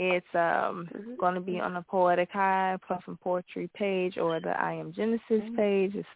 It's 0.00 0.26
um 0.34 0.88
mm-hmm. 0.94 1.16
going 1.18 1.34
to 1.34 1.40
be 1.40 1.58
on 1.58 1.74
the 1.74 1.82
Poetic 1.82 2.30
High 2.32 2.76
Plus 2.86 3.02
and 3.06 3.20
Poetry 3.20 3.68
page 3.74 4.16
or 4.16 4.38
the 4.40 4.50
I 4.50 4.74
Am 4.74 4.92
Genesis 4.92 5.22
mm-hmm. 5.30 5.56
page. 5.56 5.94
It's 5.94 6.08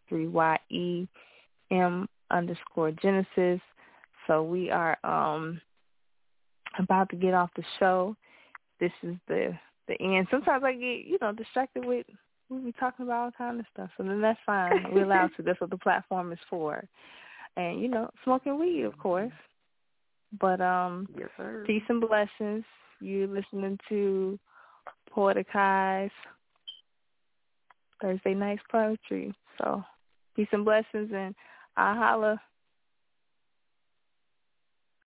3YEM 1.71 2.07
underscore 2.31 2.93
Genesis. 2.93 3.61
So 4.27 4.45
we 4.45 4.71
are 4.71 4.97
um 5.05 5.61
about 6.79 7.11
to 7.11 7.17
get 7.17 7.35
off 7.35 7.51
the 7.57 7.65
show. 7.81 8.17
This 8.79 8.93
is 9.03 9.17
the 9.27 9.59
the 9.89 10.01
end. 10.01 10.27
Sometimes 10.31 10.65
I 10.65 10.73
get, 10.73 11.07
you 11.07 11.19
know, 11.21 11.33
distracted 11.33 11.85
with 11.85 12.07
we 12.49 12.59
be 12.59 12.73
talking 12.73 13.07
about 13.07 13.25
all 13.25 13.31
kind 13.37 13.61
of 13.61 13.67
stuff. 13.73 13.91
So 13.97 14.03
then 14.03 14.21
that's 14.21 14.39
fine. 14.45 14.87
We're 14.93 15.05
allowed 15.07 15.31
to. 15.37 15.43
That's 15.43 15.61
what 15.61 15.71
the 15.71 15.79
platform 15.79 16.33
is 16.33 16.39
for. 16.51 16.85
And, 17.57 17.81
you 17.81 17.89
know, 17.89 18.11
smoking 18.25 18.59
weed, 18.59 18.85
of 18.85 18.99
course. 18.99 19.33
But 20.39 20.61
um 20.61 21.09
yes, 21.19 21.29
sir. 21.37 21.65
peace 21.67 21.83
and 21.89 22.01
blessings. 22.01 22.65
You 23.01 23.27
listening 23.27 23.79
to 23.89 24.39
Poetic 25.11 25.47
Highs 25.53 26.11
Thursday 28.01 28.35
night's 28.35 28.63
poetry. 28.71 29.35
So 29.59 29.83
peace 30.35 30.49
and 30.53 30.65
blessings 30.65 31.11
and 31.15 31.35
I'll 31.77 31.97
holla 31.97 32.41